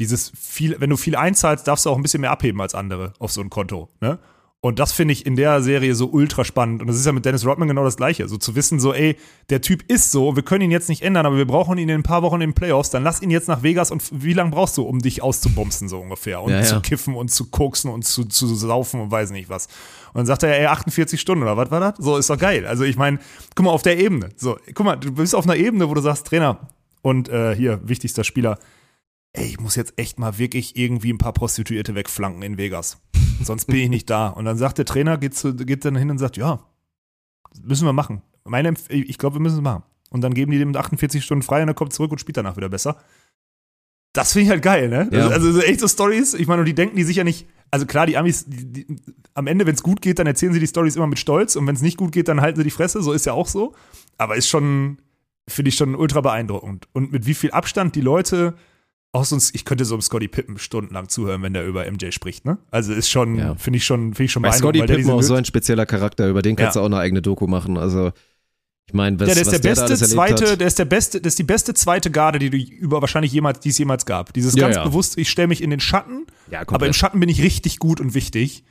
[0.00, 3.12] dieses viel, wenn du viel einzahlst, darfst du auch ein bisschen mehr abheben als andere
[3.20, 4.18] auf so ein Konto, ne?
[4.64, 6.80] Und das finde ich in der Serie so ultra spannend.
[6.80, 8.26] Und das ist ja mit Dennis Rodman genau das Gleiche.
[8.28, 9.18] So zu wissen, so, ey,
[9.50, 11.96] der Typ ist so, wir können ihn jetzt nicht ändern, aber wir brauchen ihn in
[11.96, 14.52] ein paar Wochen in den Playoffs, dann lass ihn jetzt nach Vegas und wie lange
[14.52, 16.40] brauchst du, um dich auszubumsen, so ungefähr?
[16.40, 16.64] Und Ja, ja.
[16.64, 19.66] zu kiffen und zu koksen und zu, zu saufen und weiß nicht was.
[20.14, 21.96] Und dann sagt er, ey, 48 Stunden oder was war das?
[21.98, 22.66] So, ist doch geil.
[22.66, 23.18] Also ich meine,
[23.54, 24.30] guck mal, auf der Ebene.
[24.36, 26.70] So, guck mal, du bist auf einer Ebene, wo du sagst, Trainer
[27.02, 28.58] und äh, hier, wichtigster Spieler,
[29.34, 32.98] ey, ich muss jetzt echt mal wirklich irgendwie ein paar Prostituierte wegflanken in Vegas.
[33.42, 34.28] Sonst bin ich nicht da.
[34.28, 36.60] Und dann sagt der Trainer, geht, zu, geht dann hin und sagt, ja,
[37.62, 38.22] müssen wir machen.
[38.44, 39.82] Meine, Empf- ich glaube, wir müssen es machen.
[40.10, 42.56] Und dann geben die dem 48 Stunden frei und er kommt zurück und spielt danach
[42.56, 42.98] wieder besser.
[44.12, 45.08] Das finde ich halt geil, ne?
[45.10, 45.26] Ja.
[45.28, 46.34] Also so echt so Stories.
[46.34, 47.48] Ich meine, und die denken die sicher nicht.
[47.72, 48.86] Also klar, die Amis, die, die,
[49.34, 51.66] am Ende, wenn es gut geht, dann erzählen sie die Stories immer mit Stolz und
[51.66, 53.02] wenn es nicht gut geht, dann halten sie die Fresse.
[53.02, 53.74] So ist ja auch so.
[54.16, 54.98] Aber ist schon,
[55.48, 56.86] finde ich schon ultra beeindruckend.
[56.92, 58.54] Und mit wie viel Abstand die Leute
[59.14, 62.44] auch sonst, ich könnte so einem Scotty Pippen stundenlang zuhören, wenn der über MJ spricht,
[62.44, 62.58] ne?
[62.70, 63.54] Also ist schon, Ja.
[63.54, 66.28] finde ich schon, finde ich schon Bei Scotty der Pippen auch so ein spezieller Charakter,
[66.28, 66.80] über den kannst Ja.
[66.80, 67.76] du auch eine eigene Doku machen.
[67.76, 68.12] Also,
[68.86, 70.60] ich meine, was, ja, der ist was der da beste zweite, hat.
[70.60, 73.60] der ist der beste, das ist die beste zweite Garde, die du über wahrscheinlich jemals,
[73.60, 74.32] die es jemals gab.
[74.34, 74.84] Dieses Ja, ganz ja.
[74.84, 76.92] bewusst, ich stelle mich in den Schatten, Ja, aber im.
[76.92, 78.64] Schatten bin ich richtig gut und wichtig.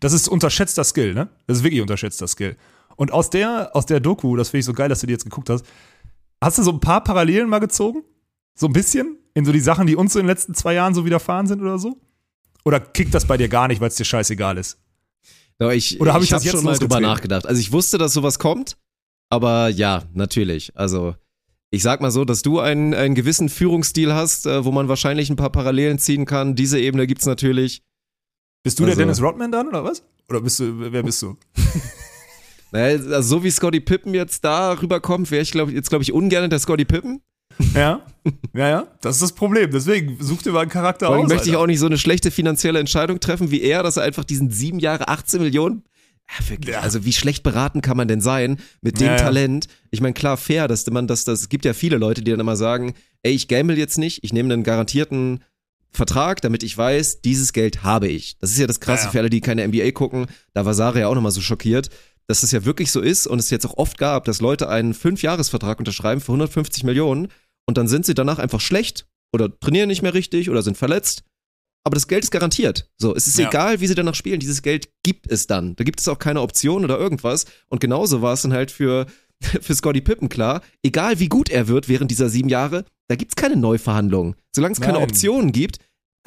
[0.00, 1.28] Das ist unterschätzter Skill, ne?
[1.46, 2.56] Das ist wirklich unterschätzter Skill.
[2.96, 5.24] Und aus der, aus der Doku, das finde ich so geil, dass du die jetzt
[5.24, 5.64] geguckt hast,
[6.40, 8.02] hast du so ein paar Parallelen mal gezogen?
[8.54, 9.16] So ein bisschen?
[9.34, 11.78] In so die Sachen, die uns in den letzten zwei Jahren so widerfahren sind oder
[11.78, 12.00] so?
[12.64, 14.78] Oder kickt das bei dir gar nicht, weil es dir scheißegal ist?
[15.60, 17.46] Ja, ich, Oder hab ich ich das hab jetzt schon mal drüber nachgedacht.
[17.46, 18.76] Also ich wusste, dass sowas kommt,
[19.28, 20.76] aber ja, natürlich.
[20.76, 21.14] Also
[21.70, 25.30] ich sag mal so, dass du einen, einen gewissen Führungsstil hast, äh, wo man wahrscheinlich
[25.30, 26.54] ein paar Parallelen ziehen kann.
[26.56, 27.82] Diese Ebene gibt's natürlich.
[28.62, 30.02] Bist du der Also- Dennis Rodman dann, oder was?
[30.28, 31.36] Oder bist du, wer bist du?
[32.72, 36.12] Naja, also so wie Scotty Pippen jetzt da rüberkommt, wäre ich glaub, jetzt, glaube ich,
[36.12, 37.20] ungern der Scotty Pippen.
[37.74, 38.00] Ja,
[38.54, 39.70] ja, ja, das ist das Problem.
[39.70, 41.28] Deswegen such dir mal einen Charakter allem aus.
[41.28, 41.62] möchte ich Alter.
[41.62, 44.78] auch nicht so eine schlechte finanzielle Entscheidung treffen wie er, dass er einfach diesen sieben
[44.78, 45.84] Jahre 18 Millionen.
[46.38, 46.74] Ja, wirklich.
[46.74, 46.80] Ja.
[46.80, 49.16] Also wie schlecht beraten kann man denn sein mit dem Ja.
[49.16, 49.66] Talent?
[49.90, 52.40] Ich meine, klar, fair, dass man das, das es gibt ja viele Leute, die dann
[52.40, 55.42] immer sagen, ey, ich gamble jetzt nicht, ich nehme einen garantierten
[55.90, 58.38] Vertrag, damit ich weiß, dieses Geld habe ich.
[58.38, 60.26] Das ist ja das Krasse für alle, die keine NBA gucken.
[60.54, 61.90] Da war Sarah ja auch nochmal so schockiert,
[62.28, 64.94] dass das ja wirklich so ist und es jetzt auch oft gab, dass Leute einen
[64.94, 67.26] Fünfjahresvertrag unterschreiben für 150 Millionen
[67.68, 71.22] und dann sind sie danach einfach schlecht oder trainieren nicht mehr richtig oder sind verletzt.
[71.84, 72.90] Aber das Geld ist garantiert.
[72.98, 73.48] So, es ist Ja.
[73.48, 74.38] egal, wie sie danach spielen.
[74.40, 75.76] Dieses Geld gibt es dann.
[75.76, 77.46] Da gibt es auch keine Option oder irgendwas.
[77.68, 79.06] Und genauso war es dann halt für,
[79.62, 80.62] für Scotty Pippen klar.
[80.82, 84.34] Egal, wie gut er wird während dieser sieben Jahre, da gibt es keine Neuverhandlungen.
[84.54, 84.98] Solange es keine.
[85.00, 85.78] Optionen gibt,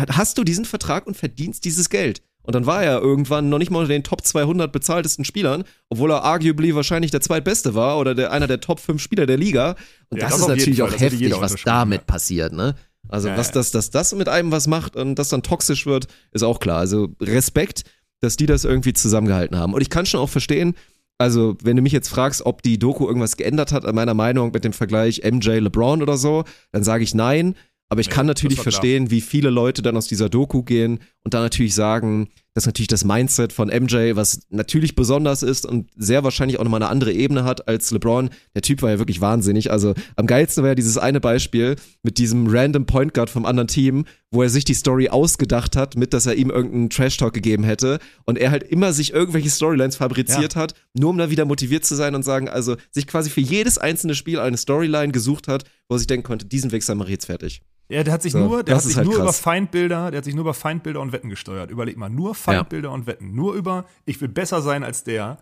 [0.09, 2.23] hast du diesen Vertrag und verdienst dieses Geld.
[2.43, 6.11] Und dann war er irgendwann noch nicht mal unter den Top 200 bezahltesten Spielern, obwohl
[6.11, 9.75] er arguably wahrscheinlich der zweitbeste war oder der, einer der Top 5 Spieler der Liga.
[10.09, 10.89] Und Ja, das, das ist natürlich Fall.
[10.89, 12.05] auch heftig, was damit ja.
[12.05, 12.75] passiert, ne?
[13.09, 13.53] Also Ja, was ja.
[13.53, 16.79] das, dass das mit einem was macht und das dann toxisch wird, ist auch klar.
[16.79, 17.83] Also Respekt,
[18.21, 19.73] dass die das irgendwie zusammengehalten haben.
[19.73, 20.75] Und ich kann schon auch verstehen,
[21.17, 24.51] also wenn du mich jetzt fragst, ob die Doku irgendwas geändert hat an meiner Meinung
[24.51, 27.55] mit dem Vergleich MJ LeBron oder so, dann sage ich nein.
[27.89, 28.63] Aber ich Nee, kann natürlich klar.
[28.63, 32.87] verstehen, wie viele Leute dann aus dieser Doku gehen und dann natürlich sagen, dass natürlich
[32.87, 37.11] das Mindset von MJ, was natürlich besonders ist und sehr wahrscheinlich auch nochmal eine andere
[37.11, 38.29] Ebene hat als LeBron.
[38.55, 39.71] Der Typ war ja wirklich wahnsinnig.
[39.71, 43.67] Also am geilsten war ja dieses eine Beispiel mit diesem random Point Guard vom anderen
[43.67, 47.33] Team, wo er sich die Story ausgedacht hat, mit dass er ihm irgendeinen Trash Talk
[47.33, 51.45] gegeben hätte und er halt immer sich irgendwelche Storylines fabriziert hat, nur um dann wieder
[51.45, 55.47] motiviert zu sein und sagen, also sich quasi für jedes einzelne Spiel eine Storyline gesucht
[55.47, 57.61] hat, wo er sich denken konnte, diesen Wichser mache ich jetzt fertig.
[57.89, 59.33] Ja, der hat sich So, nur, der hat sich halt nur über.
[59.33, 61.69] Feindbilder, der hat sich nur über Feindbilder und Wetten gesteuert.
[61.69, 63.35] Überleg mal, nur Feindbilder und Wetten.
[63.35, 65.39] Nur über, ich will besser sein als der,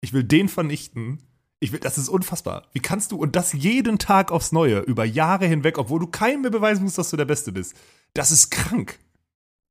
[0.00, 1.22] ich will den vernichten.
[1.60, 2.64] Ich will, das ist unfassbar.
[2.72, 6.42] Wie kannst du, und das jeden Tag aufs Neue, über Jahre hinweg, obwohl du keinem
[6.42, 7.74] mehr beweisen musst, dass du der Beste bist.
[8.12, 8.98] Das ist krank.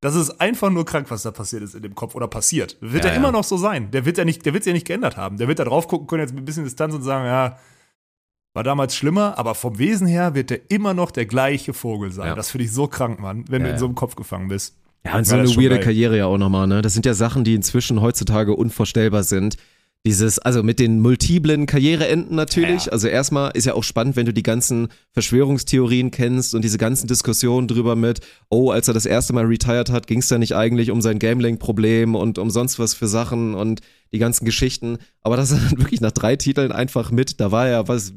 [0.01, 2.78] Das ist einfach nur krank, was da passiert ist in dem Kopf oder passiert.
[2.82, 3.19] Wird Ja, ja, ja.
[3.19, 3.91] immer noch so sein.
[3.91, 5.38] Der wird ja nicht, der wird ja nicht geändert haben.
[5.38, 7.57] Der wird da drauf gucken können, jetzt mit ein bisschen Distanz und sagen, ja,
[8.54, 12.28] war damals schlimmer, aber vom Wesen her wird der immer noch der gleiche Vogel sein.
[12.28, 12.36] Ja.
[12.36, 13.80] Das finde ich so krank, Mann, wenn Ja, du in ja.
[13.80, 14.76] so einem Kopf gefangen bist.
[15.06, 15.84] Ja, und so Ja, eine weirde geil.
[15.84, 16.82] Karriere ja auch nochmal, ne?
[16.82, 19.58] Das sind ja Sachen, die inzwischen heutzutage unvorstellbar sind.
[20.06, 22.86] Dieses, also mit den multiplen Karriereenden natürlich.
[22.86, 22.91] Ja, ja.
[22.91, 27.08] Also erstmal ist ja auch spannend, wenn du die ganzen Verschwörungstheorien kennst und diese ganzen
[27.08, 30.56] Diskussionen drüber mit, oh, als er das erste Mal retired hat, ging es da nicht
[30.56, 33.80] eigentlich um sein Gambling-Problem und um sonst was für Sachen und
[34.12, 34.97] die ganzen Geschichten.
[35.22, 38.14] Aber das ist wirklich nach drei Titeln einfach mit, da war er, was,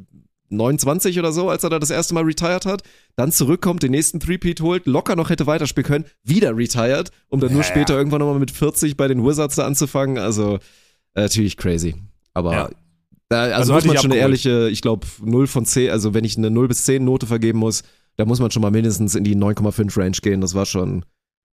[0.49, 2.83] 29 oder so, als er da das erste Mal retired hat,
[3.17, 7.53] dann zurückkommt, den nächsten Three-Peat holt, locker noch hätte weiterspielen können, wieder retired, um dann
[7.53, 7.99] nur Ja, später ja.
[7.99, 10.19] irgendwann nochmal mit 40 bei den Wizards da anzufangen.
[10.19, 10.57] Also
[11.15, 11.95] äh, natürlich crazy.
[12.35, 12.71] Aber Ja.
[13.29, 16.25] da, also, Also muss man schon eine ehrliche, ich glaube, 0 von 10, also wenn
[16.25, 17.83] ich eine 0 bis 10 Note vergeben muss,
[18.17, 20.41] da muss man schon mal mindestens in die 9,5 Range gehen.
[20.41, 21.05] Das war schon,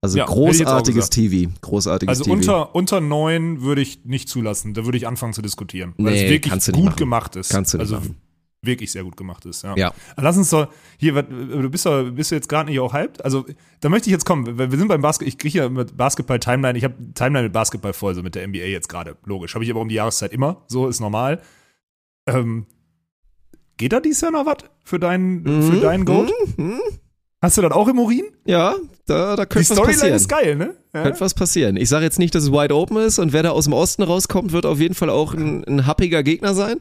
[0.01, 1.09] also Ja, großartiges.
[1.09, 1.49] TV.
[1.61, 2.33] Großartiges Also TV.
[2.35, 4.73] unter, unter neun würde ich nicht zulassen.
[4.73, 5.93] Da würde ich anfangen zu diskutieren.
[5.97, 6.95] Weil Nee, es wirklich gut machen.
[6.97, 7.49] gemacht ist.
[7.49, 8.17] Kannst du nicht also machen.
[8.65, 9.63] Wirklich sehr gut gemacht ist.
[9.63, 9.75] Ja.
[9.75, 9.93] Ja.
[10.17, 13.23] Lass uns doch, hier, du bist, doch, bist du jetzt gerade nicht auch hyped?
[13.23, 13.45] Also,
[13.81, 14.57] da möchte ich jetzt kommen.
[14.57, 18.15] Wir sind beim Basketball, ich kriege ja mit Basketball-Timeline, ich habe Timeline mit Basketball voll,
[18.15, 19.53] so mit der NBA jetzt gerade, logisch.
[19.55, 21.41] Habe ich aber um die Jahreszeit immer, so ist normal.
[22.27, 22.65] Ähm,
[23.77, 26.31] geht da dieses Jahr noch was für deinen, für Mhm, deinen Goat?
[26.57, 26.79] mhm, mhm.
[27.41, 28.23] Hast du das auch im Urin?
[28.45, 30.15] Ja, da, da Die könnte was Storyline passieren.
[30.15, 30.75] ist geil, ne?
[30.93, 31.03] Ja.
[31.03, 31.75] Könnte was passieren.
[31.75, 34.01] Ich sage jetzt nicht, dass es wide open ist und wer da aus dem Osten
[34.03, 36.77] rauskommt, wird auf jeden Fall auch ein, ein happiger Gegner sein.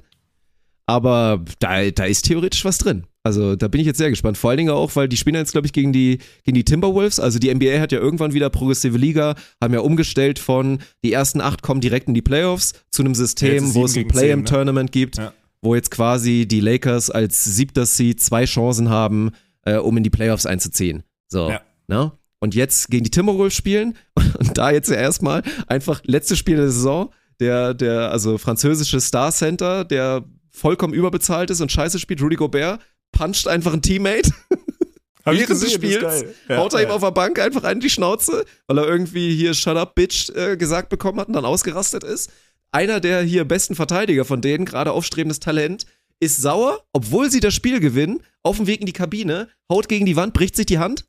[0.87, 3.05] Aber da, da ist theoretisch was drin.
[3.25, 4.37] Also da bin ich jetzt sehr gespannt.
[4.37, 7.21] Vor allen Dingen auch, weil die spielen jetzt, glaube ich, gegen die, gegen die Timberwolves.
[7.21, 11.41] Also die NBA hat ja irgendwann wieder progressive Liga, haben ja umgestellt von die ersten
[11.41, 14.87] acht kommen direkt in die Playoffs zu einem System, wo es ein zehn, ne?
[14.87, 15.33] Gibt, Ja.
[15.61, 19.31] wo jetzt quasi die Lakers als siebter Seed zwei Chancen haben,
[19.65, 21.05] äh, um in die Playoffs einzuziehen.
[21.29, 21.49] So.
[21.49, 21.61] Ja.
[21.87, 22.11] Ne?
[22.41, 23.95] Und jetzt gegen die Timberwolves spielen
[24.41, 29.31] und da jetzt ja erstmal einfach letztes Spiel der Saison, der, der, also französische Star
[29.31, 32.81] Center, der vollkommen überbezahlt ist und scheiße spielt, Rudy Gobert,
[33.13, 34.31] puncht einfach einen Teammate
[35.25, 36.25] Hab während des gesehen, Spiels.
[36.49, 36.95] Ja, haut er ihm ja.
[36.95, 40.31] auf der Bank einfach einen in die Schnauze, weil er irgendwie hier Shut up, Bitch
[40.31, 42.31] äh, gesagt bekommen hat und dann ausgerastet ist.
[42.73, 45.87] Einer der hier besten Verteidiger von denen, gerade aufstrebendes Talent,
[46.21, 50.07] ist sauer, obwohl sie das Spiel gewinnen, auf dem Weg in die Kabine, haut gegen
[50.07, 51.05] die Wand, bricht sich die Hand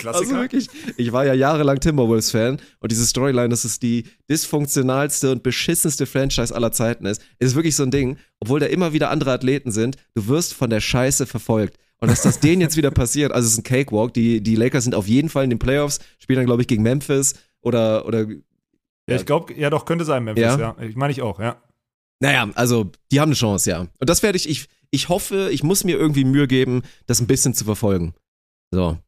[0.00, 0.30] Klassiker.
[0.30, 5.42] also wirklich, ich war ja jahrelang Timberwolves-Fan und diese Storyline, dass es die dysfunktionalste und
[5.42, 9.32] beschissenste Franchise aller Zeiten ist, ist wirklich so ein Ding, obwohl da immer wieder andere
[9.32, 11.78] Athleten sind, du wirst von der Scheiße verfolgt.
[12.00, 14.84] Und dass das denen jetzt wieder passiert, also es ist ein Cakewalk, die, die Lakers
[14.84, 18.26] sind auf jeden Fall in den Playoffs, spielen dann, glaube ich, gegen Memphis oder, oder,
[19.06, 20.58] ja, ich glaube, ja doch, könnte sein, Memphis, Ja.
[20.58, 20.76] ja.
[20.80, 21.60] Ich meine ich auch, ja.
[22.20, 23.80] naja, also die haben eine Chance, ja.
[23.80, 27.26] Und das werde ich, ich, ich hoffe, ich muss mir irgendwie Mühe geben, das ein
[27.26, 28.14] bisschen zu verfolgen.
[28.70, 28.98] So.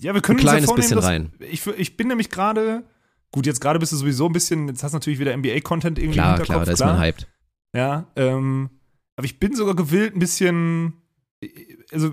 [0.00, 2.84] Ja, wir können Ein kleines ja bisschen dass, Ich, ich bin nämlich gerade,
[3.30, 6.18] gut, jetzt gerade bist du sowieso ein bisschen, jetzt hast du natürlich wieder NBA-Content irgendwie
[6.18, 6.46] im Klar, Hinterkopf.
[6.46, 7.28] klar, da ist man hyped.
[7.74, 8.70] Ja, ähm,
[9.16, 10.94] aber ich bin sogar gewillt, ein bisschen,
[11.92, 12.12] also,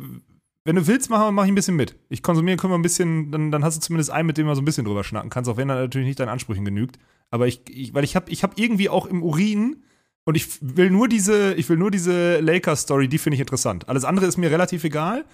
[0.64, 1.96] wenn du willst, mach, mach ich ein bisschen mit.
[2.10, 4.56] Ich konsumiere, können wir ein bisschen, dann, dann hast du zumindest einen, mit dem du
[4.56, 6.98] so ein bisschen drüber schnacken kannst, auch wenn er natürlich nicht deinen Ansprüchen genügt.
[7.30, 9.84] Aber ich, ich weil ich habe ich hab irgendwie auch im Urin
[10.24, 13.88] und ich will nur diese, ich will nur diese Lakers-Story, die finde ich interessant.
[13.88, 15.26] Alles andere ist mir relativ egal.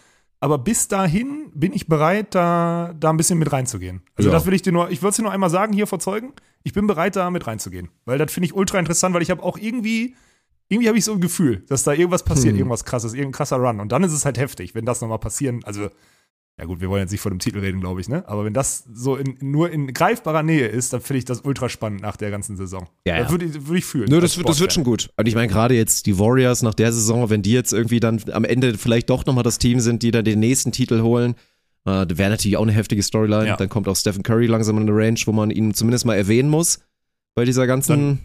[0.42, 4.02] Aber bis dahin bin ich bereit, da, da ein bisschen mit reinzugehen.
[4.16, 4.34] Also Ja.
[4.34, 6.34] das will ich dir nur, ich würde es dir nur einmal sagen, hier vor Zeugen.
[6.64, 7.90] Ich bin bereit, da mit reinzugehen.
[8.06, 10.16] Weil das finde ich ultra interessant, weil ich habe auch irgendwie,
[10.68, 12.60] irgendwie habe ich so ein Gefühl, dass da irgendwas passiert, Hm.
[12.60, 13.80] irgendwas krasses, irgendein krasser Run.
[13.80, 15.62] Und dann ist es halt heftig, wenn das nochmal passieren.
[15.64, 15.90] Also,
[16.62, 18.24] ja gut, wir wollen jetzt nicht von dem Titel reden, glaube ich, ne?
[18.30, 21.68] Aber wenn das so in, nur in greifbarer Nähe ist, dann finde ich das ultra
[21.70, 22.88] spannend nach der ganzen Saison.
[23.06, 23.24] Ja, ja.
[23.24, 24.08] Das würde ich, würd ich fühlen.
[24.10, 25.10] Nö, das, wird- das wird schon gut.
[25.18, 28.22] Und ich meine, gerade jetzt die Warriors nach der Saison, wenn die jetzt irgendwie dann
[28.32, 31.34] am Ende vielleicht doch nochmal das Team sind, die dann den nächsten Titel holen,
[31.86, 33.48] äh, wäre natürlich auch eine heftige Storyline.
[33.48, 33.58] Ja.
[33.58, 36.50] Dann kommt auch Stephen Curry langsam in eine Range, wo man ihn zumindest mal erwähnen
[36.50, 36.80] muss.
[37.34, 38.20] Bei dieser ganzen Dann-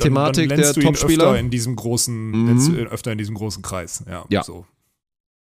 [0.00, 1.24] Thematik dann, dann der Topspieler.
[1.24, 2.76] Öfter in diesem großen, Mhm.
[2.90, 4.04] öfter in diesem großen Kreis.
[4.08, 4.42] Ja, Ja.
[4.44, 4.64] So.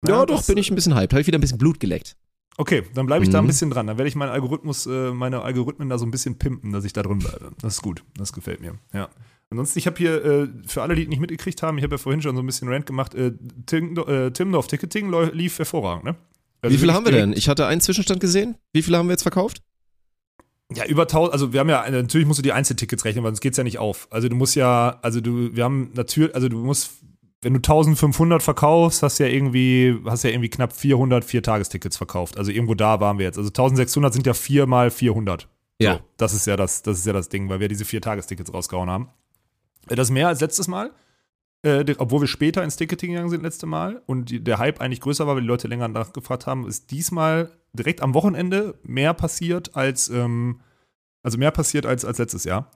[0.06, 1.12] Ja, doch, das- bin ich ein bisschen hyped.
[1.12, 2.16] Habe ich wieder ein bisschen Blut geleckt.
[2.58, 3.48] Okay, dann bleibe ich da ein Mhm.
[3.48, 3.86] bisschen dran.
[3.86, 6.92] Dann werde ich meinen Algorithmus, äh, meine Algorithmen da so ein bisschen pimpen, dass ich
[6.94, 7.50] da drin bleibe.
[7.60, 8.02] Das ist gut.
[8.16, 8.78] Das gefällt mir.
[8.94, 9.08] Ja.
[9.50, 11.98] Ansonsten, ich habe hier, äh, für alle, die es nicht mitgekriegt haben, ich habe ja
[11.98, 13.32] vorhin schon so ein bisschen Rant gemacht, äh,
[13.66, 16.16] Tim, äh, Timdorf Ticketing lief hervorragend, ne?
[16.62, 17.32] Also Wie viele haben wir denn?
[17.34, 18.56] Ich hatte einen Zwischenstand gesehen.
[18.72, 19.60] Wie viele haben wir jetzt verkauft?
[20.74, 23.40] Ja, über 1000, also wir haben ja, natürlich musst du die Einzeltickets rechnen, weil sonst
[23.40, 24.08] geht's ja nicht auf.
[24.10, 26.90] Also du musst ja, also du, wir haben natürlich, also du musst,
[27.46, 32.36] wenn du 1500 verkaufst, hast ja irgendwie, hast ja irgendwie knapp 400 Viertagestickets verkauft.
[32.38, 33.38] Also irgendwo da waren wir jetzt.
[33.38, 35.48] Also 1600 sind ja 4 mal 400.
[35.78, 35.94] Ja.
[35.94, 38.90] So, das ist ja das, das ist ja das Ding, weil wir diese Viertagestickets rausgehauen
[38.90, 39.10] haben.
[39.88, 40.90] Äh, Das ist mehr als letztes Mal.
[41.62, 45.00] Äh, obwohl wir später ins Ticketing gegangen sind letzte Mal und die, der Hype eigentlich
[45.00, 49.76] größer war, weil die Leute länger nachgefragt haben, ist diesmal direkt am Wochenende mehr passiert
[49.76, 50.62] als, ähm,
[51.22, 52.72] also mehr passiert als, als letztes Jahr.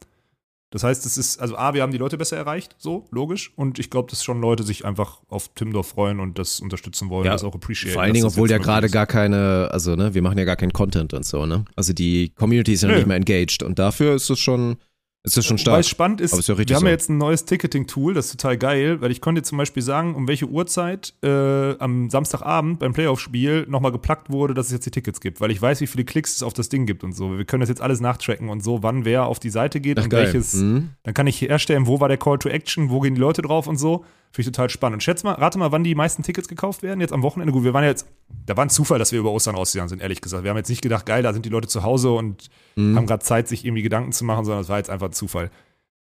[0.71, 3.53] Das heißt, es ist, also A, wir haben die Leute besser erreicht, so, logisch.
[3.57, 7.27] Und ich glaube, dass schon Leute sich einfach auf Timdorf freuen und das unterstützen wollen,
[7.27, 7.95] Ja, das auch appreciaten.
[7.95, 10.73] Vor allen Dingen, obwohl ja gerade gar keine, also ne, wir machen ja gar keinen
[10.73, 11.65] Content und so, ne?
[11.75, 12.97] Also die Community ist ja Nö.
[12.97, 14.77] nicht mehr engaged und dafür ist es schon,
[15.23, 15.81] ist es schon Wobei stark.
[15.81, 16.87] es spannend ist, ist ja wir haben so.
[16.87, 19.83] ja jetzt ein neues Ticketing-Tool, das ist total geil, weil ich konnte dir zum Beispiel
[19.83, 24.87] sagen, um welche Uhrzeit äh, am Samstagabend beim Playoff-Spiel nochmal geplackt wurde, dass es jetzt
[24.87, 27.13] die Tickets gibt, weil ich weiß, wie viele Klicks es auf das Ding gibt und
[27.13, 27.37] so.
[27.37, 30.05] Wir können das jetzt alles nachtracken und so, wann wer auf die Seite geht Ach,
[30.05, 30.25] und geil.
[30.25, 30.55] welches.
[30.55, 30.91] Mhm.
[31.03, 33.67] Dann kann ich herstellen, wo war der Call to Action, wo gehen die Leute drauf
[33.67, 34.05] und so.
[34.33, 34.95] Finde ich total spannend.
[34.97, 37.53] Und schätze mal, rate mal, wann die meisten Tickets gekauft werden, jetzt am Wochenende.
[37.53, 38.07] Gut, wir waren jetzt,
[38.47, 40.45] da war ein Zufall, dass wir über Ostern rausgegangen sind, ehrlich gesagt.
[40.45, 42.97] Wir haben jetzt nicht gedacht, geil, da sind die Leute zu Hause und Mhm.
[42.97, 45.51] haben gerade Zeit, sich irgendwie Gedanken zu machen, sondern es war jetzt einfach ein Zufall.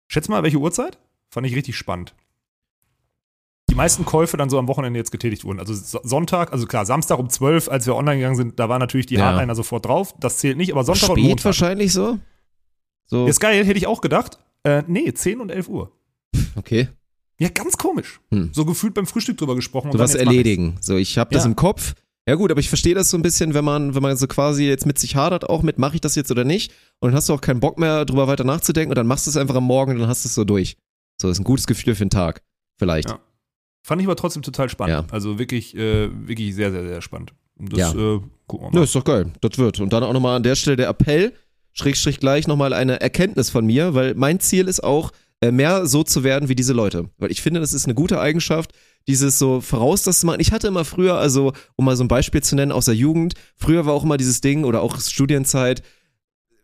[0.08, 0.98] Schätze mal, welche Uhrzeit?
[1.30, 2.16] Fand ich richtig spannend.
[3.70, 5.60] Die meisten Käufe dann so am Wochenende jetzt getätigt wurden.
[5.60, 8.78] Also So- Sonntag, also klar, Samstag um 12, als wir online gegangen sind, da war
[8.80, 9.26] natürlich die Ja.
[9.26, 10.14] Hardliner sofort drauf.
[10.20, 11.46] Das zählt nicht, aber Sonntag und Spät Montag.
[11.46, 12.20] wahrscheinlich so?
[13.08, 14.40] So, Ist geil, hätte ich auch gedacht.
[14.64, 15.92] Äh, nee, 10 und 11 Uhr.
[16.56, 16.90] okay.
[17.40, 18.20] Ja, ganz komisch.
[18.32, 18.50] Hm.
[18.54, 19.88] So gefühlt beim Frühstück drüber gesprochen.
[19.88, 20.78] und So was erledigen.
[20.82, 21.50] So, ich habe das Ja.
[21.50, 21.94] im Kopf.
[22.28, 24.64] Ja gut, aber ich verstehe das so ein bisschen, wenn man, wenn man so quasi
[24.66, 26.72] jetzt mit sich hadert auch mit, mache ich das jetzt oder nicht?
[27.00, 29.30] Und dann hast du auch keinen Bock mehr, drüber weiter nachzudenken und dann machst du
[29.32, 30.76] es einfach am Morgen und dann hast du es so durch.
[31.22, 32.42] So, ist ein gutes Gefühl für den Tag.
[32.80, 33.10] Vielleicht.
[33.10, 33.20] Ja.
[33.86, 35.06] Fand ich aber trotzdem total spannend.
[35.08, 35.14] Ja.
[35.14, 37.34] Also wirklich, äh, wirklich sehr, sehr, sehr spannend.
[37.60, 37.92] Und das Ja.
[37.92, 38.84] äh, gucken wir Ja, mal.
[38.86, 39.32] ist doch geil.
[39.42, 39.80] Das wird.
[39.80, 41.32] Und dann auch nochmal an der Stelle der Appell,
[41.74, 45.12] Schrägstrich gleich nochmal eine Erkenntnis von mir, weil mein Ziel ist auch,
[45.52, 47.10] mehr so zu werden wie diese Leute.
[47.18, 48.72] Weil ich finde, das ist eine gute Eigenschaft,
[49.08, 50.40] dieses so voraus das zu machen.
[50.40, 53.34] Ich hatte immer früher, also um mal so ein Beispiel zu nennen aus der Jugend,
[53.56, 55.84] früher war auch immer dieses Ding oder auch Studienzeit,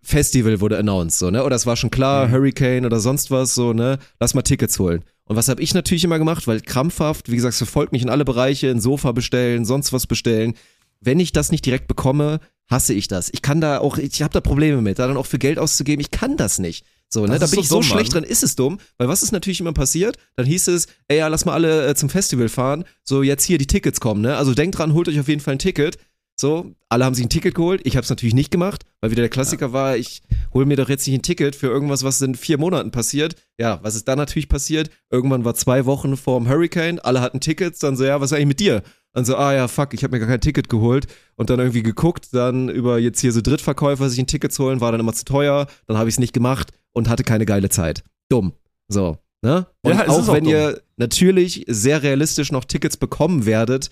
[0.04, 1.44] Festival wurde announced, so, ne?
[1.44, 2.32] Oder es war schon klar, Mhm.
[2.32, 4.00] Hurricane oder sonst was, so, ne?
[4.20, 5.04] Lass mal Tickets holen.
[5.26, 8.10] Und was habe ich natürlich immer gemacht, weil krampfhaft, wie gesagt, es verfolgt mich in
[8.10, 10.56] alle Bereiche, ein Sofa bestellen, sonst was bestellen.
[11.00, 12.40] Wenn ich das nicht direkt bekomme,
[12.72, 13.30] hasse ich das.
[13.32, 16.02] Ich kann da auch, ich habe da Probleme mit, da dann auch für Geld auszugeben.
[16.02, 16.86] Ich kann das nicht.
[17.10, 17.38] So, ne?
[17.38, 18.24] Da bin so ich so dumm, schlecht Mann.
[18.24, 20.18] drin, ist es dumm, weil was ist natürlich immer passiert?
[20.38, 22.86] Dann hieß es, ey, ja, lass mal alle äh, zum Festival fahren.
[23.04, 24.38] So, jetzt hier die Tickets kommen, ne?
[24.38, 25.98] Also denkt dran, holt euch auf jeden Fall ein Ticket.
[26.42, 27.82] So, alle haben sich ein Ticket geholt.
[27.84, 30.24] Ich habe es natürlich nicht gemacht, weil wieder der Klassiker war, ich
[30.56, 33.36] hole mir doch jetzt nicht ein Ticket für irgendwas, was in vier Monaten passiert.
[33.60, 34.90] Ja, was ist dann natürlich passiert?
[35.12, 38.48] Irgendwann war zwei Wochen vorm Hurricane, alle hatten Tickets, dann so, ja, was ist eigentlich
[38.48, 38.82] mit dir?
[39.14, 41.06] Dann so, ah ja, fuck, ich habe mir gar kein Ticket geholt
[41.36, 44.82] und dann irgendwie geguckt, dann über jetzt hier so Drittverkäufer sich ein Ticket zu holen,
[44.82, 47.70] war dann immer zu teuer, dann habe ich es nicht gemacht und hatte keine geile
[47.70, 48.04] Zeit.
[48.30, 48.54] Dumm.
[48.88, 49.68] So, ne?
[49.84, 50.54] Und Ja, auch auch wenn dumm.
[50.54, 53.92] ihr natürlich sehr realistisch noch Tickets bekommen werdet,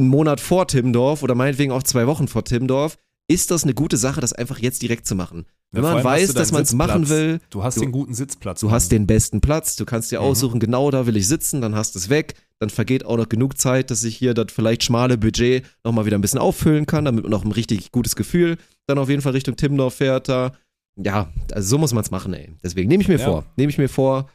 [0.00, 2.96] einen Monat vor Timmendorf oder meinetwegen auch zwei Wochen vor Timmendorf,
[3.28, 5.46] ist das eine gute Sache, das einfach jetzt direkt zu machen.
[5.72, 8.58] Wenn Ja, man weiß, dass man es machen will, Du hast Du- den guten Sitzplatz.
[8.58, 10.26] du hast den besten Platz, du kannst dir Mhm.
[10.26, 13.28] aussuchen, genau da will ich sitzen, dann hast du es weg, dann vergeht auch noch
[13.28, 17.04] genug Zeit, dass ich hier das vielleicht schmale Budget nochmal wieder ein bisschen auffüllen kann,
[17.04, 18.56] damit man noch ein richtig gutes Gefühl
[18.88, 20.50] dann auf jeden Fall Richtung Timmendorf fährt da.
[20.96, 22.50] Ja, also so muss man es machen, ey.
[22.64, 23.24] Deswegen nehme ich mir Ja.
[23.26, 24.28] vor, nehme ich mir vor,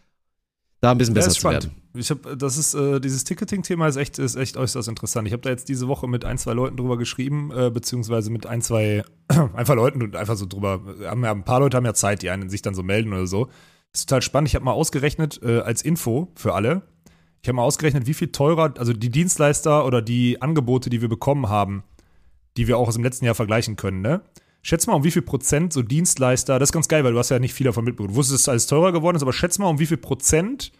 [0.85, 1.63] da ein bisschen besser zu spannend.
[1.65, 1.99] werden.
[1.99, 5.27] Ich hab, das ist, äh, dieses Ticketing-Thema ist echt, ist echt äußerst interessant.
[5.27, 8.45] Ich habe da jetzt diese Woche mit ein, zwei Leuten drüber geschrieben, äh, beziehungsweise mit
[8.45, 9.03] ein, zwei
[9.53, 10.81] einfach Leuten und einfach so drüber.
[11.03, 13.27] Haben ja, ein paar Leute haben ja Zeit, die einen sich dann so melden oder
[13.27, 13.45] so.
[13.91, 14.49] Das ist total spannend.
[14.49, 16.83] Ich habe mal ausgerechnet, äh, als Info für alle,
[17.41, 21.09] ich habe mal ausgerechnet, wie viel teurer, also die Dienstleister oder die Angebote, die wir
[21.09, 21.83] bekommen haben,
[22.57, 24.21] die wir auch aus dem letzten Jahr vergleichen können, ne?
[24.65, 27.29] Schätz mal, um wie viel Prozent so Dienstleister, das ist ganz geil, weil du hast
[27.29, 28.13] ja nicht viel davon mitbekommen.
[28.13, 30.71] Du wusstest, dass alles teurer geworden ist, aber schätz mal, um wie viel Prozent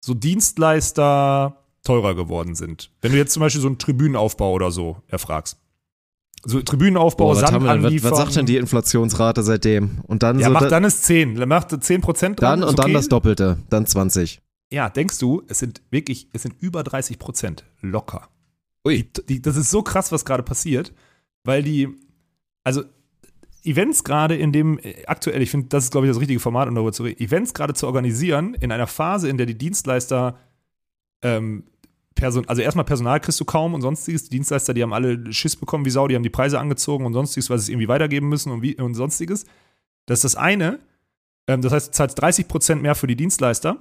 [0.00, 2.90] so Dienstleister teurer geworden sind.
[3.02, 5.58] Wenn du jetzt zum Beispiel so einen Tribünenaufbau oder so erfragst.
[6.46, 9.98] So Tribünenaufbau, Boah, Sand wir was, was sagt denn die Inflationsrate seitdem?
[10.06, 11.34] Und dann Ja, so macht da- dann ist 10.
[11.34, 12.60] Dann macht 10 Prozent dran.
[12.60, 12.94] dann und dann okay.
[12.94, 14.40] das Doppelte, dann 20.
[14.72, 18.30] Ja, denkst du, es sind wirklich, es sind über 30 Prozent locker.
[18.86, 19.02] Ui.
[19.02, 20.94] Die, die, das ist so krass, was gerade passiert,
[21.44, 21.88] weil die,
[22.64, 22.84] also
[23.64, 26.68] Events gerade in dem, äh, aktuell, ich finde, das ist, glaube ich, das richtige Format,
[26.68, 30.38] um darüber zu reden, Events gerade zu organisieren in einer Phase, in der die Dienstleister,
[31.22, 31.64] ähm,
[32.14, 34.24] Person, also erstmal Personal kriegst du kaum und sonstiges.
[34.24, 37.12] Die Dienstleister, die haben alle Schiss bekommen wie Sau, die haben die Preise angezogen und
[37.12, 39.44] sonstiges, weil sie es irgendwie weitergeben müssen und, wie, und sonstiges.
[40.06, 40.80] Das ist das eine.
[41.46, 43.78] Ähm, das heißt, du zahlst 30 Prozent mehr für die Dienstleister.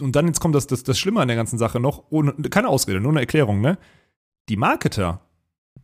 [0.00, 2.68] Und dann jetzt kommt das, das, das Schlimme an der ganzen Sache noch, ohne, keine
[2.68, 3.78] Ausrede, nur eine Erklärung, ne?
[4.48, 5.20] Die Marketer,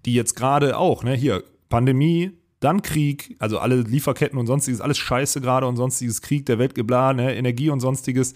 [0.05, 2.32] die jetzt gerade auch, ne, hier, Pandemie,
[2.64, 7.12] dann Krieg, also alle Lieferketten und sonstiges, alles scheiße gerade und sonstiges, Krieg, der Weltgebla,
[7.12, 8.34] ne, Energie und sonstiges,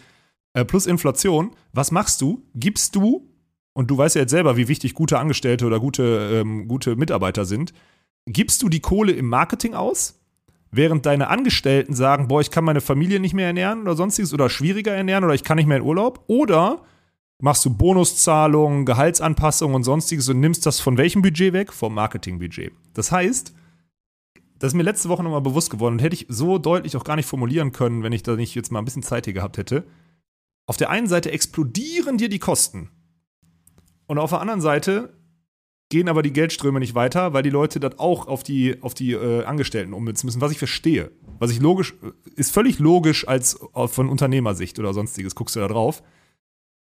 [0.55, 2.43] äh, plus Inflation, was machst du?
[2.55, 3.29] Gibst du,
[3.73, 7.45] und du weißt ja jetzt selber, wie wichtig gute Angestellte oder gute, ähm, gute Mitarbeiter
[7.45, 7.73] sind,
[8.27, 10.21] gibst du die Kohle im Marketing aus?
[10.71, 14.49] während deine Angestellten sagen, boah, ich kann meine Familie nicht mehr ernähren oder sonstiges oder
[14.49, 16.25] schwieriger ernähren oder ich kann nicht mehr in Urlaub?
[16.27, 16.83] Oder
[17.39, 21.73] machst du Bonuszahlungen, Gehaltsanpassungen und sonstiges und nimmst das von welchem Budget weg?
[21.73, 22.73] Vom Marketingbudget.
[22.95, 23.55] Das heißt,
[24.59, 27.17] das ist mir letzte Woche nochmal bewusst geworden und hätte ich so deutlich auch gar
[27.17, 29.85] nicht formulieren können, wenn ich da nicht jetzt mal ein bisschen Zeit hier gehabt hätte.
[30.67, 32.91] Auf der einen Seite explodieren dir die Kosten.
[34.07, 35.13] Und auf der anderen Seite
[35.89, 39.13] gehen aber die Geldströme nicht weiter, weil die Leute das auch auf die, auf die
[39.13, 41.13] äh, Angestellten ummünzen müssen, was ich verstehe.
[41.39, 41.95] Was ich logisch,
[42.35, 46.03] ist völlig logisch als äh, von Unternehmersicht oder sonstiges, guckst du da drauf.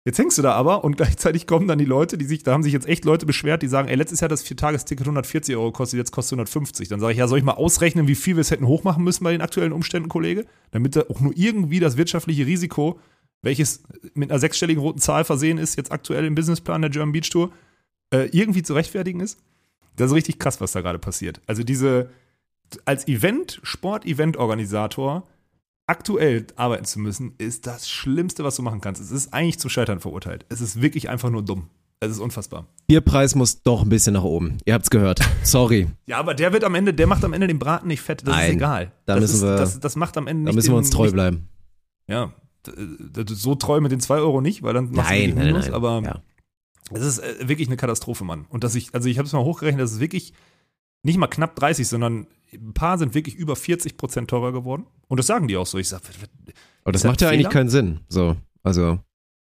[0.05, 2.62] Jetzt hängst du da aber und gleichzeitig kommen dann die Leute, die sich, da haben
[2.62, 5.99] sich jetzt echt Leute beschwert, die sagen, ey, letztes Jahr das Viertagesticket 140 Euro gekostet,
[5.99, 6.89] jetzt kostet 150.
[6.89, 9.24] Dann sage ich, ja, soll ich mal ausrechnen, wie viel wir es hätten hochmachen müssen
[9.24, 10.47] bei den aktuellen Umständen, Kollege?
[10.70, 12.99] Damit da auch nur irgendwie das wirtschaftliche Risiko,
[13.43, 13.83] welches
[14.15, 17.53] mit einer sechsstelligen roten Zahl versehen ist, jetzt aktuell im Businessplan der German Beach Tour,
[18.12, 19.39] äh, irgendwie zu rechtfertigen ist.
[19.97, 21.41] Das ist richtig krass, was da gerade passiert.
[21.47, 22.11] Also diese,
[22.85, 25.27] als Event, Sport-Event-Organisator
[25.86, 29.00] aktuell arbeiten zu müssen, ist das Schlimmste, was du machen kannst.
[29.00, 30.46] Es ist eigentlich zum Scheitern verurteilt.
[30.48, 31.68] Es ist wirklich einfach nur dumm.
[32.00, 32.66] Es ist unfassbar.
[32.88, 34.59] Ihr Preis muss doch ein bisschen nach oben.
[34.64, 35.20] Ihr habt's gehört.
[35.44, 35.88] Sorry.
[36.06, 38.22] Ja, aber der wird am Ende, der macht am Ende den Braten nicht fett.
[38.26, 38.92] Das ist Nein, egal.
[39.06, 40.90] da das müssen ist, wir- das, das macht am Ende Da nicht müssen wir uns
[40.90, 41.48] treu nicht, bleiben.
[42.09, 42.32] Ja,
[43.28, 45.64] so treu mit den 2 Euro nicht, weil dann machst du Nein, die nein, Minus,
[45.66, 45.74] nein.
[45.74, 46.22] aber ja.
[46.92, 48.46] es ist äh, wirklich eine Katastrophe, Mann.
[48.48, 50.32] Und dass ich, also ich habe es mal hochgerechnet, dass es wirklich
[51.03, 54.87] nicht mal knapp 30, sondern ein paar sind wirklich über 40 Prozent teurer geworden.
[55.09, 55.79] Und das sagen die auch so.
[55.79, 56.05] Ich sage,
[56.85, 57.53] Aber das macht ja ein eigentlich Fehler?
[57.53, 58.01] keinen Sinn.
[58.09, 58.99] So, also.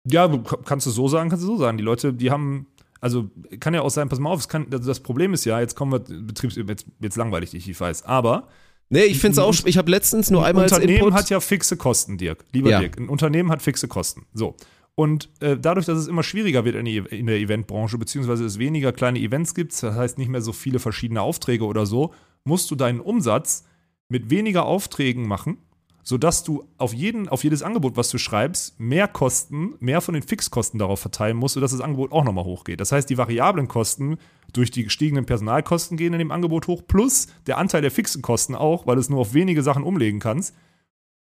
[0.07, 0.27] Ja,
[0.65, 1.77] kannst du so sagen, kannst du so sagen.
[1.77, 2.67] Die Leute, die haben,
[3.01, 3.29] also
[3.59, 5.75] kann ja auch sein, pass mal auf, es kann, also das Problem ist ja, jetzt
[5.75, 8.47] kommen wir, Betriebs, jetzt, jetzt langweilig dich, ich weiß, aber
[8.89, 11.75] Nee, ich find's auch, ich habe letztens nur ein einmal als Unternehmen hat ja fixe
[11.75, 12.79] Kosten, Dirk, lieber Ja.
[12.81, 12.97] Dirk.
[12.99, 14.27] Ein Unternehmen hat fixe Kosten.
[14.33, 14.55] So.
[14.95, 18.93] Und äh, dadurch, dass es immer schwieriger wird in, in der Eventbranche, beziehungsweise es weniger
[18.93, 22.13] kleine Events gibt, das heißt nicht mehr so viele verschiedene Aufträge oder so,
[22.45, 23.65] musst du deinen Umsatz
[24.07, 25.57] mit weniger Aufträgen machen,
[26.03, 30.23] sodass du auf, jeden, auf jedes Angebot, was du schreibst, mehr Kosten, mehr von den
[30.23, 32.79] Fixkosten darauf verteilen musst, sodass das Angebot auch nochmal hochgeht.
[32.79, 34.17] Das heißt, die variablen Kosten
[34.53, 38.55] durch die gestiegenen Personalkosten gehen in dem Angebot hoch, plus der Anteil der fixen Kosten
[38.55, 40.55] auch, weil du es nur auf wenige Sachen umlegen kannst.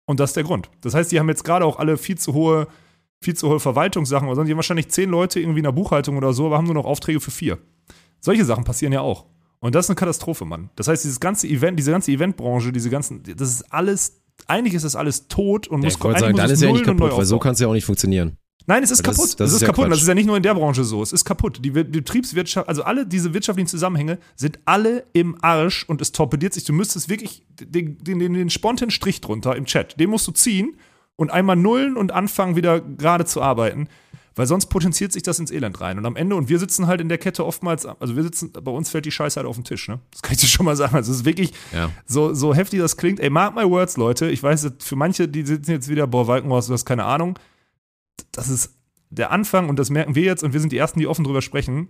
[0.06, 0.70] Und das ist der Grund.
[0.82, 2.68] Das heißt, die haben jetzt gerade auch alle viel zu hohe,
[3.24, 4.48] viel zu hohe Verwaltungssachen oder sonst.
[4.48, 6.86] Die haben wahrscheinlich zehn Leute irgendwie in der Buchhaltung oder so, aber haben nur noch
[6.86, 7.60] Aufträge für vier.
[8.20, 9.26] Solche Sachen passieren ja auch.
[9.60, 10.70] Und das ist eine Katastrophe, Mann.
[10.76, 14.84] Das heißt, dieses ganze Event, diese ganze Eventbranche, diese ganzen, das ist alles, eigentlich ist
[14.86, 17.26] das alles tot und Ja, muss ich wollte sagen, dann ist ja nicht kaputt, weil
[17.26, 18.38] so kann es ja auch nicht funktionieren.
[18.66, 19.40] Nein, es ist Das- kaputt.
[19.40, 19.86] das es ist ist ja kaputt.
[19.86, 20.04] Und das Quatsch.
[20.04, 21.02] ist ja nicht nur in der Branche so.
[21.04, 21.60] Es ist kaputt.
[21.64, 26.54] Die Wir- Betriebswirtschaft, also alle diese wirtschaftlichen Zusammenhänge sind alle im Arsch und es torpediert
[26.54, 26.64] sich.
[26.64, 30.32] Du müsstest wirklich den, den, den, den spontanen Strich drunter im Chat, den musst du
[30.32, 30.76] ziehen
[31.22, 33.88] und einmal nullen und anfangen, wieder gerade zu arbeiten.
[34.34, 35.98] Weil sonst potenziert sich das ins Elend rein.
[35.98, 38.72] Und am Ende, und wir sitzen halt in der Kette oftmals, also wir sitzen, bei
[38.72, 40.00] uns fällt die Scheiße halt auf den Tisch, ne?
[40.12, 40.96] Das kann ich dir schon mal sagen.
[40.96, 41.90] Also es ist wirklich, Ja.
[42.06, 43.20] so, so heftig das klingt.
[43.20, 44.30] Ey, mark my words, Leute.
[44.32, 47.38] Ich weiß, für manche, die sitzen jetzt wieder, boah, Walkenhorst, du hast keine Ahnung.
[48.32, 48.74] Das ist
[49.10, 51.42] der Anfang und das merken wir jetzt und wir sind die Ersten, die offen drüber
[51.42, 51.90] sprechen.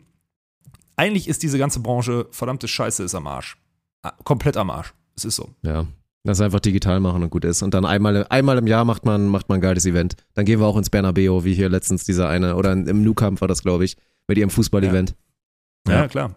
[0.96, 3.56] Eigentlich ist diese ganze Branche, verdammte Scheiße, ist am Arsch.
[4.02, 4.94] Ah, Komplett am Arsch.
[5.16, 5.50] Es ist so.
[5.62, 5.86] Ja.
[6.24, 7.64] Das einfach digital machen und gut ist.
[7.64, 10.16] Und dann einmal, einmal im Jahr macht man, macht man ein geiles Event.
[10.36, 13.48] Dann gehen wir auch ins Bernabeo, wie hier letztens dieser eine, oder im Camp war
[13.48, 15.16] das, glaube ich, mit ihrem Fußball-Event.
[15.88, 16.08] Ja, Ja.
[16.08, 16.36] klar.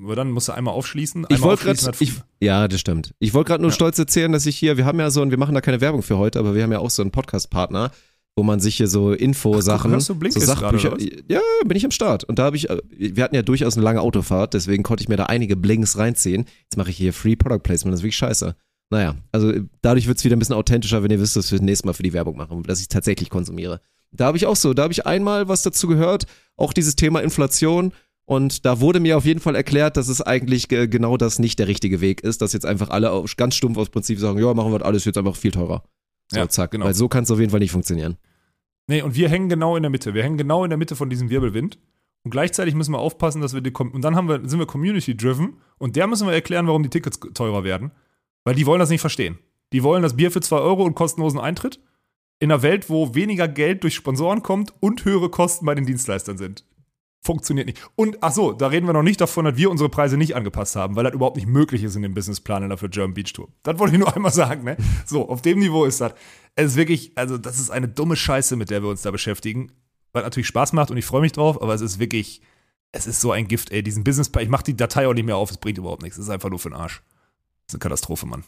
[0.00, 1.24] Aber dann musst du einmal aufschließen.
[1.28, 3.14] Ich einmal wollte gerade, ich, ja, das stimmt.
[3.18, 3.74] Ich wollte gerade nur Ja.
[3.74, 6.02] stolz erzählen, dass ich hier, wir haben ja so, ein, wir machen da keine Werbung
[6.02, 7.90] für heute, aber wir haben ja auch so einen Podcast-Partner,
[8.36, 12.24] wo man sich hier so Infosachen, so Sachbücher, oder ja, bin ich am Start.
[12.24, 15.16] Und da habe ich, wir hatten ja durchaus eine lange Autofahrt, deswegen konnte ich mir
[15.16, 16.44] da einige Blinks reinziehen.
[16.64, 18.54] Jetzt mache ich hier Free Product Placement, das ist wirklich scheiße.
[18.90, 21.58] Naja, also äh, dadurch wird es wieder ein bisschen authentischer, wenn ihr wisst, dass wir
[21.58, 23.80] das nächste Mal für die Werbung machen, dass ich tatsächlich konsumiere.
[24.12, 26.26] Da habe ich auch so, da habe ich einmal was dazu gehört,
[26.56, 27.92] auch dieses Thema Inflation
[28.28, 31.58] Und da wurde mir auf jeden Fall erklärt, dass es eigentlich ge- genau das nicht
[31.60, 34.72] der richtige Weg ist, dass jetzt einfach alle ganz stumpf aus Prinzip sagen, ja, machen
[34.72, 35.84] wir das alles jetzt einfach viel teurer.
[36.32, 36.72] So, Ja, zack.
[36.72, 36.86] genau.
[36.86, 38.16] Weil so kann es auf jeden Fall nicht funktionieren.
[38.88, 40.12] Nee, und wir hängen genau in der Mitte.
[40.14, 41.78] Wir hängen genau in der Mitte von diesem Wirbelwind.
[42.24, 45.58] Und gleichzeitig müssen wir aufpassen, dass wir die, und dann haben wir, sind wir community-driven
[45.78, 47.92] und der müssen wir erklären, warum die Tickets teurer werden.
[48.46, 49.40] Weil die wollen das nicht verstehen.
[49.72, 51.80] Die wollen das Bier für 2 Euro und kostenlosen Eintritt
[52.38, 56.38] in einer Welt, wo weniger Geld durch Sponsoren kommt und höhere Kosten bei den Dienstleistern
[56.38, 56.64] sind.
[57.24, 57.80] Funktioniert nicht.
[57.96, 60.76] Und ach so, da reden wir noch nicht davon, dass wir unsere Preise nicht angepasst
[60.76, 63.48] haben, weil das überhaupt nicht möglich ist in dem Businessplan dafür German Beach Tour.
[63.64, 64.76] Das wollte ich nur einmal sagen, ne?
[65.04, 66.14] So, auf dem Niveau ist das.
[66.54, 69.72] Es ist wirklich, also das ist eine dumme Scheiße, mit der wir uns da beschäftigen.
[70.12, 72.42] Was natürlich Spaß macht und ich freue mich drauf, aber es ist wirklich,
[72.92, 73.82] es ist so ein Gift, ey.
[73.82, 76.16] Diesen Businessplan, ich mache die Datei auch nicht mehr auf, es bringt überhaupt nichts.
[76.16, 77.02] Es ist einfach nur für den Arsch.
[77.66, 78.44] Das ist eine Katastrophe, Mann.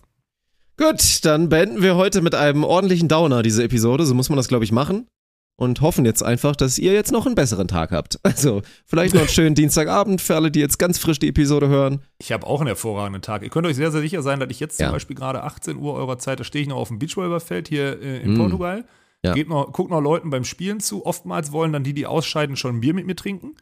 [0.77, 4.07] Gut, dann beenden wir heute mit einem ordentlichen Downer diese Episode.
[4.07, 5.09] So muss man das, glaube ich, machen.
[5.57, 8.21] Und hoffen jetzt einfach, dass ihr jetzt noch einen besseren Tag habt.
[8.23, 12.03] Also, vielleicht noch einen schönen Dienstagabend für alle, die jetzt ganz frisch die Episode hören.
[12.19, 13.43] Ich habe auch einen hervorragenden Tag.
[13.43, 14.87] Ihr könnt euch sehr, sehr sicher sein, dass ich jetzt Ja.
[14.87, 18.01] zum Beispiel gerade 18 Uhr eurer Zeit, da stehe ich noch auf dem Beachvolleyballfeld hier
[18.01, 18.39] äh, in Mm.
[18.39, 18.85] Portugal.
[19.25, 19.33] Ja.
[19.35, 21.05] Geht noch, guck noch Leuten beim Spielen zu.
[21.05, 23.57] Oftmals wollen dann die, die ausscheiden, schon ein Bier mit mir trinken.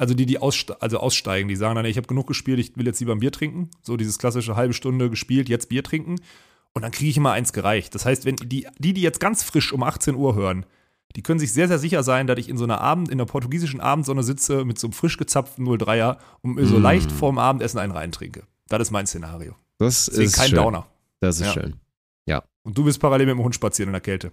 [0.00, 2.74] Also die, die ausste also aussteigen, die sagen dann, ey, ich habe genug gespielt, ich
[2.76, 3.68] will jetzt lieber ein Bier trinken.
[3.82, 6.16] So dieses klassische halbe Stunde gespielt, jetzt Bier trinken.
[6.72, 7.94] Und dann kriege ich immer eins gereicht.
[7.94, 10.64] Das heißt, wenn die, die, die jetzt ganz frisch um 18 Uhr hören,
[11.16, 13.24] die können sich sehr, sehr sicher sein, dass ich in so einer Abend, in der
[13.26, 16.82] portugiesischen Abendsonne sitze mit so einem frisch gezapften 03er und mir so Mm.
[16.82, 18.44] leicht vorm Abendessen einen reintrinke.
[18.68, 19.54] Das ist mein Szenario.
[19.78, 20.56] Das Deswegen ist kein schön.
[20.56, 20.86] Downer.
[21.20, 21.52] Das ist Ja.
[21.52, 21.74] schön.
[22.62, 24.32] Und du bist parallel mit dem Hund spazieren in der Kälte.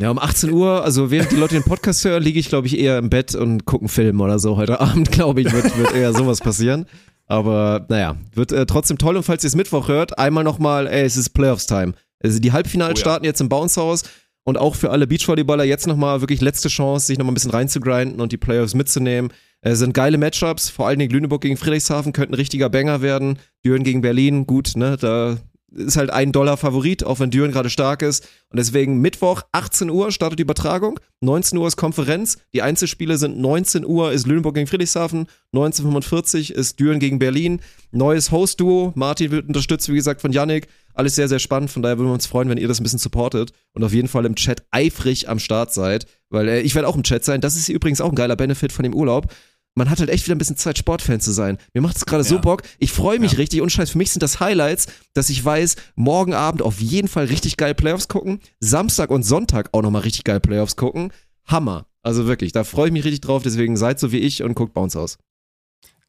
[0.00, 2.78] Ja, um 18 Uhr, also während die Leute den Podcast hören, liege ich, glaube ich,
[2.78, 4.56] eher im Bett und gucke einen Film oder so.
[4.56, 6.86] Heute Abend, glaube ich, wird, wird eher sowas passieren.
[7.26, 9.16] Aber naja, wird äh, trotzdem toll.
[9.18, 11.92] Und falls ihr es Mittwoch hört, einmal nochmal, ey, es ist Playoffs-Time.
[12.22, 13.00] Also die Halbfinals Oh ja.
[13.00, 14.04] starten jetzt im Bounce-Haus.
[14.42, 18.22] Und auch für alle Beachvolleyballer jetzt nochmal wirklich letzte Chance, sich nochmal ein bisschen reinzugrinden
[18.22, 19.30] und die Playoffs mitzunehmen.
[19.60, 23.38] Äh, sind geile Matchups, vor allen Dingen Lüneburg gegen Friedrichshafen könnte ein richtiger Banger werden.
[23.66, 25.36] Düren gegen Berlin, gut, ne, da
[25.72, 28.28] ist halt ein Dollar Favorit, auch wenn Düren gerade stark ist.
[28.50, 33.38] Und deswegen Mittwoch, 18 Uhr startet die Übertragung, 19 Uhr ist Konferenz, die Einzelspiele sind
[33.38, 37.60] 19 Uhr ist Lüneburg gegen Friedrichshafen, 1945 ist Düren gegen Berlin,
[37.92, 41.98] neues Host-Duo, Martin wird unterstützt, wie gesagt, von Yannick, alles sehr, sehr spannend, von daher
[41.98, 44.34] würden wir uns freuen, wenn ihr das ein bisschen supportet und auf jeden Fall im
[44.34, 47.68] Chat eifrig am Start seid, weil äh, ich werde auch im Chat sein, das ist
[47.68, 49.32] übrigens auch ein geiler Benefit von dem Urlaub,
[49.74, 51.58] man hat halt echt wieder ein bisschen Zeit, Sportfan zu sein.
[51.74, 52.40] Mir macht es gerade so Ja.
[52.40, 52.62] Bock.
[52.78, 53.38] Ich freue mich Ja.
[53.38, 57.08] richtig und scheiß, für mich sind das Highlights, dass ich weiß, morgen Abend auf jeden
[57.08, 61.12] Fall richtig geil Playoffs gucken, Samstag und Sonntag auch nochmal richtig geil Playoffs gucken.
[61.46, 61.86] Hammer.
[62.02, 64.72] Also wirklich, da freue ich mich richtig drauf, deswegen seid so wie ich und guckt
[64.74, 65.18] Bounce aus.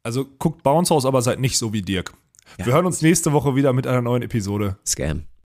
[0.03, 2.13] Also guckt Bounce House, aber seid nicht so wie Dirk.
[2.57, 4.77] Wir hören uns nächste Woche wieder mit einer neuen Episode.
[4.85, 5.23] Scam.